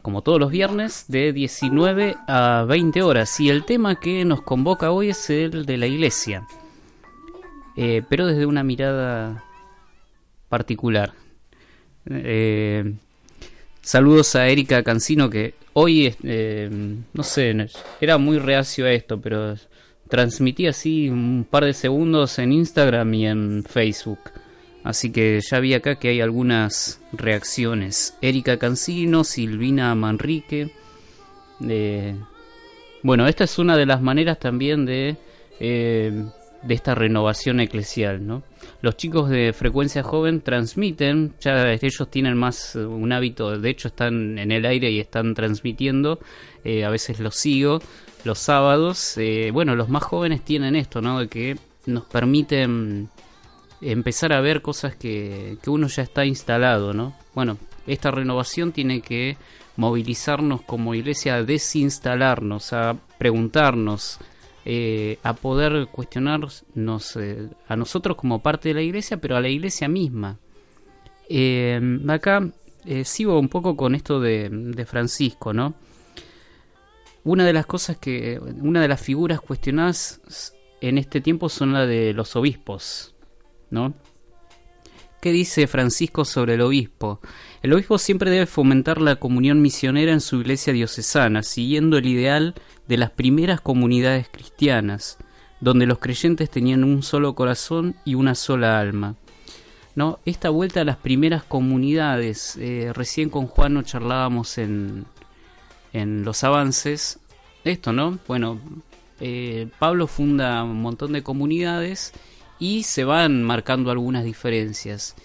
Como 0.03 0.21
todos 0.21 0.39
los 0.39 0.51
viernes, 0.51 1.07
de 1.09 1.33
19 1.33 2.17
a 2.29 2.67
20 2.69 3.03
horas. 3.03 3.41
Y 3.41 3.49
el 3.49 3.65
tema 3.65 3.99
que 3.99 4.27
nos 4.27 4.43
convoca 4.43 4.91
hoy 4.91 5.09
es 5.09 5.31
el 5.31 5.65
de 5.65 5.79
la 5.79 5.87
iglesia, 5.87 6.47
eh, 7.77 8.03
pero 8.11 8.27
desde 8.27 8.45
una 8.45 8.63
mirada 8.63 9.43
particular. 10.51 11.15
Eh, 12.11 12.93
saludos 13.81 14.35
a 14.37 14.49
Erika 14.49 14.83
Cancino 14.83 15.31
que 15.31 15.55
hoy, 15.73 16.14
eh, 16.23 16.69
no 17.12 17.23
sé, 17.23 17.55
era 18.01 18.19
muy 18.19 18.38
reacio 18.38 18.87
a 18.87 18.93
esto, 18.93 19.21
pero 19.21 19.55
transmití 20.09 20.66
así 20.66 21.09
un 21.09 21.47
par 21.49 21.64
de 21.64 21.73
segundos 21.73 22.38
en 22.38 22.53
Instagram 22.53 23.14
y 23.14 23.27
en 23.27 23.64
Facebook. 23.69 24.19
Así 24.83 25.12
que 25.12 25.40
ya 25.43 25.61
vi 25.61 25.75
acá 25.75 25.97
que 25.97 26.09
hay 26.09 26.21
algunas 26.21 27.01
reacciones. 27.12 28.16
Erika 28.23 28.59
Cancino, 28.59 29.25
Silvina 29.25 29.95
Manrique. 29.95 30.73
Eh, 31.69 32.16
bueno, 33.03 33.29
esta 33.29 33.45
es 33.45 33.59
una 33.59 33.77
de 33.77 33.87
las 33.87 34.01
maneras 34.01 34.38
también 34.38 34.87
de, 34.87 35.16
eh, 35.61 36.25
de 36.62 36.75
esta 36.75 36.94
renovación 36.94 37.61
eclesial, 37.61 38.27
¿no? 38.27 38.42
Los 38.83 38.96
chicos 38.96 39.31
de 39.31 39.53
frecuencia 39.53 40.03
joven 40.03 40.40
transmiten, 40.40 41.35
ya 41.40 41.73
ellos 41.73 42.11
tienen 42.11 42.37
más 42.37 42.77
eh, 42.77 42.85
un 42.85 43.12
hábito, 43.12 43.59
de 43.59 43.70
hecho 43.70 43.88
están 43.88 44.38
en 44.38 44.53
el 44.53 44.66
aire 44.66 44.90
y 44.90 45.01
están 45.01 45.35
transmitiendo, 45.35 46.18
eh, 46.64 46.85
a 46.85 46.90
veces 46.90 47.20
los 47.20 47.37
sigo 47.37 47.81
los 48.25 48.38
sábados. 48.38 49.16
Eh, 49.16 49.51
bueno, 49.53 49.75
los 49.75 49.88
más 49.88 50.03
jóvenes 50.03 50.44
tienen 50.44 50.77
esto, 50.77 51.01
¿no? 51.01 51.20
De 51.20 51.29
que 51.29 51.57
nos 51.87 52.05
permiten 52.05 53.09
empezar 53.81 54.33
a 54.33 54.40
ver 54.40 54.62
cosas 54.62 54.94
que, 54.94 55.57
que 55.62 55.70
uno 55.70 55.87
ya 55.88 56.03
está 56.03 56.25
instalado, 56.25 56.92
¿no? 56.92 57.14
Bueno, 57.35 57.57
esta 57.87 58.11
renovación 58.11 58.73
tiene 58.73 59.01
que 59.01 59.37
movilizarnos 59.77 60.62
como 60.62 60.94
iglesia 60.94 61.37
a 61.37 61.42
desinstalarnos, 61.42 62.73
a 62.73 62.96
preguntarnos, 63.18 64.18
eh, 64.64 65.18
a 65.23 65.35
poder 65.35 65.87
cuestionarnos 65.87 66.64
eh, 67.16 67.49
a 67.66 67.77
nosotros 67.77 68.16
como 68.16 68.42
parte 68.42 68.68
de 68.68 68.75
la 68.75 68.83
iglesia, 68.83 69.16
pero 69.16 69.37
a 69.37 69.40
la 69.40 69.49
iglesia 69.49 69.88
misma. 69.88 70.38
Eh, 71.29 71.81
acá 72.09 72.49
sigo 73.05 73.38
un 73.38 73.49
poco 73.49 73.77
con 73.77 73.94
esto 73.94 74.20
de, 74.20 74.49
de, 74.51 74.87
Francisco, 74.87 75.53
¿no? 75.53 75.75
Una 77.25 77.44
de 77.44 77.53
las 77.53 77.66
cosas 77.66 77.99
que, 77.99 78.40
una 78.40 78.81
de 78.81 78.88
las 78.88 79.01
figuras 79.01 79.40
cuestionadas 79.40 80.55
en 80.81 80.99
este 80.99 81.20
tiempo 81.20 81.49
son 81.49 81.73
la 81.73 81.87
de 81.87 82.14
los 82.14 82.35
obispos, 82.37 83.14
¿no? 83.70 83.94
¿Qué 85.21 85.33
dice 85.33 85.67
Francisco 85.67 86.25
sobre 86.25 86.55
el 86.55 86.63
obispo? 86.63 87.21
El 87.63 87.75
obispo 87.75 87.99
siempre 87.99 88.31
debe 88.31 88.47
fomentar 88.47 89.03
la 89.03 89.17
comunión 89.17 89.61
misionera 89.61 90.13
en 90.13 90.23
su 90.23 90.41
iglesia 90.41 90.73
diocesana, 90.73 91.43
siguiendo 91.43 91.99
el 91.99 92.07
ideal 92.07 92.55
de 92.89 92.97
las 92.97 93.11
primeras 93.11 93.61
comunidades 93.61 94.31
cristianas, 94.31 95.19
donde 95.61 95.85
los 95.85 95.99
creyentes 95.99 96.49
tenían 96.49 96.85
un 96.85 97.03
solo 97.03 97.35
corazón 97.35 97.97
y 98.07 98.15
una 98.15 98.35
sola 98.35 98.81
alma. 98.81 99.17
¿No? 99.95 100.21
Esta 100.25 100.49
vuelta 100.49 100.81
a 100.81 100.85
las 100.85 100.97
primeras 100.97 101.43
comunidades, 101.45 102.57
eh, 102.59 102.91
recién 102.95 103.29
con 103.29 103.47
Juan 103.47 103.75
nos 103.75 103.85
charlábamos 103.85 104.57
en, 104.57 105.05
en 105.93 106.25
los 106.25 106.45
avances, 106.45 107.19
esto, 107.65 107.93
¿no? 107.93 108.19
Bueno, 108.27 108.59
eh, 109.21 109.69
Pablo 109.79 110.07
funda 110.07 110.65
un 110.65 110.81
montón 110.81 111.13
de 111.13 111.23
comunidades 111.23 112.15
y 112.61 112.85
se 112.85 113.05
van 113.05 113.42
marcando 113.42 113.90
algunas 113.90 114.23
diferencias. 114.23 115.16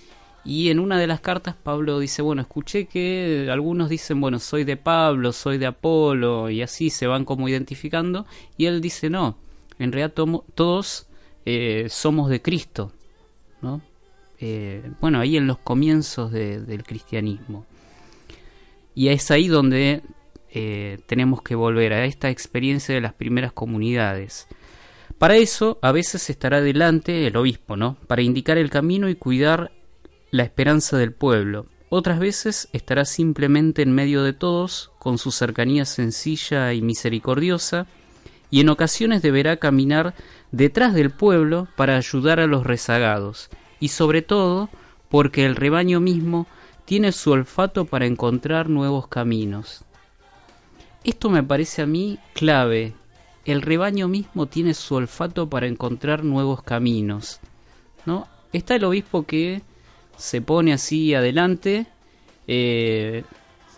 Y 0.44 0.70
en 0.70 0.80
una 0.80 1.00
de 1.00 1.08
las 1.08 1.22
cartas 1.22 1.56
Pablo 1.56 2.00
dice, 2.00 2.22
bueno, 2.22 2.42
escuché 2.42 2.86
que 2.86 3.50
algunos 3.52 3.90
dicen, 3.90 4.22
bueno, 4.22 4.40
soy 4.40 4.64
de 4.64 4.78
Pablo, 4.78 5.34
soy 5.34 5.58
de 5.58 5.66
Apolo, 5.66 6.50
y 6.50 6.62
así 6.62 6.90
se 6.90 7.08
van 7.08 7.26
como 7.26 7.50
identificando, 7.50 8.26
y 8.58 8.66
él 8.68 8.80
dice, 8.80 9.10
no, 9.10 9.38
en 9.80 9.92
realidad 9.92 10.14
todos 10.54 11.08
eh, 11.46 11.88
somos 11.90 12.30
de 12.30 12.42
Cristo, 12.42 12.92
¿no? 13.62 13.82
Eh, 14.40 14.92
bueno, 15.02 15.20
ahí 15.20 15.38
en 15.38 15.48
los 15.48 15.58
comienzos 15.58 16.32
del 16.32 16.84
cristianismo. 16.84 17.66
Y 18.94 19.10
es 19.10 19.32
ahí 19.32 19.48
donde 19.48 20.02
eh, 20.52 21.00
tenemos 21.08 21.42
que 21.42 21.56
volver 21.56 21.94
a 21.94 22.06
esta 22.06 22.30
experiencia 22.30 22.94
de 22.94 23.02
las 23.02 23.14
primeras 23.14 23.52
comunidades. 23.52 24.48
Para 25.18 25.38
eso, 25.38 25.80
a 25.82 25.92
veces 25.92 26.30
estará 26.30 26.62
delante 26.62 27.26
el 27.26 27.38
obispo, 27.38 27.78
¿no? 27.78 27.96
Para 28.08 28.22
indicar 28.22 28.58
el 28.58 28.70
camino 28.70 29.08
y 29.10 29.16
cuidar 29.16 29.72
la 30.32 30.44
esperanza 30.44 30.98
del 30.98 31.14
pueblo. 31.14 31.68
Otras 31.90 32.20
veces 32.20 32.68
estará 32.74 33.06
simplemente 33.06 33.82
en 33.82 33.94
medio 33.94 34.24
de 34.24 34.34
todos, 34.34 34.92
con 35.00 35.18
su 35.18 35.32
cercanía 35.32 35.86
sencilla 35.86 36.74
y 36.74 36.82
misericordiosa, 36.82 37.88
y 38.52 38.60
en 38.60 38.70
ocasiones 38.70 39.22
deberá 39.22 39.58
caminar 39.58 40.14
detrás 40.52 40.94
del 40.94 41.12
pueblo 41.12 41.68
para 41.76 41.96
ayudar 41.96 42.40
a 42.40 42.48
los 42.48 42.66
rezagados, 42.66 43.50
y 43.80 43.90
sobre 43.90 44.22
todo 44.22 44.70
porque 45.10 45.46
el 45.46 45.56
rebaño 45.56 46.00
mismo 46.02 46.48
tiene 46.84 47.12
su 47.12 47.32
olfato 47.32 47.86
para 47.86 48.06
encontrar 48.06 48.70
nuevos 48.70 49.08
caminos. 49.08 49.86
Esto 51.04 51.30
me 51.30 51.44
parece 51.44 51.82
a 51.82 51.86
mí 51.86 52.20
clave. 52.34 52.94
El 53.46 53.62
rebaño 53.62 54.08
mismo 54.08 54.48
tiene 54.48 54.74
su 54.74 54.96
olfato 54.96 55.48
para 55.50 55.68
encontrar 55.68 56.24
nuevos 56.24 56.64
caminos. 56.64 57.40
¿no? 58.06 58.28
Está 58.54 58.76
el 58.76 58.84
obispo 58.84 59.24
que 59.24 59.62
se 60.18 60.42
pone 60.42 60.74
así 60.74 61.14
adelante, 61.14 61.88
eh, 62.48 63.24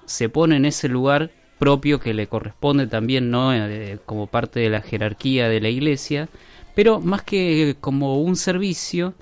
se 0.05 0.29
pone 0.29 0.57
en 0.57 0.65
ese 0.65 0.87
lugar 0.87 1.31
propio 1.59 1.99
que 1.99 2.13
le 2.13 2.27
corresponde 2.27 2.87
también, 2.87 3.31
¿no? 3.31 3.53
Eh, 3.53 3.99
como 4.05 4.27
parte 4.27 4.59
de 4.59 4.69
la 4.69 4.81
jerarquía 4.81 5.49
de 5.49 5.59
la 5.59 5.69
iglesia, 5.69 6.29
pero 6.75 6.99
más 6.99 7.23
que 7.23 7.75
como 7.81 8.21
un 8.21 8.35
servicio, 8.35 9.15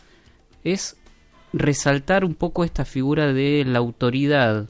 es 0.63 0.97
resaltar 1.53 2.25
un 2.25 2.35
poco 2.35 2.65
esta 2.65 2.83
figura 2.83 3.31
de 3.31 3.63
la 3.65 3.79
autoridad, 3.79 4.67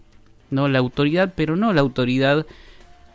¿no? 0.51 0.67
La 0.67 0.79
autoridad, 0.79 1.33
pero 1.35 1.55
no 1.55 1.73
la 1.73 1.81
autoridad 1.81 2.45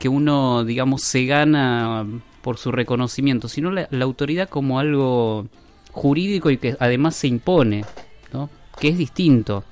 que 0.00 0.08
uno, 0.08 0.64
digamos, 0.64 1.02
se 1.02 1.26
gana 1.26 2.06
por 2.42 2.56
su 2.56 2.72
reconocimiento, 2.72 3.48
sino 3.48 3.70
la, 3.70 3.88
autoridad 4.00 4.48
como 4.48 4.78
algo 4.78 5.46
jurídico 5.92 6.50
y 6.50 6.58
que 6.58 6.76
además 6.78 7.16
se 7.16 7.28
impone, 7.28 7.84
¿no? 8.32 8.50
que 8.78 8.88
es 8.88 8.98
distinto. 8.98 9.64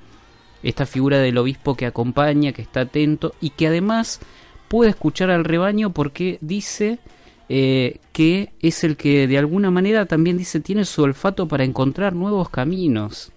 Esta 0.61 0.85
figura 0.85 1.19
del 1.19 1.37
obispo 1.37 1.75
que 1.75 1.85
acompaña, 1.85 2.51
que 2.51 2.61
está 2.61 2.81
atento 2.81 3.33
y 3.39 3.51
que 3.51 3.67
además 3.67 4.19
puede 4.67 4.91
escuchar 4.91 5.29
al 5.31 5.45
rebaño 5.45 5.91
porque 5.91 6.37
dice 6.41 6.99
eh, 7.47 7.97
que 8.11 8.51
es 8.61 8.83
el 8.83 8.97
que 8.97 9.27
de 9.27 9.37
alguna 9.37 9.71
manera 9.71 10.05
también 10.05 10.37
dice 10.37 10.59
tiene 10.59 10.85
su 10.85 11.01
olfato 11.01 11.47
para 11.47 11.63
encontrar 11.63 12.13
nuevos 12.13 12.49
caminos. 12.49 13.31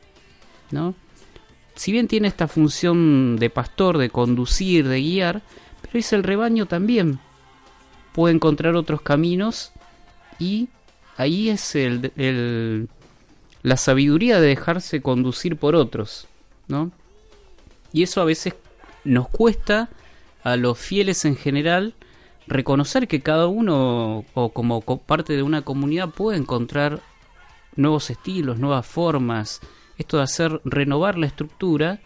¿no? 0.71 0.95
Si 1.75 1.93
bien 1.93 2.09
tiene 2.09 2.29
esta 2.29 2.49
función 2.49 3.37
de 3.37 3.51
pastor, 3.51 3.99
de 3.99 4.11
conducir, 4.11 4.87
de 4.89 5.01
guiar, 5.01 5.43
pero 5.81 5.99
es 5.99 6.13
el 6.13 6.23
rebaño 6.23 6.67
también. 6.67 7.21
Puede 8.13 8.35
encontrar 8.35 8.77
otros 8.77 9.03
caminos 9.03 9.73
y 10.39 10.69
ahí 11.17 11.49
es 11.51 11.75
el, 11.75 12.89
la 13.63 13.77
sabiduría 13.77 14.41
de 14.41 14.49
dejarse 14.49 15.03
conducir 15.03 15.57
por 15.57 15.75
otros, 15.75 16.27
¿no? 16.69 16.91
Y 17.93 18.03
eso 18.03 18.21
a 18.21 18.25
veces 18.25 18.55
nos 19.05 19.29
cuesta 19.29 19.89
a 20.45 20.57
los 20.57 20.79
fieles 20.79 21.25
en 21.25 21.37
general 21.37 21.95
reconocer 22.47 23.07
que 23.07 23.21
cada 23.21 23.47
uno 23.47 24.25
o 24.35 24.49
como 24.51 24.81
parte 24.81 25.35
de 25.35 25.43
una 25.43 25.63
comunidad 25.63 26.11
puede 26.11 26.39
encontrar 26.39 27.01
nuevos 27.77 28.11
estilos, 28.11 28.59
nuevas 28.59 28.87
formas, 28.87 29.61
esto 29.99 30.17
de 30.19 30.25
hacer 30.25 30.61
renovar 30.65 31.19
la 31.19 31.27
estructura 31.27 32.01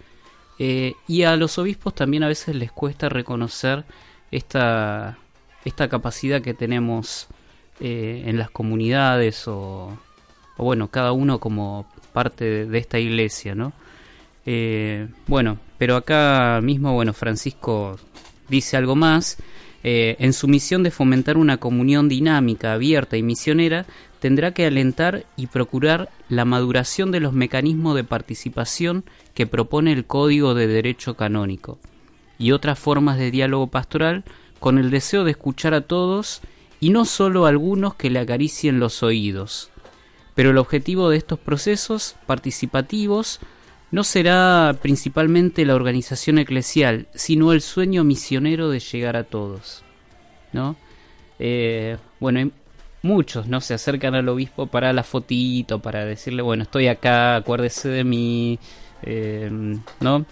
eh, 0.58 0.94
y 1.06 1.22
a 1.22 1.36
los 1.36 1.58
obispos 1.58 1.94
también 1.94 2.22
a 2.22 2.28
veces 2.28 2.54
les 2.54 2.72
cuesta 2.72 3.08
reconocer 3.08 3.84
esta, 4.30 5.18
esta 5.66 5.88
capacidad 5.88 6.40
que 6.40 6.54
tenemos 6.54 7.26
eh, 7.80 8.22
en 8.26 8.38
las 8.38 8.50
comunidades 8.50 9.46
o, 9.48 9.98
bueno, 10.56 10.88
cada 10.88 11.12
uno 11.12 11.38
como 11.40 11.86
parte 12.12 12.66
de, 12.66 12.78
esta 12.78 12.98
iglesia, 12.98 13.54
¿no? 13.54 13.72
Eh, 14.46 15.08
bueno, 15.26 15.58
pero 15.76 15.96
acá 15.96 16.60
mismo, 16.62 16.94
bueno, 16.94 17.12
Francisco 17.12 17.98
dice 18.48 18.76
algo 18.76 18.96
más. 18.96 19.36
en 19.88 20.32
su 20.32 20.48
misión 20.48 20.82
de 20.82 20.90
fomentar 20.90 21.36
una 21.36 21.58
comunión 21.58 22.08
dinámica, 22.08 22.72
abierta 22.72 23.16
y 23.16 23.22
misionera, 23.22 23.86
tendrá 24.18 24.50
que 24.52 24.66
alentar 24.66 25.24
y 25.36 25.46
procurar 25.46 26.08
la 26.28 26.44
maduración 26.44 27.12
de 27.12 27.20
los 27.20 27.32
mecanismos 27.32 27.94
de 27.94 28.02
participación 28.02 29.04
que 29.34 29.46
propone 29.46 29.92
el 29.92 30.04
Código 30.04 30.54
de 30.54 30.66
Derecho 30.66 31.14
Canónico 31.14 31.78
y 32.38 32.52
otras 32.52 32.78
formas 32.78 33.18
de 33.18 33.30
diálogo 33.30 33.68
pastoral 33.68 34.24
con 34.58 34.78
el 34.78 34.90
deseo 34.90 35.24
de 35.24 35.32
escuchar 35.32 35.74
a 35.74 35.82
todos 35.82 36.40
y 36.80 36.90
no 36.90 37.04
solo 37.04 37.46
a 37.46 37.50
algunos 37.50 37.94
que 37.94 38.10
le 38.10 38.18
acaricien 38.18 38.80
los 38.80 39.02
oídos. 39.02 39.70
Pero 40.34 40.50
el 40.50 40.58
objetivo 40.58 41.08
de 41.08 41.16
estos 41.16 41.38
procesos 41.38 42.16
participativos 42.26 43.40
no 43.90 44.04
será 44.04 44.76
principalmente 44.82 45.64
la 45.64 45.74
organización 45.74 46.38
eclesial, 46.38 47.06
sino 47.14 47.52
el 47.52 47.62
sueño 47.62 48.04
misionero 48.04 48.68
de 48.68 48.80
llegar 48.80 49.16
a 49.16 49.24
todos. 49.24 49.82
¿no? 50.52 50.76
Eh, 51.38 51.96
bueno, 52.20 52.50
muchos 53.02 53.46
no 53.46 53.60
se 53.60 53.74
acercan 53.74 54.14
al 54.14 54.28
obispo 54.28 54.66
para 54.66 54.92
la 54.92 55.02
fotito, 55.02 55.80
para 55.80 56.04
decirle, 56.04 56.42
bueno, 56.42 56.64
estoy 56.64 56.88
acá, 56.88 57.36
acuérdese 57.36 57.88
de 57.88 58.04
mí, 58.04 58.58
eh, 59.02 59.50
¿no? 60.00 60.26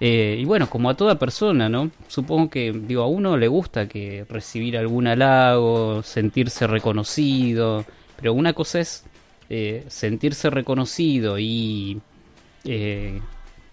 Eh, 0.00 0.36
y 0.40 0.44
bueno, 0.44 0.68
como 0.68 0.90
a 0.90 0.96
toda 0.96 1.18
persona, 1.18 1.68
¿no? 1.68 1.90
Supongo 2.08 2.50
que, 2.50 2.72
digo, 2.72 3.02
a 3.02 3.06
uno 3.06 3.36
le 3.36 3.48
gusta 3.48 3.88
que 3.88 4.24
recibir 4.28 4.76
algún 4.76 5.06
halago, 5.06 6.02
sentirse 6.02 6.66
reconocido, 6.66 7.84
pero 8.16 8.32
una 8.32 8.52
cosa 8.52 8.80
es 8.80 9.04
eh, 9.50 9.84
sentirse 9.88 10.50
reconocido 10.50 11.38
y 11.38 12.00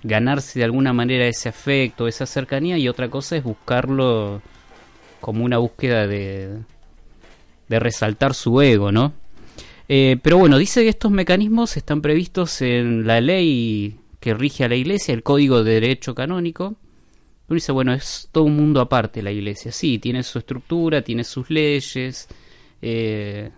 ganarse 0.03 0.59
de 0.59 0.65
alguna 0.65 0.93
manera 0.93 1.25
ese 1.25 1.49
afecto, 1.49 2.07
esa 2.07 2.25
cercanía, 2.25 2.77
y 2.77 2.87
otra 2.87 3.09
cosa 3.09 3.35
es 3.35 3.43
buscarlo 3.43 4.41
como 5.19 5.43
una 5.43 5.57
búsqueda 5.57 6.07
de, 6.07 6.59
de 7.67 7.79
resaltar 7.79 8.33
su 8.33 8.61
ego, 8.61 8.91
¿no? 8.91 9.13
Pero 9.87 10.37
bueno, 10.37 10.57
dice 10.57 10.83
que 10.83 10.89
estos 10.89 11.11
mecanismos 11.11 11.77
están 11.77 12.01
previstos 12.01 12.61
en 12.61 13.05
la 13.05 13.21
ley 13.21 13.99
que 14.25 14.33
rige 14.33 14.63
a 14.63 14.67
la 14.67 14.75
iglesia, 14.75 15.13
el 15.13 15.21
Código 15.21 15.63
de 15.63 15.73
Derecho 15.73 16.15
Canónico. 16.15 16.73
Uno 17.47 17.53
dice, 17.53 17.71
bueno, 17.71 17.93
es 17.93 18.27
todo 18.31 18.45
un 18.45 18.55
mundo 18.55 18.81
aparte 18.81 19.21
la 19.21 19.31
iglesia. 19.31 19.71
Sí, 19.71 19.99
tiene 19.99 20.23
su 20.23 20.39
estructura, 20.39 21.03
tiene 21.03 21.23
sus 21.23 21.51
leyes, 21.51 22.27
eh, 22.81 23.51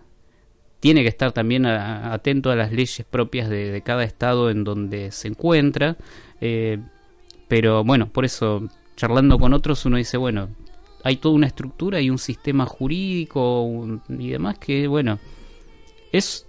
tiene 0.81 1.03
que 1.03 1.07
estar 1.07 1.31
también 1.31 1.65
atento 1.65 2.51
a 2.51 2.57
las 2.57 2.73
leyes 2.73 3.05
propias 3.09 3.47
de, 3.47 3.81
cada 3.85 4.03
estado 4.03 4.49
en 4.49 4.65
donde 4.65 5.13
se 5.13 5.29
encuentra. 5.29 5.95
Eh, 6.41 6.79
pero 7.47 7.85
bueno, 7.85 8.09
por 8.09 8.25
eso, 8.25 8.67
charlando 8.97 9.39
con 9.39 9.53
otros, 9.53 9.85
uno 9.85 9.95
dice, 9.95 10.17
bueno, 10.17 10.49
hay 11.01 11.15
toda 11.15 11.33
una 11.33 11.47
estructura 11.47 12.01
y 12.01 12.09
un 12.09 12.17
sistema 12.17 12.65
jurídico 12.65 14.01
y 14.09 14.31
demás 14.31 14.59
que, 14.59 14.85
bueno, 14.89 15.17
es 16.11 16.45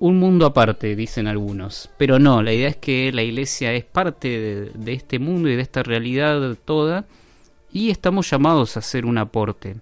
un 0.00 0.18
mundo 0.18 0.46
aparte, 0.46 0.96
dicen 0.96 1.26
algunos. 1.26 1.90
Pero 1.96 2.18
no, 2.18 2.42
la 2.42 2.52
idea 2.52 2.68
es 2.68 2.76
que 2.76 3.12
la 3.12 3.22
iglesia 3.22 3.72
es 3.72 3.84
parte 3.84 4.70
de, 4.74 4.92
este 4.92 5.18
mundo 5.18 5.48
y 5.48 5.56
de 5.56 5.62
esta 5.62 5.82
realidad 5.82 6.56
toda 6.64 7.06
y 7.72 7.90
estamos 7.90 8.30
llamados 8.30 8.76
a 8.76 8.80
hacer 8.80 9.06
un 9.06 9.18
aporte. 9.18 9.76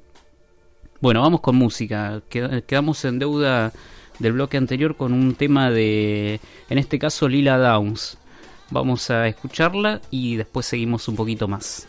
Bueno, 1.01 1.23
vamos 1.23 1.41
con 1.41 1.57
música. 1.57 2.23
Quedamos 2.29 3.05
en 3.05 3.19
deuda 3.19 3.73
del 4.19 4.33
bloque 4.33 4.57
anterior 4.57 4.97
con 4.97 5.13
un 5.13 5.35
tema 5.35 5.71
de, 5.71 6.41
en 6.69 6.79
este 6.79 6.99
caso, 6.99 7.29
Lila 7.29 7.59
Downs. 7.59 8.19
Vamos 8.71 9.11
a 9.11 9.27
escucharla 9.27 10.01
y 10.11 10.37
después 10.37 10.65
seguimos 10.65 11.09
un 11.09 11.17
poquito 11.17 11.49
más. 11.49 11.89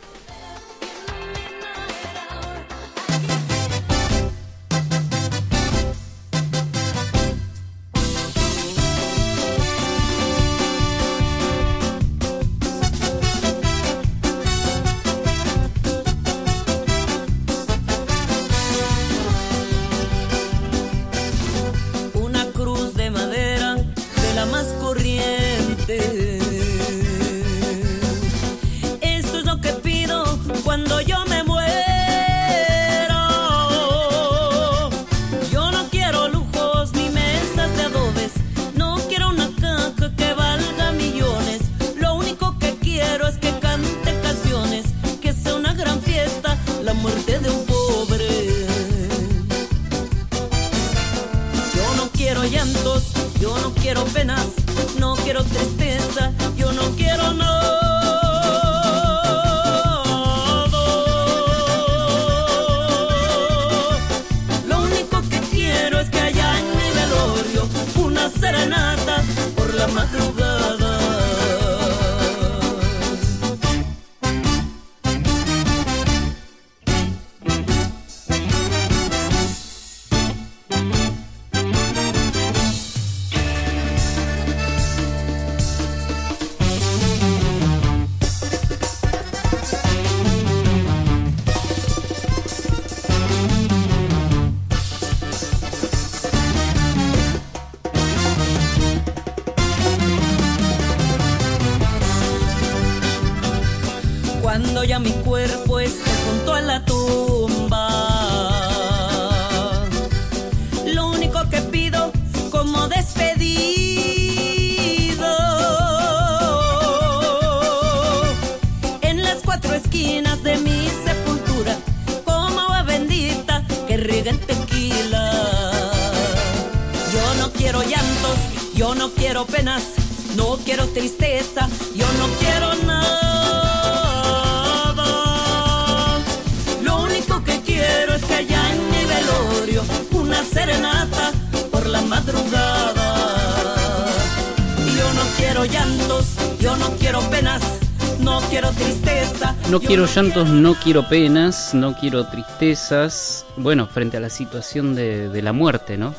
Llantos, 150.16 150.50
no 150.50 150.76
quiero 150.76 151.10
penas, 151.10 151.74
no 151.74 151.96
quiero 151.96 152.28
tristezas. 152.28 153.48
Bueno, 153.58 153.88
frente 153.88 154.18
a 154.18 154.20
la 154.20 154.30
situación 154.30 154.94
de, 154.94 155.42
la 155.42 155.54
muerte, 155.54 155.98
¿no? 155.98 156.14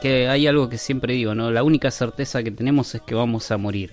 Que 0.00 0.28
hay 0.28 0.46
algo 0.46 0.68
que 0.68 0.78
siempre 0.78 1.14
digo, 1.14 1.34
¿no? 1.34 1.50
La 1.50 1.64
única 1.64 1.90
certeza 1.90 2.44
que 2.44 2.52
tenemos 2.52 2.94
es 2.94 3.00
que 3.00 3.16
vamos 3.16 3.50
a 3.50 3.56
morir. 3.56 3.92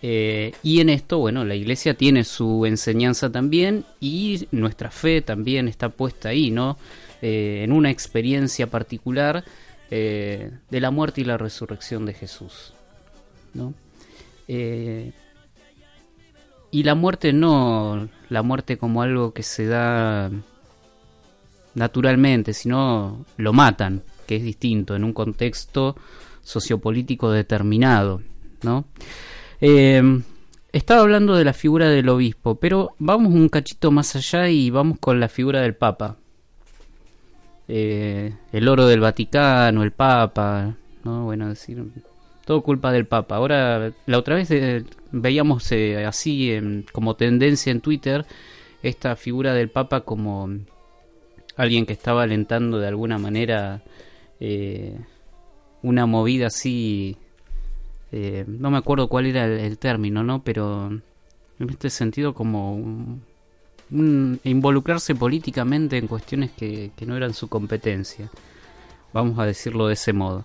Eh, 0.00 0.52
y 0.62 0.80
en 0.80 0.88
esto, 0.88 1.18
bueno, 1.18 1.44
la 1.44 1.56
iglesia 1.56 1.92
tiene 1.92 2.24
su 2.24 2.64
enseñanza 2.64 3.30
también 3.30 3.84
y 4.00 4.46
nuestra 4.50 4.90
fe 4.90 5.20
también 5.20 5.68
está 5.68 5.90
puesta 5.90 6.30
ahí, 6.30 6.50
¿no? 6.50 6.78
Eh, 7.20 7.60
en 7.64 7.72
una 7.72 7.90
experiencia 7.90 8.66
particular 8.68 9.44
eh, 9.90 10.52
de 10.70 10.80
la 10.80 10.90
muerte 10.90 11.20
y 11.20 11.24
la 11.24 11.36
resurrección 11.36 12.06
de 12.06 12.14
Jesús, 12.14 12.72
¿no? 13.52 13.74
Y 16.70 16.82
la 16.82 16.94
muerte 16.94 17.32
no, 17.32 18.08
la 18.28 18.42
muerte 18.42 18.78
como 18.78 19.02
algo 19.02 19.32
que 19.32 19.42
se 19.42 19.66
da 19.66 20.30
naturalmente, 21.74 22.52
sino 22.52 23.24
lo 23.36 23.52
matan, 23.52 24.02
que 24.26 24.36
es 24.36 24.42
distinto, 24.42 24.94
en 24.96 25.04
un 25.04 25.12
contexto 25.12 25.96
sociopolítico 26.42 27.30
determinado, 27.30 28.22
¿no? 28.62 28.84
Eh, 29.60 30.20
estaba 30.72 31.00
hablando 31.00 31.34
de 31.34 31.44
la 31.44 31.52
figura 31.52 31.88
del 31.88 32.08
obispo, 32.08 32.56
pero 32.56 32.94
vamos 32.98 33.32
un 33.32 33.48
cachito 33.48 33.90
más 33.90 34.14
allá 34.16 34.48
y 34.48 34.70
vamos 34.70 34.98
con 34.98 35.18
la 35.18 35.28
figura 35.28 35.60
del 35.62 35.74
Papa. 35.74 36.16
Eh, 37.68 38.34
el 38.52 38.68
oro 38.68 38.86
del 38.86 39.00
Vaticano, 39.00 39.82
el 39.82 39.92
Papa, 39.92 40.74
¿no? 41.04 41.24
Bueno, 41.24 41.48
decir, 41.48 41.82
todo 42.48 42.62
culpa 42.62 42.90
del 42.92 43.06
Papa. 43.06 43.36
Ahora, 43.36 43.92
la 44.06 44.18
otra 44.18 44.34
vez 44.34 44.50
eh, 44.50 44.82
veíamos 45.12 45.70
eh, 45.70 46.06
así 46.06 46.58
como 46.92 47.14
tendencia 47.14 47.70
en 47.70 47.82
Twitter 47.82 48.24
esta 48.82 49.16
figura 49.16 49.52
del 49.52 49.68
Papa 49.68 50.00
como 50.00 50.48
alguien 51.56 51.84
que 51.84 51.92
estaba 51.92 52.22
alentando 52.22 52.78
de 52.78 52.88
alguna 52.88 53.18
manera 53.18 53.82
una 55.82 56.06
movida 56.06 56.46
así 56.46 57.18
eh, 58.12 58.44
no 58.46 58.70
me 58.70 58.78
acuerdo 58.78 59.08
cuál 59.08 59.26
era 59.26 59.44
el, 59.44 59.76
término, 59.76 60.22
¿no? 60.24 60.42
Pero 60.42 60.88
en 60.88 61.70
este 61.70 61.90
sentido 61.90 62.32
como 62.32 63.18
involucrarse 63.90 65.14
políticamente 65.14 65.98
en 65.98 66.06
cuestiones 66.06 66.50
que, 66.52 66.92
no 67.06 67.14
eran 67.14 67.34
su 67.34 67.48
competencia. 67.48 68.30
Vamos 69.12 69.38
a 69.38 69.44
decirlo 69.44 69.88
de 69.88 69.94
ese 69.94 70.12
modo. 70.12 70.44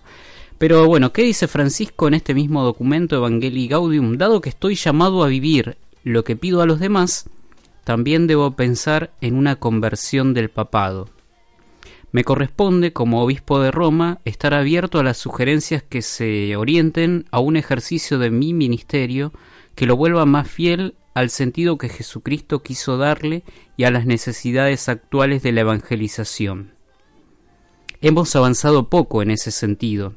Pero 0.58 0.86
bueno, 0.86 1.12
¿qué 1.12 1.22
dice 1.22 1.48
Francisco 1.48 2.08
en 2.08 2.14
este 2.14 2.34
mismo 2.34 2.62
documento 2.62 3.16
Evangelii 3.16 3.68
Gaudium? 3.68 4.16
Dado 4.16 4.40
que 4.40 4.50
estoy 4.50 4.76
llamado 4.76 5.24
a 5.24 5.28
vivir 5.28 5.76
lo 6.04 6.22
que 6.22 6.36
pido 6.36 6.62
a 6.62 6.66
los 6.66 6.78
demás, 6.78 7.28
también 7.82 8.26
debo 8.26 8.52
pensar 8.52 9.12
en 9.20 9.34
una 9.34 9.56
conversión 9.56 10.32
del 10.32 10.50
papado. 10.50 11.08
Me 12.12 12.22
corresponde, 12.22 12.92
como 12.92 13.22
obispo 13.22 13.60
de 13.60 13.72
Roma, 13.72 14.20
estar 14.24 14.54
abierto 14.54 15.00
a 15.00 15.02
las 15.02 15.16
sugerencias 15.16 15.82
que 15.82 16.00
se 16.00 16.54
orienten 16.56 17.26
a 17.32 17.40
un 17.40 17.56
ejercicio 17.56 18.18
de 18.18 18.30
mi 18.30 18.54
ministerio 18.54 19.32
que 19.74 19.86
lo 19.86 19.96
vuelva 19.96 20.24
más 20.24 20.48
fiel 20.48 20.94
al 21.14 21.30
sentido 21.30 21.76
que 21.76 21.88
Jesucristo 21.88 22.62
quiso 22.62 22.98
darle 22.98 23.42
y 23.76 23.84
a 23.84 23.90
las 23.90 24.06
necesidades 24.06 24.88
actuales 24.88 25.42
de 25.42 25.52
la 25.52 25.62
evangelización. 25.62 26.74
Hemos 28.00 28.36
avanzado 28.36 28.88
poco 28.88 29.22
en 29.22 29.30
ese 29.30 29.50
sentido. 29.50 30.14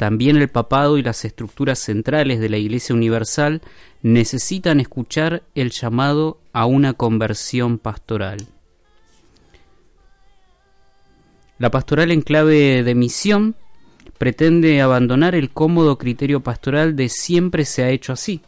También 0.00 0.38
el 0.38 0.48
papado 0.48 0.96
y 0.96 1.02
las 1.02 1.26
estructuras 1.26 1.78
centrales 1.78 2.40
de 2.40 2.48
la 2.48 2.56
Iglesia 2.56 2.94
Universal 2.94 3.60
necesitan 4.00 4.80
escuchar 4.80 5.42
el 5.54 5.72
llamado 5.72 6.40
a 6.54 6.64
una 6.64 6.94
conversión 6.94 7.76
pastoral. 7.76 8.46
La 11.58 11.70
pastoral 11.70 12.12
en 12.12 12.22
clave 12.22 12.82
de 12.82 12.94
misión 12.94 13.56
pretende 14.16 14.80
abandonar 14.80 15.34
el 15.34 15.50
cómodo 15.50 15.98
criterio 15.98 16.40
pastoral 16.40 16.96
de 16.96 17.10
siempre 17.10 17.66
se 17.66 17.82
ha 17.82 17.90
hecho 17.90 18.14
así. 18.14 18.40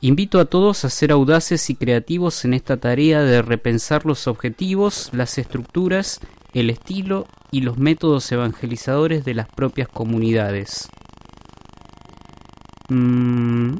Invito 0.00 0.40
a 0.40 0.46
todos 0.46 0.86
a 0.86 0.88
ser 0.88 1.12
audaces 1.12 1.68
y 1.68 1.74
creativos 1.74 2.46
en 2.46 2.54
esta 2.54 2.78
tarea 2.78 3.20
de 3.20 3.42
repensar 3.42 4.06
los 4.06 4.26
objetivos, 4.26 5.10
las 5.12 5.36
estructuras, 5.36 6.22
el 6.54 6.70
estilo 6.70 7.26
y 7.50 7.60
los 7.62 7.78
métodos 7.78 8.30
evangelizadores 8.32 9.24
de 9.24 9.34
las 9.34 9.48
propias 9.48 9.88
comunidades. 9.88 10.88
Mm, 12.88 13.76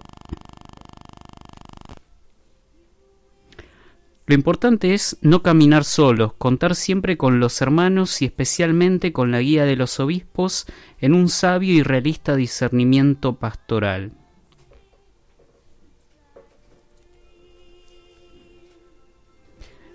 Lo 4.32 4.36
importante 4.36 4.94
es 4.94 5.18
no 5.20 5.42
caminar 5.42 5.84
solos, 5.84 6.32
contar 6.34 6.76
siempre 6.76 7.18
con 7.18 7.40
los 7.40 7.60
hermanos 7.60 8.22
y 8.22 8.24
especialmente 8.24 9.12
con 9.12 9.32
la 9.32 9.40
guía 9.40 9.64
de 9.64 9.76
los 9.76 10.00
obispos 10.00 10.64
en 11.00 11.12
un 11.12 11.28
sabio 11.28 11.74
y 11.74 11.82
realista 11.82 12.36
discernimiento 12.36 13.34
pastoral. 13.34 14.12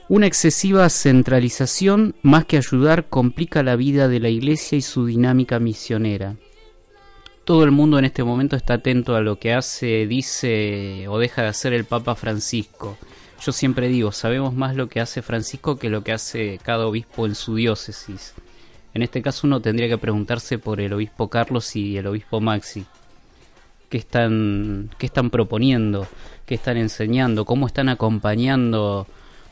Una 0.10 0.28
excesiva 0.28 0.90
centralización, 0.90 2.16
más 2.22 2.46
que 2.46 2.58
ayudar, 2.58 3.08
complica 3.08 3.64
la 3.64 3.76
vida 3.76 4.08
de 4.08 4.20
la 4.20 4.30
Iglesia 4.30 4.78
y 4.78 4.82
su 4.82 5.06
dinámica 5.06 5.60
misionera. 5.60 6.36
Todo 7.44 7.64
el 7.64 7.72
mundo 7.72 8.00
en 8.00 8.06
este 8.06 8.24
momento 8.24 8.56
está 8.56 8.76
atento 8.76 9.16
a 9.16 9.22
lo 9.22 9.40
que 9.40 9.54
hace, 9.54 10.08
dice 10.08 11.06
o 11.08 11.20
deja 11.20 11.42
de 11.44 11.48
hacer 11.50 11.74
el 11.74 11.86
Papa 11.86 12.16
Francisco 12.16 12.98
yo 13.44 13.52
siempre 13.52 13.88
digo, 13.88 14.12
sabemos 14.12 14.54
más 14.54 14.76
lo 14.76 14.90
que 14.90 15.00
hace 15.00 15.22
Francisco 15.22 15.78
que 15.78 15.90
lo 15.90 16.04
que 16.04 16.12
hace 16.12 16.60
cada 16.64 16.88
obispo 16.88 17.26
en 17.26 17.36
su 17.36 17.56
diócesis. 17.56 18.34
En 18.94 19.04
este 19.04 19.22
caso 19.22 19.46
uno 19.46 19.62
tendría 19.62 19.88
que 19.88 19.98
preguntarse 19.98 20.58
por 20.58 20.82
el 20.82 20.94
obispo 20.94 21.30
Carlos 21.30 21.76
y 21.76 21.98
el 21.98 22.08
obispo 22.08 22.42
Maxi. 22.42 22.86
¿Qué 23.90 23.98
están, 23.98 24.90
qué 24.98 25.06
están 25.06 25.30
proponiendo? 25.30 26.08
¿Qué 26.46 26.56
están 26.56 26.78
enseñando? 26.78 27.46
¿Cómo 27.46 27.68
están 27.68 27.90
acompañando 27.90 29.08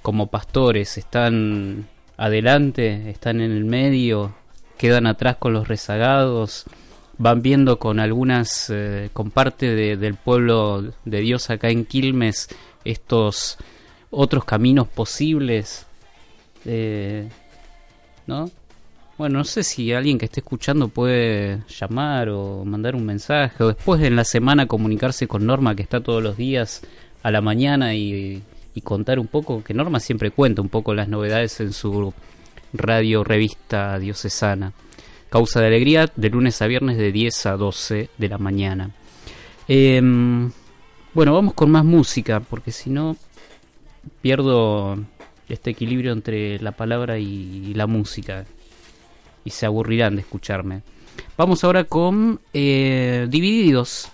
como 0.05 0.27
pastores? 0.27 0.99
¿Están 0.99 1.87
adelante? 2.15 3.09
¿Están 3.09 3.41
en 3.41 3.49
el 3.51 3.65
medio? 3.65 4.35
¿Quedan 4.77 5.07
atrás 5.07 5.37
con 5.37 5.51
los 5.53 5.67
rezagados? 5.67 6.65
van 7.17 7.41
viendo 7.41 7.79
con 7.79 7.99
algunas, 7.99 8.69
eh, 8.69 9.09
con 9.13 9.31
parte 9.31 9.73
del 9.95 10.15
pueblo 10.15 10.83
de 11.05 11.21
Dios 11.21 11.49
acá 11.49 11.69
en 11.69 11.85
Quilmes, 11.85 12.49
estos 12.83 13.57
otros 14.11 14.43
caminos 14.43 14.87
posibles. 14.89 15.87
Eh, 16.65 17.29
¿No? 18.27 18.51
Bueno, 19.17 19.39
no 19.39 19.43
sé 19.45 19.63
si 19.63 19.93
alguien 19.93 20.17
que 20.17 20.25
esté 20.25 20.41
escuchando 20.41 20.89
puede 20.89 21.63
llamar 21.79 22.29
o 22.29 22.65
mandar 22.65 22.95
un 22.95 23.05
mensaje 23.05 23.63
o 23.63 23.69
después 23.69 24.03
en 24.03 24.17
la 24.17 24.25
semana 24.25 24.67
comunicarse 24.67 25.25
con 25.25 25.45
Norma 25.45 25.73
que 25.73 25.83
está 25.83 26.01
todos 26.01 26.21
los 26.21 26.35
días 26.35 26.81
a 27.23 27.31
la 27.31 27.39
mañana 27.39 27.95
y, 27.95 28.43
y 28.75 28.81
contar 28.81 29.19
un 29.19 29.27
poco, 29.27 29.63
que 29.63 29.73
Norma 29.73 29.99
siempre 29.99 30.31
cuenta 30.31 30.61
un 30.61 30.69
poco 30.69 30.93
las 30.93 31.07
novedades 31.07 31.59
en 31.61 31.73
su 31.73 32.13
radio 32.73 33.23
revista 33.23 33.97
diocesana. 33.97 34.73
Causa 35.29 35.61
de 35.61 35.67
Alegría 35.67 36.11
de 36.15 36.29
lunes 36.29 36.61
a 36.61 36.67
viernes 36.67 36.97
de 36.97 37.11
10 37.11 37.45
a 37.45 37.57
12 37.57 38.09
de 38.17 38.29
la 38.29 38.37
mañana. 38.37 38.91
Em, 39.67 40.51
bueno, 41.13 41.33
vamos 41.33 41.53
con 41.53 41.71
más 41.71 41.85
música 41.85 42.41
porque 42.41 42.71
si 42.71 42.89
no 42.89 43.15
pierdo 44.21 44.97
este 45.47 45.71
equilibrio 45.71 46.11
entre 46.11 46.59
la 46.59 46.73
palabra 46.73 47.17
y 47.17 47.73
la 47.73 47.87
música 47.87 48.45
y 49.45 49.51
se 49.51 49.65
aburrirán 49.65 50.15
de 50.15 50.21
escucharme. 50.21 50.81
Vamos 51.37 51.63
ahora 51.63 51.85
con 51.85 52.41
eh, 52.53 53.27
Divididos 53.29 54.11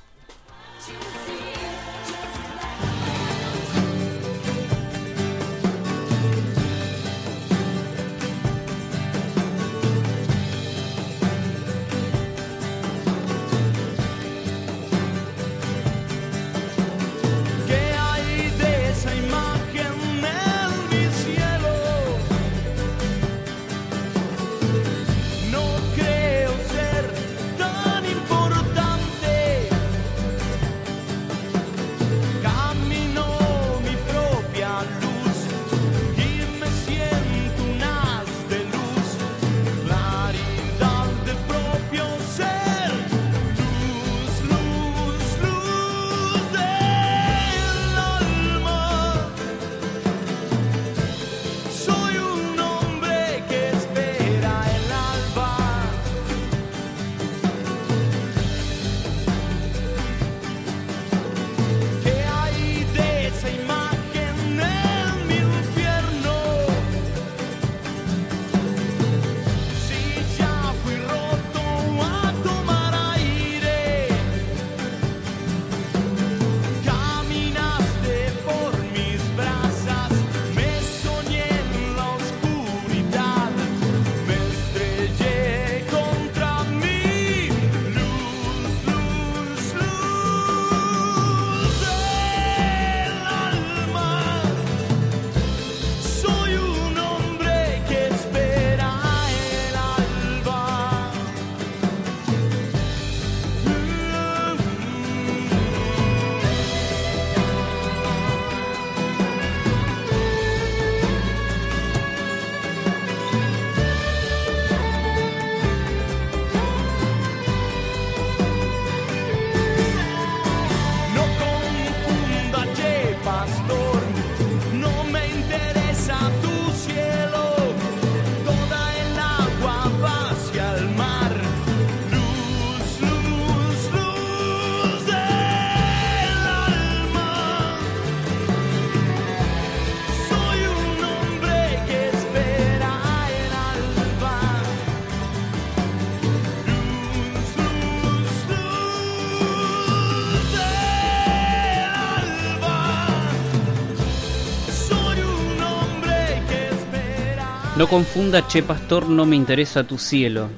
No 157.82 157.88
confunda, 157.88 158.46
che 158.46 158.62
pastor, 158.62 159.10
no 159.10 159.26
me 159.26 159.36
interesa 159.36 159.84
tu 159.84 159.98
cielo. 159.98 160.50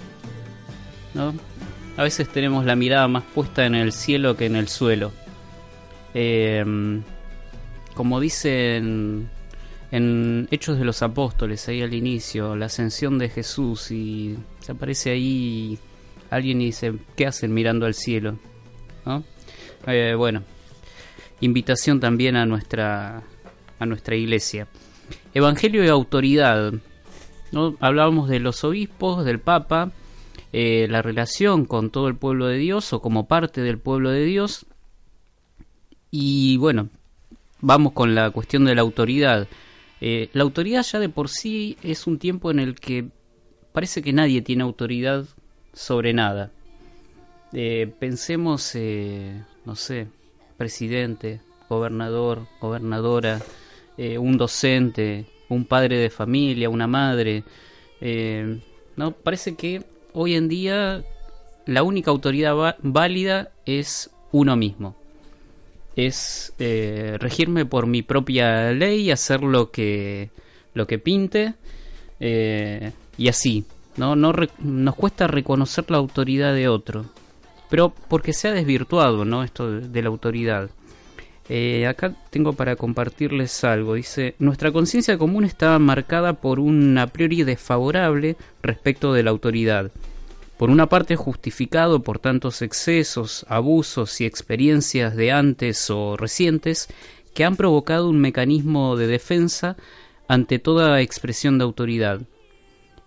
¿No? 1.14 1.34
A 1.96 2.04
veces 2.04 2.28
tenemos 2.28 2.66
la 2.66 2.76
mirada 2.76 3.08
más 3.08 3.24
puesta 3.24 3.66
en 3.66 3.76
el 3.76 3.94
cielo 3.94 4.36
que 4.36 4.48
en 4.48 4.58
el 4.58 4.68
suelo. 4.68 5.14
Eh, 6.14 6.66
como 7.94 8.20
dicen 8.20 9.30
en 9.90 10.50
Hechos 10.52 10.78
de 10.78 10.84
los 10.84 11.02
Apóstoles, 11.02 11.66
ahí 11.70 11.82
al 11.82 11.94
inicio, 11.94 12.58
la 12.58 12.66
ascensión 12.66 13.18
de 13.18 13.30
Jesús 13.30 13.90
y 13.92 14.36
se 14.60 14.74
aparece 14.74 15.12
ahí 15.12 15.80
alguien 16.30 16.62
y 16.62 16.66
dice, 16.66 16.94
¿qué 17.16 17.26
hacen 17.26 17.54
mirando 17.54 17.86
al 17.86 17.94
cielo? 17.94 18.38
¿No? 19.06 19.24
Eh, 19.88 20.14
bueno, 20.18 20.44
invitación 21.40 22.02
también 22.02 22.36
a 22.36 22.46
nuestra, 22.46 23.24
a 23.80 23.86
nuestra 23.86 24.14
iglesia. 24.14 24.68
Evangelio 25.34 25.86
y 25.86 25.88
autoridad. 25.88 26.74
Hablábamos 27.80 28.30
de 28.30 28.40
los 28.40 28.64
obispos, 28.64 29.26
del 29.26 29.40
Papa, 29.40 29.92
eh, 30.52 30.88
la 30.90 31.02
relación 31.02 31.66
con 31.66 31.90
todo 31.90 32.08
el 32.08 32.16
pueblo 32.16 32.48
de 32.48 32.58
Dios 32.58 32.94
o 32.94 33.02
como 33.02 33.28
parte 33.28 33.62
del 33.62 33.78
pueblo 33.78 34.10
de 34.10 34.24
Dios. 34.26 34.66
Y 36.12 36.58
bueno, 36.58 36.90
vamos 37.60 37.94
con 37.94 38.16
la 38.16 38.32
cuestión 38.32 38.66
de 38.66 38.76
la 38.76 38.82
autoridad. 38.82 39.48
Eh, 40.02 40.30
la 40.34 40.44
autoridad 40.44 40.84
ya 40.84 41.00
de 41.00 41.10
por 41.10 41.30
sí 41.30 41.78
es 41.84 42.08
un 42.08 42.20
tiempo 42.20 42.52
en 42.52 42.60
el 42.60 42.76
que 42.76 43.08
parece 43.72 44.02
que 44.02 44.14
nadie 44.14 44.42
tiene 44.42 44.64
autoridad 44.64 45.26
sobre 45.74 46.14
nada. 46.14 46.52
Eh, 47.52 47.92
pensemos, 48.00 48.76
no 49.66 49.76
sé, 49.76 50.08
presidente, 50.58 51.42
gobernador, 51.70 52.48
gobernadora, 52.60 53.42
un 53.98 54.38
docente, 54.38 55.26
un 55.50 55.66
padre 55.66 55.98
de 55.98 56.10
familia, 56.10 56.70
una 56.70 56.88
madre. 56.88 57.44
no 58.96 59.12
parece 59.12 59.56
que 59.56 59.84
hoy 60.14 60.36
en 60.36 60.48
día 60.48 61.04
la 61.66 61.84
única 61.84 62.12
autoridad 62.12 62.78
válida 62.82 63.52
es 63.66 64.10
uno 64.32 64.56
mismo. 64.56 64.96
Es 65.96 66.54
eh, 66.60 67.18
regirme 67.20 67.66
por 67.66 67.86
mi 67.86 68.02
propia 68.02 68.72
ley, 68.72 69.12
hacer 69.12 69.44
lo 69.44 69.72
que, 69.72 70.30
lo 70.74 70.88
que 70.88 71.00
pinte 71.00 71.54
eh, 72.20 72.92
y 73.18 73.28
así. 73.28 73.66
¿no? 73.96 74.16
No 74.16 74.34
nos 74.60 74.96
cuesta 74.96 75.28
reconocer 75.28 75.90
la 75.90 75.98
autoridad 75.98 76.54
de 76.54 76.68
otro, 76.68 77.06
pero 77.70 77.94
porque 78.08 78.34
se 78.34 78.48
ha 78.48 78.54
desvirtuado 78.54 79.24
¿no? 79.24 79.44
esto 79.44 79.80
de, 79.80 80.02
la 80.02 80.10
autoridad. 80.10 80.70
Eh, 81.50 81.88
acá 81.88 82.14
tengo 82.30 82.54
para 82.54 82.76
compartirles 82.76 83.64
algo. 83.64 83.96
Dice, 83.96 84.36
nuestra 84.40 84.72
conciencia 84.72 85.18
común 85.18 85.44
está 85.44 85.78
marcada 85.80 86.34
por 86.34 86.60
un 86.60 86.98
a 86.98 87.08
priori 87.08 87.44
desfavorable 87.44 88.38
respecto 88.62 89.14
de 89.14 89.24
la 89.24 89.32
autoridad 89.32 89.92
por 90.58 90.70
una 90.70 90.88
parte 90.88 91.16
justificado 91.16 92.04
por 92.04 92.20
tantos 92.20 92.62
excesos, 92.62 93.46
abusos 93.50 94.22
y 94.22 94.26
experiencias 94.26 95.16
de 95.16 95.32
antes 95.32 95.90
o 95.90 96.16
recientes 96.16 96.88
que 97.34 97.44
han 97.44 97.56
provocado 97.56 98.10
un 98.10 98.20
mecanismo 98.20 98.96
de 98.96 99.08
defensa 99.08 99.76
ante 100.28 100.60
toda 100.60 101.02
expresión 101.02 101.58
de 101.58 101.64
autoridad. 101.64 102.22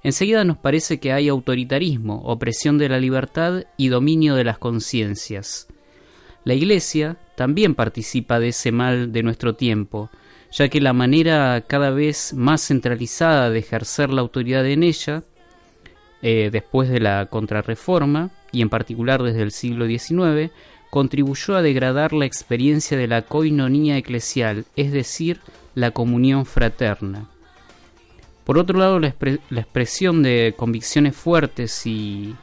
Enseguida 0.03 0.45
nos 0.45 0.59
parece 0.59 1.01
que 1.01 1.13
hay 1.13 1.29
autoritarismo, 1.29 2.23
opresión 2.25 2.79
de 2.79 2.89
la 2.89 3.01
libertad 3.01 3.65
y 3.77 3.89
dominio 3.89 4.35
de 4.35 4.45
las 4.45 4.59
conciencias. 4.59 5.69
La 6.47 6.55
Iglesia 6.55 7.17
también 7.35 7.75
participa 7.75 8.39
de 8.39 8.51
ese 8.51 8.71
mal 8.71 9.11
de 9.11 9.25
nuestro 9.25 9.57
tiempo, 9.57 10.11
ya 10.53 10.69
que 10.69 10.81
la 10.81 10.93
manera 10.93 11.65
cada 11.67 11.91
vez 11.91 12.35
más 12.35 12.69
centralizada 12.69 13.51
de 13.51 13.59
ejercer 13.59 14.11
la 14.11 14.21
autoridad 14.21 14.65
en 14.65 14.85
ella 14.85 15.25
eh, 16.23 16.51
después 16.53 16.89
de 16.89 17.01
la 17.01 17.27
contrarreforma, 17.27 18.31
y 18.53 18.63
en 18.63 18.69
particular 18.69 19.25
desde 19.25 19.43
el 19.43 19.51
siglo 19.51 19.89
XIX, 19.89 20.53
contribuyó 20.89 21.57
a 21.57 21.63
degradar 21.63 22.13
la 22.13 22.27
experiencia 22.27 22.97
de 22.97 23.09
la 23.09 23.23
coinonía 23.23 23.97
eclesial, 23.97 24.67
es 24.77 24.93
decir, 24.93 25.41
la 25.75 25.91
comunión 25.91 26.47
fraterna. 26.47 27.29
Por 28.45 28.57
otro 28.57 28.79
lado, 28.79 29.01
la, 29.01 29.09
expresión 29.09 30.23
de 30.23 30.55
convicciones 30.57 31.17
fuertes 31.17 31.85
y 31.89 32.37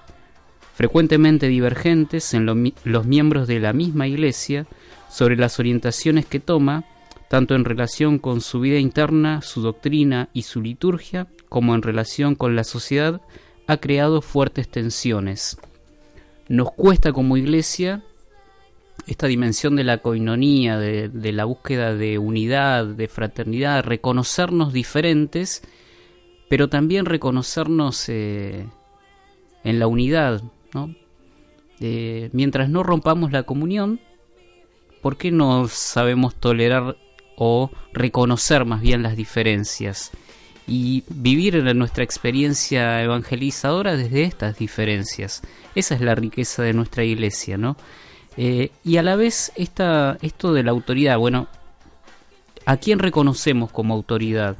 frecuentemente 0.73 1.47
divergentes 1.47 2.33
en 2.33 2.45
los 2.83 3.05
miembros 3.05 3.47
de 3.47 3.59
la 3.59 3.73
misma 3.73 4.07
Iglesia 4.07 4.65
sobre 5.09 5.37
las 5.37 5.59
orientaciones 5.59 6.25
que 6.25 6.39
toma, 6.39 6.85
tanto 7.29 7.55
en 7.55 7.65
relación 7.65 8.19
con 8.19 8.41
su 8.41 8.59
vida 8.59 8.79
interna, 8.79 9.41
su 9.41 9.61
doctrina 9.61 10.29
y 10.33 10.43
su 10.43 10.61
liturgia, 10.61 11.27
como 11.49 11.75
en 11.75 11.83
relación 11.83 12.35
con 12.35 12.55
la 12.55 12.63
sociedad, 12.63 13.21
ha 13.67 13.77
creado 13.77 14.21
fuertes 14.21 14.69
tensiones. 14.69 15.57
Nos 16.49 16.71
cuesta 16.71 17.13
como 17.13 17.37
iglesia 17.37 18.03
esta 19.07 19.27
dimensión 19.27 19.75
de 19.75 19.83
la 19.83 19.99
coinonía, 19.99 20.77
de, 20.77 21.31
la 21.31 21.45
búsqueda 21.45 21.93
de 21.93 22.17
unidad, 22.17 22.85
de 22.85 23.07
fraternidad, 23.07 23.83
reconocernos 23.83 24.73
diferentes, 24.73 25.61
pero 26.49 26.69
también 26.69 27.05
reconocernos 27.05 28.07
eh, 28.09 28.67
en 29.63 29.79
la 29.79 29.87
unidad. 29.87 30.41
¿No? 30.73 30.93
Eh, 31.79 32.29
mientras 32.33 32.69
no 32.69 32.83
rompamos 32.83 33.31
la 33.31 33.43
comunión, 33.43 33.99
¿por 35.01 35.17
qué 35.17 35.31
no 35.31 35.67
sabemos 35.67 36.35
tolerar 36.35 36.97
o 37.35 37.71
reconocer 37.93 38.65
más 38.65 38.81
bien 38.81 39.03
las 39.03 39.17
diferencias? 39.17 40.11
y 40.67 41.03
vivir 41.09 41.61
nuestra 41.75 42.03
experiencia 42.03 43.01
evangelizadora 43.03 43.97
desde 43.97 44.23
estas 44.23 44.57
diferencias. 44.57 45.41
Esa 45.75 45.95
es 45.95 46.01
la 46.01 46.15
riqueza 46.15 46.63
de 46.63 46.73
nuestra 46.73 47.03
iglesia, 47.03 47.57
¿no? 47.57 47.75
Eh, 48.37 48.71
y 48.83 48.97
a 48.97 49.03
la 49.03 49.15
vez 49.15 49.51
esta, 49.55 50.17
esto 50.21 50.53
de 50.53 50.63
la 50.63 50.71
autoridad, 50.71 51.17
bueno, 51.17 51.47
¿a 52.65 52.77
quién 52.77 52.99
reconocemos 52.99 53.71
como 53.71 53.93
autoridad? 53.93 54.57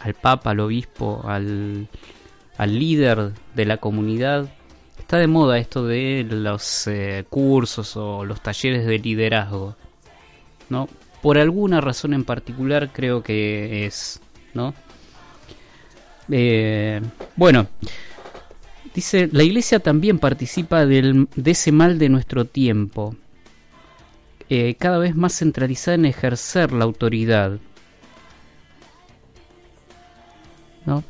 ¿Al 0.00 0.14
Papa, 0.14 0.50
al 0.50 0.60
Obispo, 0.60 1.22
al, 1.26 1.88
al 2.58 2.78
líder 2.78 3.32
de 3.54 3.64
la 3.64 3.76
comunidad? 3.76 4.52
Está 5.12 5.20
de 5.20 5.26
moda 5.26 5.58
esto 5.58 5.86
de 5.86 6.26
los 6.26 6.86
eh, 6.86 7.26
cursos 7.28 7.98
o 7.98 8.24
los 8.24 8.40
talleres 8.40 8.86
de 8.86 8.98
liderazgo, 8.98 9.76
¿no? 10.70 10.88
Por 11.20 11.36
alguna 11.36 11.82
razón 11.82 12.14
en 12.14 12.24
particular 12.24 12.88
creo 12.94 13.22
que 13.22 13.84
es, 13.84 14.22
¿no? 14.54 14.72
Eh, 16.30 17.02
bueno, 17.36 17.66
dice, 18.94 19.28
la 19.30 19.42
iglesia 19.42 19.80
también 19.80 20.18
participa 20.18 20.86
del, 20.86 21.28
de 21.36 21.50
ese 21.50 21.72
mal 21.72 21.98
de 21.98 22.08
nuestro 22.08 22.46
tiempo, 22.46 23.14
eh, 24.48 24.76
cada 24.78 24.96
vez 24.96 25.14
más 25.14 25.36
centralizada 25.36 25.96
en 25.96 26.06
ejercer 26.06 26.72
la 26.72 26.84
autoridad. 26.84 27.58
¿No? 30.86 31.04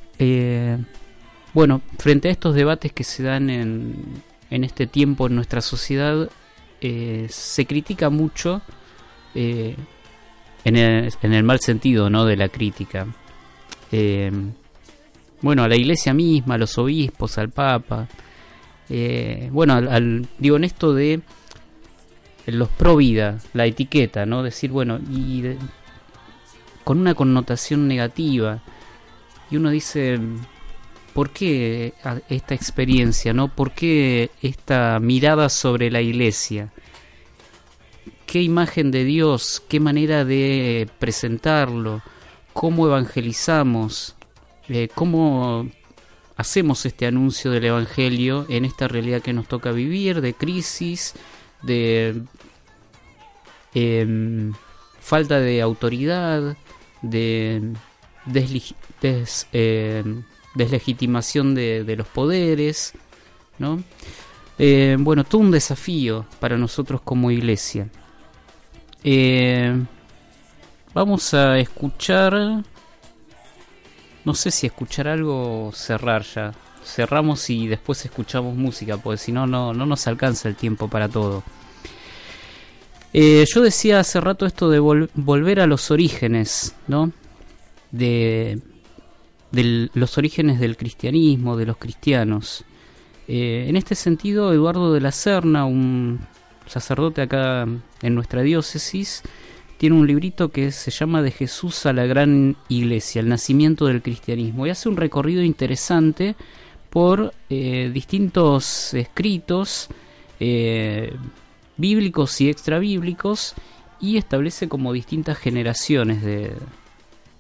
Eh, 1.53 1.55
bueno, 1.55 1.83
frente 1.99 2.29
a 2.29 2.33
estos 2.33 2.55
debates 2.55 2.93
que 2.93 3.05
se 3.05 3.23
dan 3.23 3.51
en, 3.51 4.23
en 4.51 4.65
este 4.65 4.87
tiempo 4.87 5.27
en 5.27 5.35
nuestra 5.35 5.61
sociedad, 5.61 6.29
se 6.81 7.67
critica 7.67 8.11
mucho 8.11 8.61
en 9.35 9.77
el, 10.65 11.13
en, 11.23 11.33
el, 11.33 11.45
mal 11.45 11.61
sentido 11.61 12.11
¿no? 12.11 12.25
de 12.25 12.37
la 12.37 12.49
crítica 12.49 13.07
bueno, 15.43 15.65
a 15.65 15.69
la 15.69 15.77
iglesia 15.77 16.15
misma, 16.15 16.55
a 16.55 16.59
los 16.59 16.79
obispos, 16.79 17.37
al 17.37 17.51
papa. 17.51 18.09
Eh, 18.89 19.49
bueno, 19.53 19.75
al, 19.75 20.27
digo 20.39 20.57
en 20.57 20.65
esto 20.65 20.95
de 20.95 21.21
los 22.47 22.69
pro 22.69 22.97
vida, 22.97 23.39
la 23.53 23.67
etiqueta, 23.67 24.25
¿no? 24.25 24.43
Decir, 24.43 24.71
bueno, 24.71 24.99
y 25.11 25.43
con 26.85 26.99
una 26.99 27.15
connotación 27.15 27.89
negativa. 27.89 28.63
Y 29.51 29.57
uno 29.57 29.71
dice, 29.71 30.19
¿por 31.15 31.31
qué 31.31 31.95
esta 32.29 32.55
experiencia, 32.55 33.33
no? 33.33 33.49
¿Por 33.55 33.73
qué 33.73 34.31
esta 34.43 34.99
mirada 35.01 35.49
sobre 35.49 35.91
la 35.91 36.01
iglesia? 36.01 36.73
¿Qué 38.27 38.43
imagen 38.43 38.91
de 38.91 39.05
Dios? 39.05 39.63
¿Qué 39.69 39.79
manera 39.81 40.25
de 40.25 40.89
presentarlo? 40.99 42.03
¿Cómo 42.53 42.87
evangelizamos? 42.87 44.17
Eh, 44.69 44.89
cómo 44.95 45.69
hacemos 46.37 46.87
este 46.87 47.07
anuncio 47.07 47.51
del 47.51 47.67
Evangelio 47.67 48.47
en 48.49 48.65
esta 48.65 48.89
realidad 48.89 49.23
que 49.23 49.33
nos 49.33 49.49
toca 49.49 49.71
vivir, 49.71 50.21
de 50.21 50.35
crisis, 50.35 51.15
de 51.63 52.23
em, 53.75 54.53
falta 55.01 55.41
de 55.41 55.61
autoridad, 55.61 56.57
de 57.03 57.75
em, 59.53 60.23
deslegitimación 60.55 61.55
de, 61.55 61.95
los 61.97 62.07
poderes, 62.09 62.93
¿no? 63.59 63.83
Eh, 64.59 64.97
bueno, 64.99 65.25
todo 65.25 65.41
un 65.41 65.51
desafío 65.51 66.27
para 66.41 66.57
nosotros 66.57 67.01
como 67.03 67.31
iglesia. 67.31 67.89
Eh, 69.03 69.75
vamos 70.95 71.35
a 71.35 71.59
escuchar 71.59 72.63
no 74.25 74.35
sé 74.35 74.51
si 74.51 74.67
escuchar 74.67 75.09
algo 75.09 75.69
o 75.69 75.73
cerrar 75.73 76.23
ya. 76.23 76.53
Cerramos 76.85 77.49
y 77.51 77.69
después 77.69 78.05
escuchamos 78.05 78.57
música, 78.57 78.97
porque 78.97 79.19
si 79.19 79.33
no, 79.33 79.47
no 79.47 79.73
nos 79.73 80.07
alcanza 80.07 80.49
el 80.49 80.57
tiempo 80.57 80.89
para 80.89 81.09
todo. 81.09 81.43
Eh, 83.13 83.45
yo 83.53 83.61
decía 83.61 84.01
hace 84.01 84.21
rato 84.21 84.47
esto 84.47 84.71
de 84.71 84.79
volver 84.79 85.61
a 85.61 85.67
los 85.67 85.91
orígenes, 85.91 86.75
¿no? 86.89 87.13
De, 87.91 88.59
los 89.53 90.19
orígenes 90.19 90.61
del 90.61 90.77
cristianismo, 90.77 91.57
de 91.57 91.67
los 91.67 91.77
cristianos. 91.77 92.65
Eh, 93.29 93.67
en 93.69 93.77
este 93.77 93.95
sentido, 93.95 94.53
Eduardo 94.53 94.93
de 94.93 95.01
la 95.01 95.13
Serna, 95.13 95.65
un 95.65 96.21
sacerdote 96.67 97.23
acá 97.23 97.67
en 98.03 98.15
nuestra 98.15 98.43
diócesis, 98.43 99.23
tiene 99.79 99.97
un 99.97 100.07
librito 100.07 100.51
que 100.51 100.71
se 100.71 100.91
llama 100.91 101.23
De 101.23 101.31
Jesús 101.31 101.87
a 101.87 101.93
la 101.93 102.07
Gran 102.07 102.57
Iglesia, 102.69 103.21
el 103.21 103.29
nacimiento 103.29 103.87
del 103.87 104.03
cristianismo, 104.03 104.67
y 104.67 104.71
hace 104.71 104.89
un 104.89 104.97
recorrido 104.97 105.43
interesante 105.43 106.35
por 106.89 107.33
eh, 107.51 107.91
distintos 107.93 108.95
escritos, 108.95 109.89
bíblicos 111.77 112.41
y 112.41 112.51
extrabíblicos 112.51 113.55
y 114.01 114.17
establece 114.17 114.69
como 114.69 114.93
distintas 114.93 115.39
generaciones 115.39 116.21
de, 116.23 116.53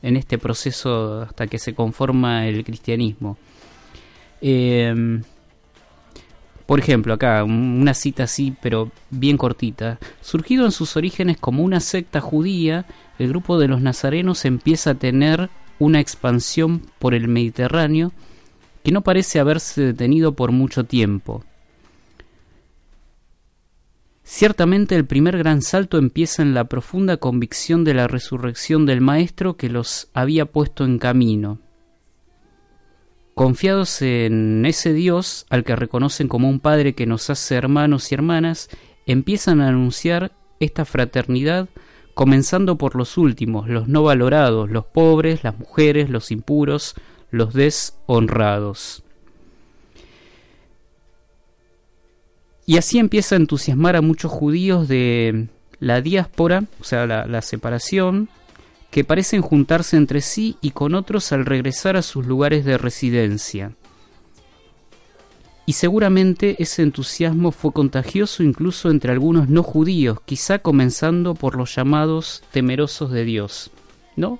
en 0.03 0.17
este 0.17 0.39
proceso 0.39 1.23
hasta 1.23 1.47
que 1.47 1.59
se 1.59 1.75
conforma 1.75 2.47
el 2.47 2.65
cristianismo. 2.65 3.39
Em, 4.41 5.23
por 6.67 6.79
ejemplo, 6.79 7.15
acá 7.15 7.45
una 7.45 7.95
cita 7.95 8.25
así, 8.25 8.55
pero 8.61 8.91
bien 9.11 9.37
cortita. 9.37 9.99
Surgido 10.21 10.65
en 10.65 10.73
sus 10.73 10.97
orígenes 10.97 11.37
como 11.39 11.63
una 11.63 11.81
secta 11.81 12.21
judía, 12.21 12.87
el 13.19 13.29
grupo 13.29 13.59
de 13.59 13.69
los 13.69 13.81
nazarenos 13.81 14.45
empieza 14.45 14.91
a 14.91 14.95
tener 14.95 15.51
una 15.79 16.01
expansión 16.01 16.83
por 16.99 17.15
el 17.15 17.29
Mediterráneo 17.29 18.13
que 18.85 18.93
no 18.93 19.03
parece 19.03 19.39
haberse 19.39 19.83
detenido 19.83 20.35
por 20.35 20.51
mucho 20.51 20.85
tiempo. 20.85 21.45
Ciertamente 24.35 24.97
el 24.97 25.05
primer 25.05 25.37
gran 25.37 25.61
salto 25.61 25.99
empieza 25.99 26.41
en 26.41 26.55
la 26.55 26.64
profunda 26.64 27.18
convicción 27.18 27.85
de 27.85 27.93
la 27.93 28.09
resurrección 28.09 28.87
del 28.87 29.03
Maestro 29.03 29.59
que 29.59 29.68
los 29.68 30.09
había 30.14 30.47
puesto 30.47 30.87
en 30.87 30.99
camino. 30.99 31.59
Confiados 33.35 34.01
en 34.01 34.64
ese 34.64 34.95
Dios, 34.95 35.45
al 35.51 35.64
que 35.64 35.76
reconocen 35.76 36.28
como 36.28 36.49
un 36.49 36.61
Padre 36.61 36.95
que 36.95 37.05
nos 37.05 37.28
hace 37.28 37.57
hermanos 37.57 38.11
y 38.11 38.14
hermanas, 38.14 38.70
empiezan 39.05 39.61
a 39.61 39.68
anunciar 39.68 40.33
esta 40.61 40.87
fraternidad 40.87 41.68
comenzando 42.14 42.78
por 42.78 42.97
los 42.97 43.18
últimos, 43.18 43.68
los 43.68 43.87
no 43.87 44.03
valorados, 44.03 44.70
los 44.70 44.87
pobres, 44.87 45.45
las 45.45 45.59
mujeres, 45.59 46.09
los 46.09 46.30
impuros, 46.30 46.95
los 47.30 47.53
deshonrados. 47.53 49.05
Y 52.67 52.77
así 52.77 52.99
empieza 52.99 53.35
a 53.35 53.39
entusiasmar 53.39 53.97
a 53.97 54.03
muchos 54.03 54.31
judíos 54.31 54.89
de 54.89 55.49
la 55.81 56.01
diáspora, 56.01 56.65
o 56.81 56.85
sea, 56.85 57.07
la, 57.07 57.43
separación, 57.43 58.29
que 58.91 59.05
parecen 59.05 59.43
juntarse 59.43 59.97
entre 59.97 60.21
sí 60.21 60.57
y 60.61 60.71
con 60.71 60.95
otros 60.95 61.33
al 61.33 61.45
regresar 61.45 61.97
a 61.97 62.03
sus 62.03 62.25
lugares 62.25 62.65
de 62.65 62.79
residencia. 62.79 63.73
Y 65.67 65.75
seguramente 65.75 66.57
ese 66.61 66.83
entusiasmo 66.83 67.51
fue 67.53 67.73
contagioso 67.73 68.43
incluso 68.43 68.91
entre 68.91 69.13
algunos 69.13 69.49
no 69.49 69.63
judíos, 69.63 70.19
quizá 70.25 70.61
comenzando 70.61 71.35
por 71.35 71.57
los 71.57 71.75
llamados 71.75 72.43
temerosos 72.53 73.11
de 73.11 73.25
Dios. 73.25 73.71
¿No? 74.15 74.39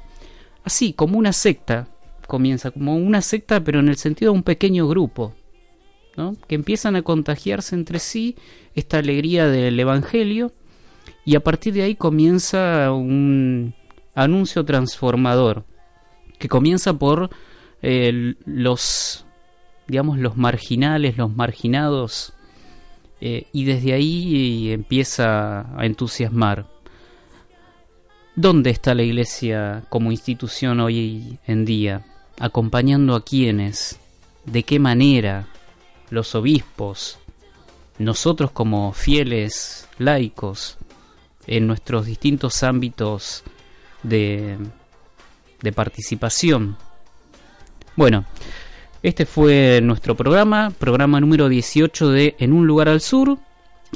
Así, 0.65 0.93
como 0.93 1.19
una 1.19 1.33
secta, 1.33 1.89
comienza 2.29 2.71
como 2.71 2.97
una 2.97 3.21
secta, 3.21 3.65
pero 3.65 3.81
en 3.81 3.89
el 3.89 3.97
sentido 3.97 4.33
de 4.33 4.39
un 4.39 4.45
pequeño 4.45 4.87
grupo, 4.87 5.35
que 6.47 6.55
empiezan 6.55 6.97
a 6.97 7.03
contagiarse 7.03 7.75
entre 7.75 7.99
sí 7.99 8.37
esta 8.75 8.99
alegría 8.99 9.47
del 9.49 9.79
Evangelio 9.79 10.53
y 11.25 11.37
a 11.37 11.41
partir 11.41 11.75
de 11.75 11.83
ahí 11.83 11.95
comienza 11.95 12.93
un 12.93 13.75
anuncio 14.15 14.65
transformador 14.65 15.65
que 16.39 16.49
comienza 16.49 16.93
por 16.93 17.31
eh, 17.81 18.35
los 18.45 19.25
digamos 19.89 20.19
los 20.19 20.37
marginales 20.37 21.17
los 21.17 21.35
marginados 21.35 22.35
eh, 23.21 23.47
y 23.53 23.65
desde 23.65 23.95
ahí 23.95 24.71
empieza 24.73 25.79
a 25.79 25.87
entusiasmar 25.87 26.67
¿Dónde 28.35 28.71
está 28.71 28.95
la 28.95 29.03
iglesia 29.03 29.85
como 29.91 30.11
institución 30.11 30.81
hoy 30.81 31.39
en 31.47 31.67
día? 31.67 32.07
¿Acompañando 32.39 33.15
a 33.15 33.23
quiénes? 33.23 34.01
¿De 34.47 34.63
qué 34.63 34.79
manera? 34.79 35.49
Los 36.13 36.35
obispos, 36.35 37.19
nosotros 37.99 38.51
como 38.51 38.93
fieles 38.93 39.89
laicos 39.99 40.77
en 41.47 41.67
nuestros 41.67 42.05
distintos 42.05 42.63
ámbitos 42.63 43.43
de, 44.03 44.59
de 45.63 45.73
participación. 45.73 46.77
Bueno, 47.97 48.27
este 49.03 49.25
fue 49.25 49.81
nuestro 49.83 50.15
programa, 50.15 50.71
programa 50.79 51.19
número 51.19 51.49
18 51.49 52.11
de 52.11 52.37
En 52.39 52.53
un 52.53 52.67
lugar 52.67 52.89
al 52.89 53.01
sur. 53.01 53.39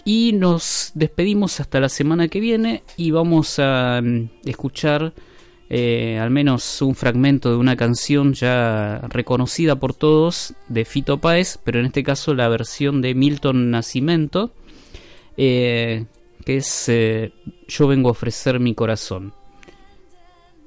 Y 0.04 0.32
nos 0.32 0.92
despedimos 0.94 1.60
hasta 1.60 1.80
la 1.80 1.88
semana 1.88 2.28
que 2.28 2.40
viene 2.40 2.82
y 2.96 3.10
vamos 3.10 3.58
a 3.58 4.00
mm, 4.02 4.28
escuchar 4.44 5.12
eh, 5.68 6.18
al 6.20 6.30
menos 6.30 6.80
un 6.80 6.94
fragmento 6.94 7.50
de 7.50 7.56
una 7.56 7.76
canción 7.76 8.34
ya 8.34 9.00
reconocida 9.08 9.76
por 9.76 9.94
todos 9.94 10.54
de 10.68 10.84
Fito 10.84 11.18
Páez, 11.18 11.58
pero 11.64 11.80
en 11.80 11.86
este 11.86 12.04
caso 12.04 12.34
la 12.34 12.48
versión 12.48 13.02
de 13.02 13.14
Milton 13.14 13.70
Nascimento, 13.70 14.52
eh, 15.36 16.04
que 16.44 16.58
es 16.58 16.88
eh, 16.88 17.32
Yo 17.66 17.88
vengo 17.88 18.08
a 18.08 18.12
ofrecer 18.12 18.60
mi 18.60 18.74
corazón. 18.74 19.32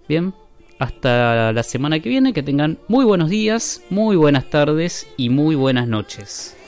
Bien, 0.09 0.33
hasta 0.79 1.53
la 1.53 1.63
semana 1.63 1.99
que 1.99 2.09
viene, 2.09 2.33
que 2.33 2.43
tengan 2.43 2.77
muy 2.87 3.05
buenos 3.05 3.29
días, 3.29 3.81
muy 3.89 4.17
buenas 4.17 4.49
tardes 4.49 5.07
y 5.15 5.29
muy 5.29 5.55
buenas 5.55 5.87
noches. 5.87 6.58